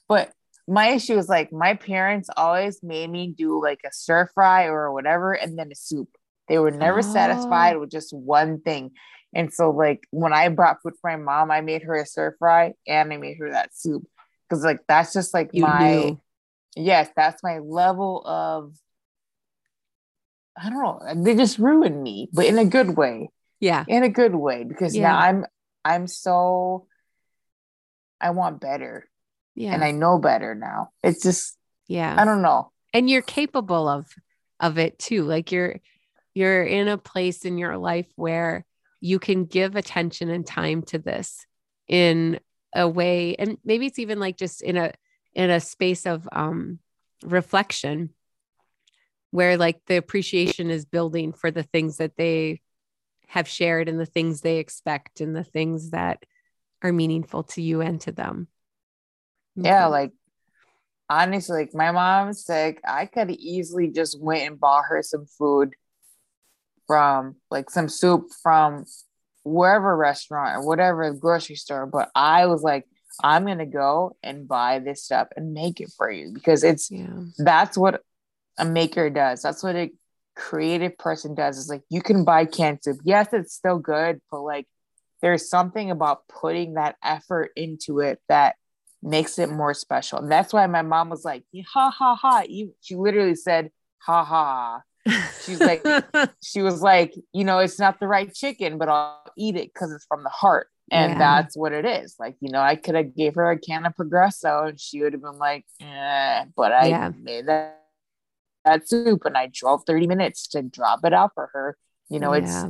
[0.08, 0.32] but
[0.66, 4.92] my issue is like my parents always made me do like a stir fry or
[4.92, 6.08] whatever and then a soup.
[6.48, 7.02] They were never oh.
[7.02, 8.92] satisfied with just one thing.
[9.34, 12.36] And so like when I brought food for my mom, I made her a stir
[12.38, 14.06] fry and I made her that soup.
[14.50, 16.20] Cause like that's just like you my knew.
[16.76, 18.74] Yes, that's my level of
[20.56, 21.24] I don't know.
[21.24, 23.30] They just ruined me, but in a good way.
[23.60, 23.84] Yeah.
[23.88, 24.64] In a good way.
[24.64, 25.08] Because yeah.
[25.08, 25.46] now I'm
[25.84, 26.86] I'm so
[28.20, 29.08] I want better.
[29.54, 29.74] Yeah.
[29.74, 30.90] And I know better now.
[31.02, 31.56] It's just
[31.88, 32.14] yeah.
[32.16, 32.72] I don't know.
[32.92, 34.06] And you're capable of
[34.60, 35.24] of it too.
[35.24, 35.80] Like you're
[36.34, 38.64] you're in a place in your life where
[39.00, 41.46] you can give attention and time to this
[41.88, 42.40] in
[42.74, 44.92] a way and maybe it's even like just in a
[45.34, 46.78] in a space of um
[47.24, 48.10] reflection
[49.30, 52.60] where like the appreciation is building for the things that they
[53.26, 56.24] have shared and the things they expect and the things that
[56.82, 58.46] are meaningful to you and to them.
[59.56, 60.12] Yeah, like
[61.10, 62.80] honestly, like my mom's sick.
[62.86, 65.74] I could easily just went and bought her some food
[66.86, 68.84] from like some soup from
[69.42, 71.86] wherever restaurant or whatever grocery store.
[71.86, 72.86] But I was like,
[73.22, 77.06] I'm gonna go and buy this stuff and make it for you because it's yeah.
[77.38, 78.02] that's what
[78.58, 79.42] a maker does.
[79.42, 79.90] That's what a
[80.34, 81.58] creative person does.
[81.58, 82.98] Is like you can buy canned soup.
[83.04, 84.66] Yes, it's still good, but like
[85.22, 88.56] there's something about putting that effort into it that
[89.02, 90.18] makes it more special.
[90.18, 92.42] And that's why my mom was like, ha ha ha.
[92.80, 94.82] She literally said, ha ha.
[95.44, 95.84] She's like,
[96.42, 99.92] she was like, you know, it's not the right chicken, but I'll eat it because
[99.92, 100.68] it's from the heart.
[100.90, 101.18] And yeah.
[101.18, 102.16] that's what it is.
[102.18, 105.14] Like, you know, I could have gave her a can of Progresso and she would
[105.14, 107.12] have been like, eh, but I yeah.
[107.18, 107.80] made that
[108.64, 111.76] that soup and I drove 30 minutes to drop it off for her.
[112.08, 112.64] You know, it's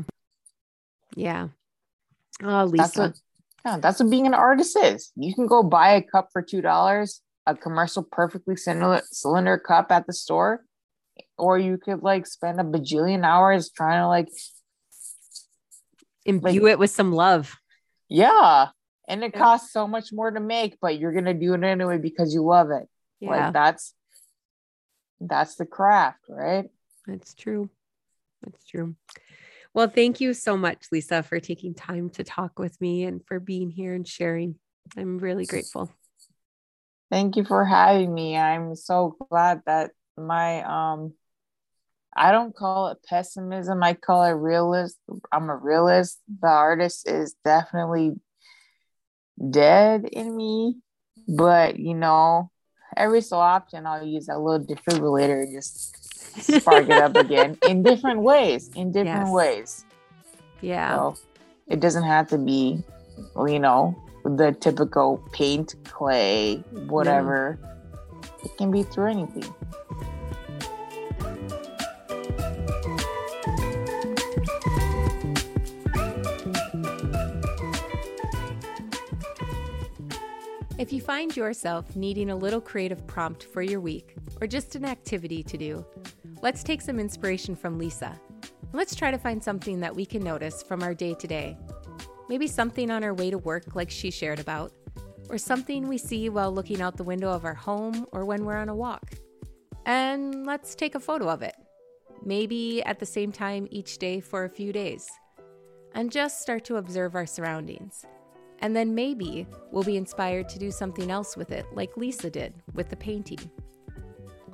[1.16, 1.48] yeah.
[2.42, 2.76] Oh, Lisa.
[2.76, 3.20] That's what,
[3.64, 5.12] yeah, that's what being an artist is.
[5.16, 9.90] You can go buy a cup for two dollars, a commercial perfectly cylinder, cylinder cup
[9.90, 10.64] at the store,
[11.38, 14.28] or you could like spend a bajillion hours trying to like
[16.24, 17.56] imbue like, it with some love.
[18.08, 18.68] Yeah.
[19.06, 22.32] And it costs so much more to make, but you're gonna do it anyway because
[22.32, 22.88] you love it.
[23.20, 23.30] Yeah.
[23.30, 23.94] Like that's
[25.20, 26.66] that's the craft, right?
[27.06, 27.68] That's true.
[28.42, 28.94] That's true.
[29.72, 33.40] Well, thank you so much, Lisa, for taking time to talk with me and for
[33.40, 34.54] being here and sharing.
[34.96, 35.90] I'm really grateful.
[37.10, 38.36] Thank you for having me.
[38.36, 41.14] I'm so glad that my um
[42.16, 44.96] I don't call it pessimism, I call it realist.
[45.32, 46.20] I'm a realist.
[46.40, 48.12] The artist is definitely
[49.50, 50.76] dead in me,
[51.26, 52.50] but you know,
[52.96, 55.94] every so often I'll use that little defibrillator and just
[56.42, 58.70] spark it up again in different ways.
[58.74, 59.32] In different yes.
[59.32, 59.84] ways.
[60.60, 60.94] Yeah.
[60.94, 61.16] So
[61.66, 62.82] it doesn't have to be,
[63.36, 67.58] you know, the typical paint, clay, whatever.
[68.42, 69.52] It can be through anything.
[80.84, 84.84] If you find yourself needing a little creative prompt for your week or just an
[84.84, 85.86] activity to do,
[86.42, 88.20] let's take some inspiration from Lisa.
[88.74, 91.56] Let's try to find something that we can notice from our day to day.
[92.28, 94.72] Maybe something on our way to work, like she shared about,
[95.30, 98.58] or something we see while looking out the window of our home or when we're
[98.58, 99.14] on a walk.
[99.86, 101.56] And let's take a photo of it,
[102.22, 105.08] maybe at the same time each day for a few days,
[105.94, 108.04] and just start to observe our surroundings.
[108.64, 112.54] And then maybe we'll be inspired to do something else with it, like Lisa did
[112.72, 113.50] with the painting.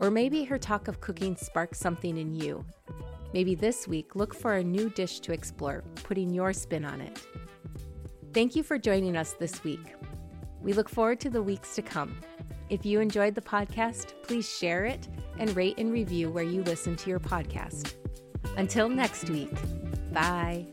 [0.00, 2.64] Or maybe her talk of cooking sparks something in you.
[3.32, 7.24] Maybe this week, look for a new dish to explore, putting your spin on it.
[8.34, 9.94] Thank you for joining us this week.
[10.60, 12.16] We look forward to the weeks to come.
[12.68, 15.06] If you enjoyed the podcast, please share it
[15.38, 17.94] and rate and review where you listen to your podcast.
[18.56, 19.54] Until next week,
[20.12, 20.66] bye.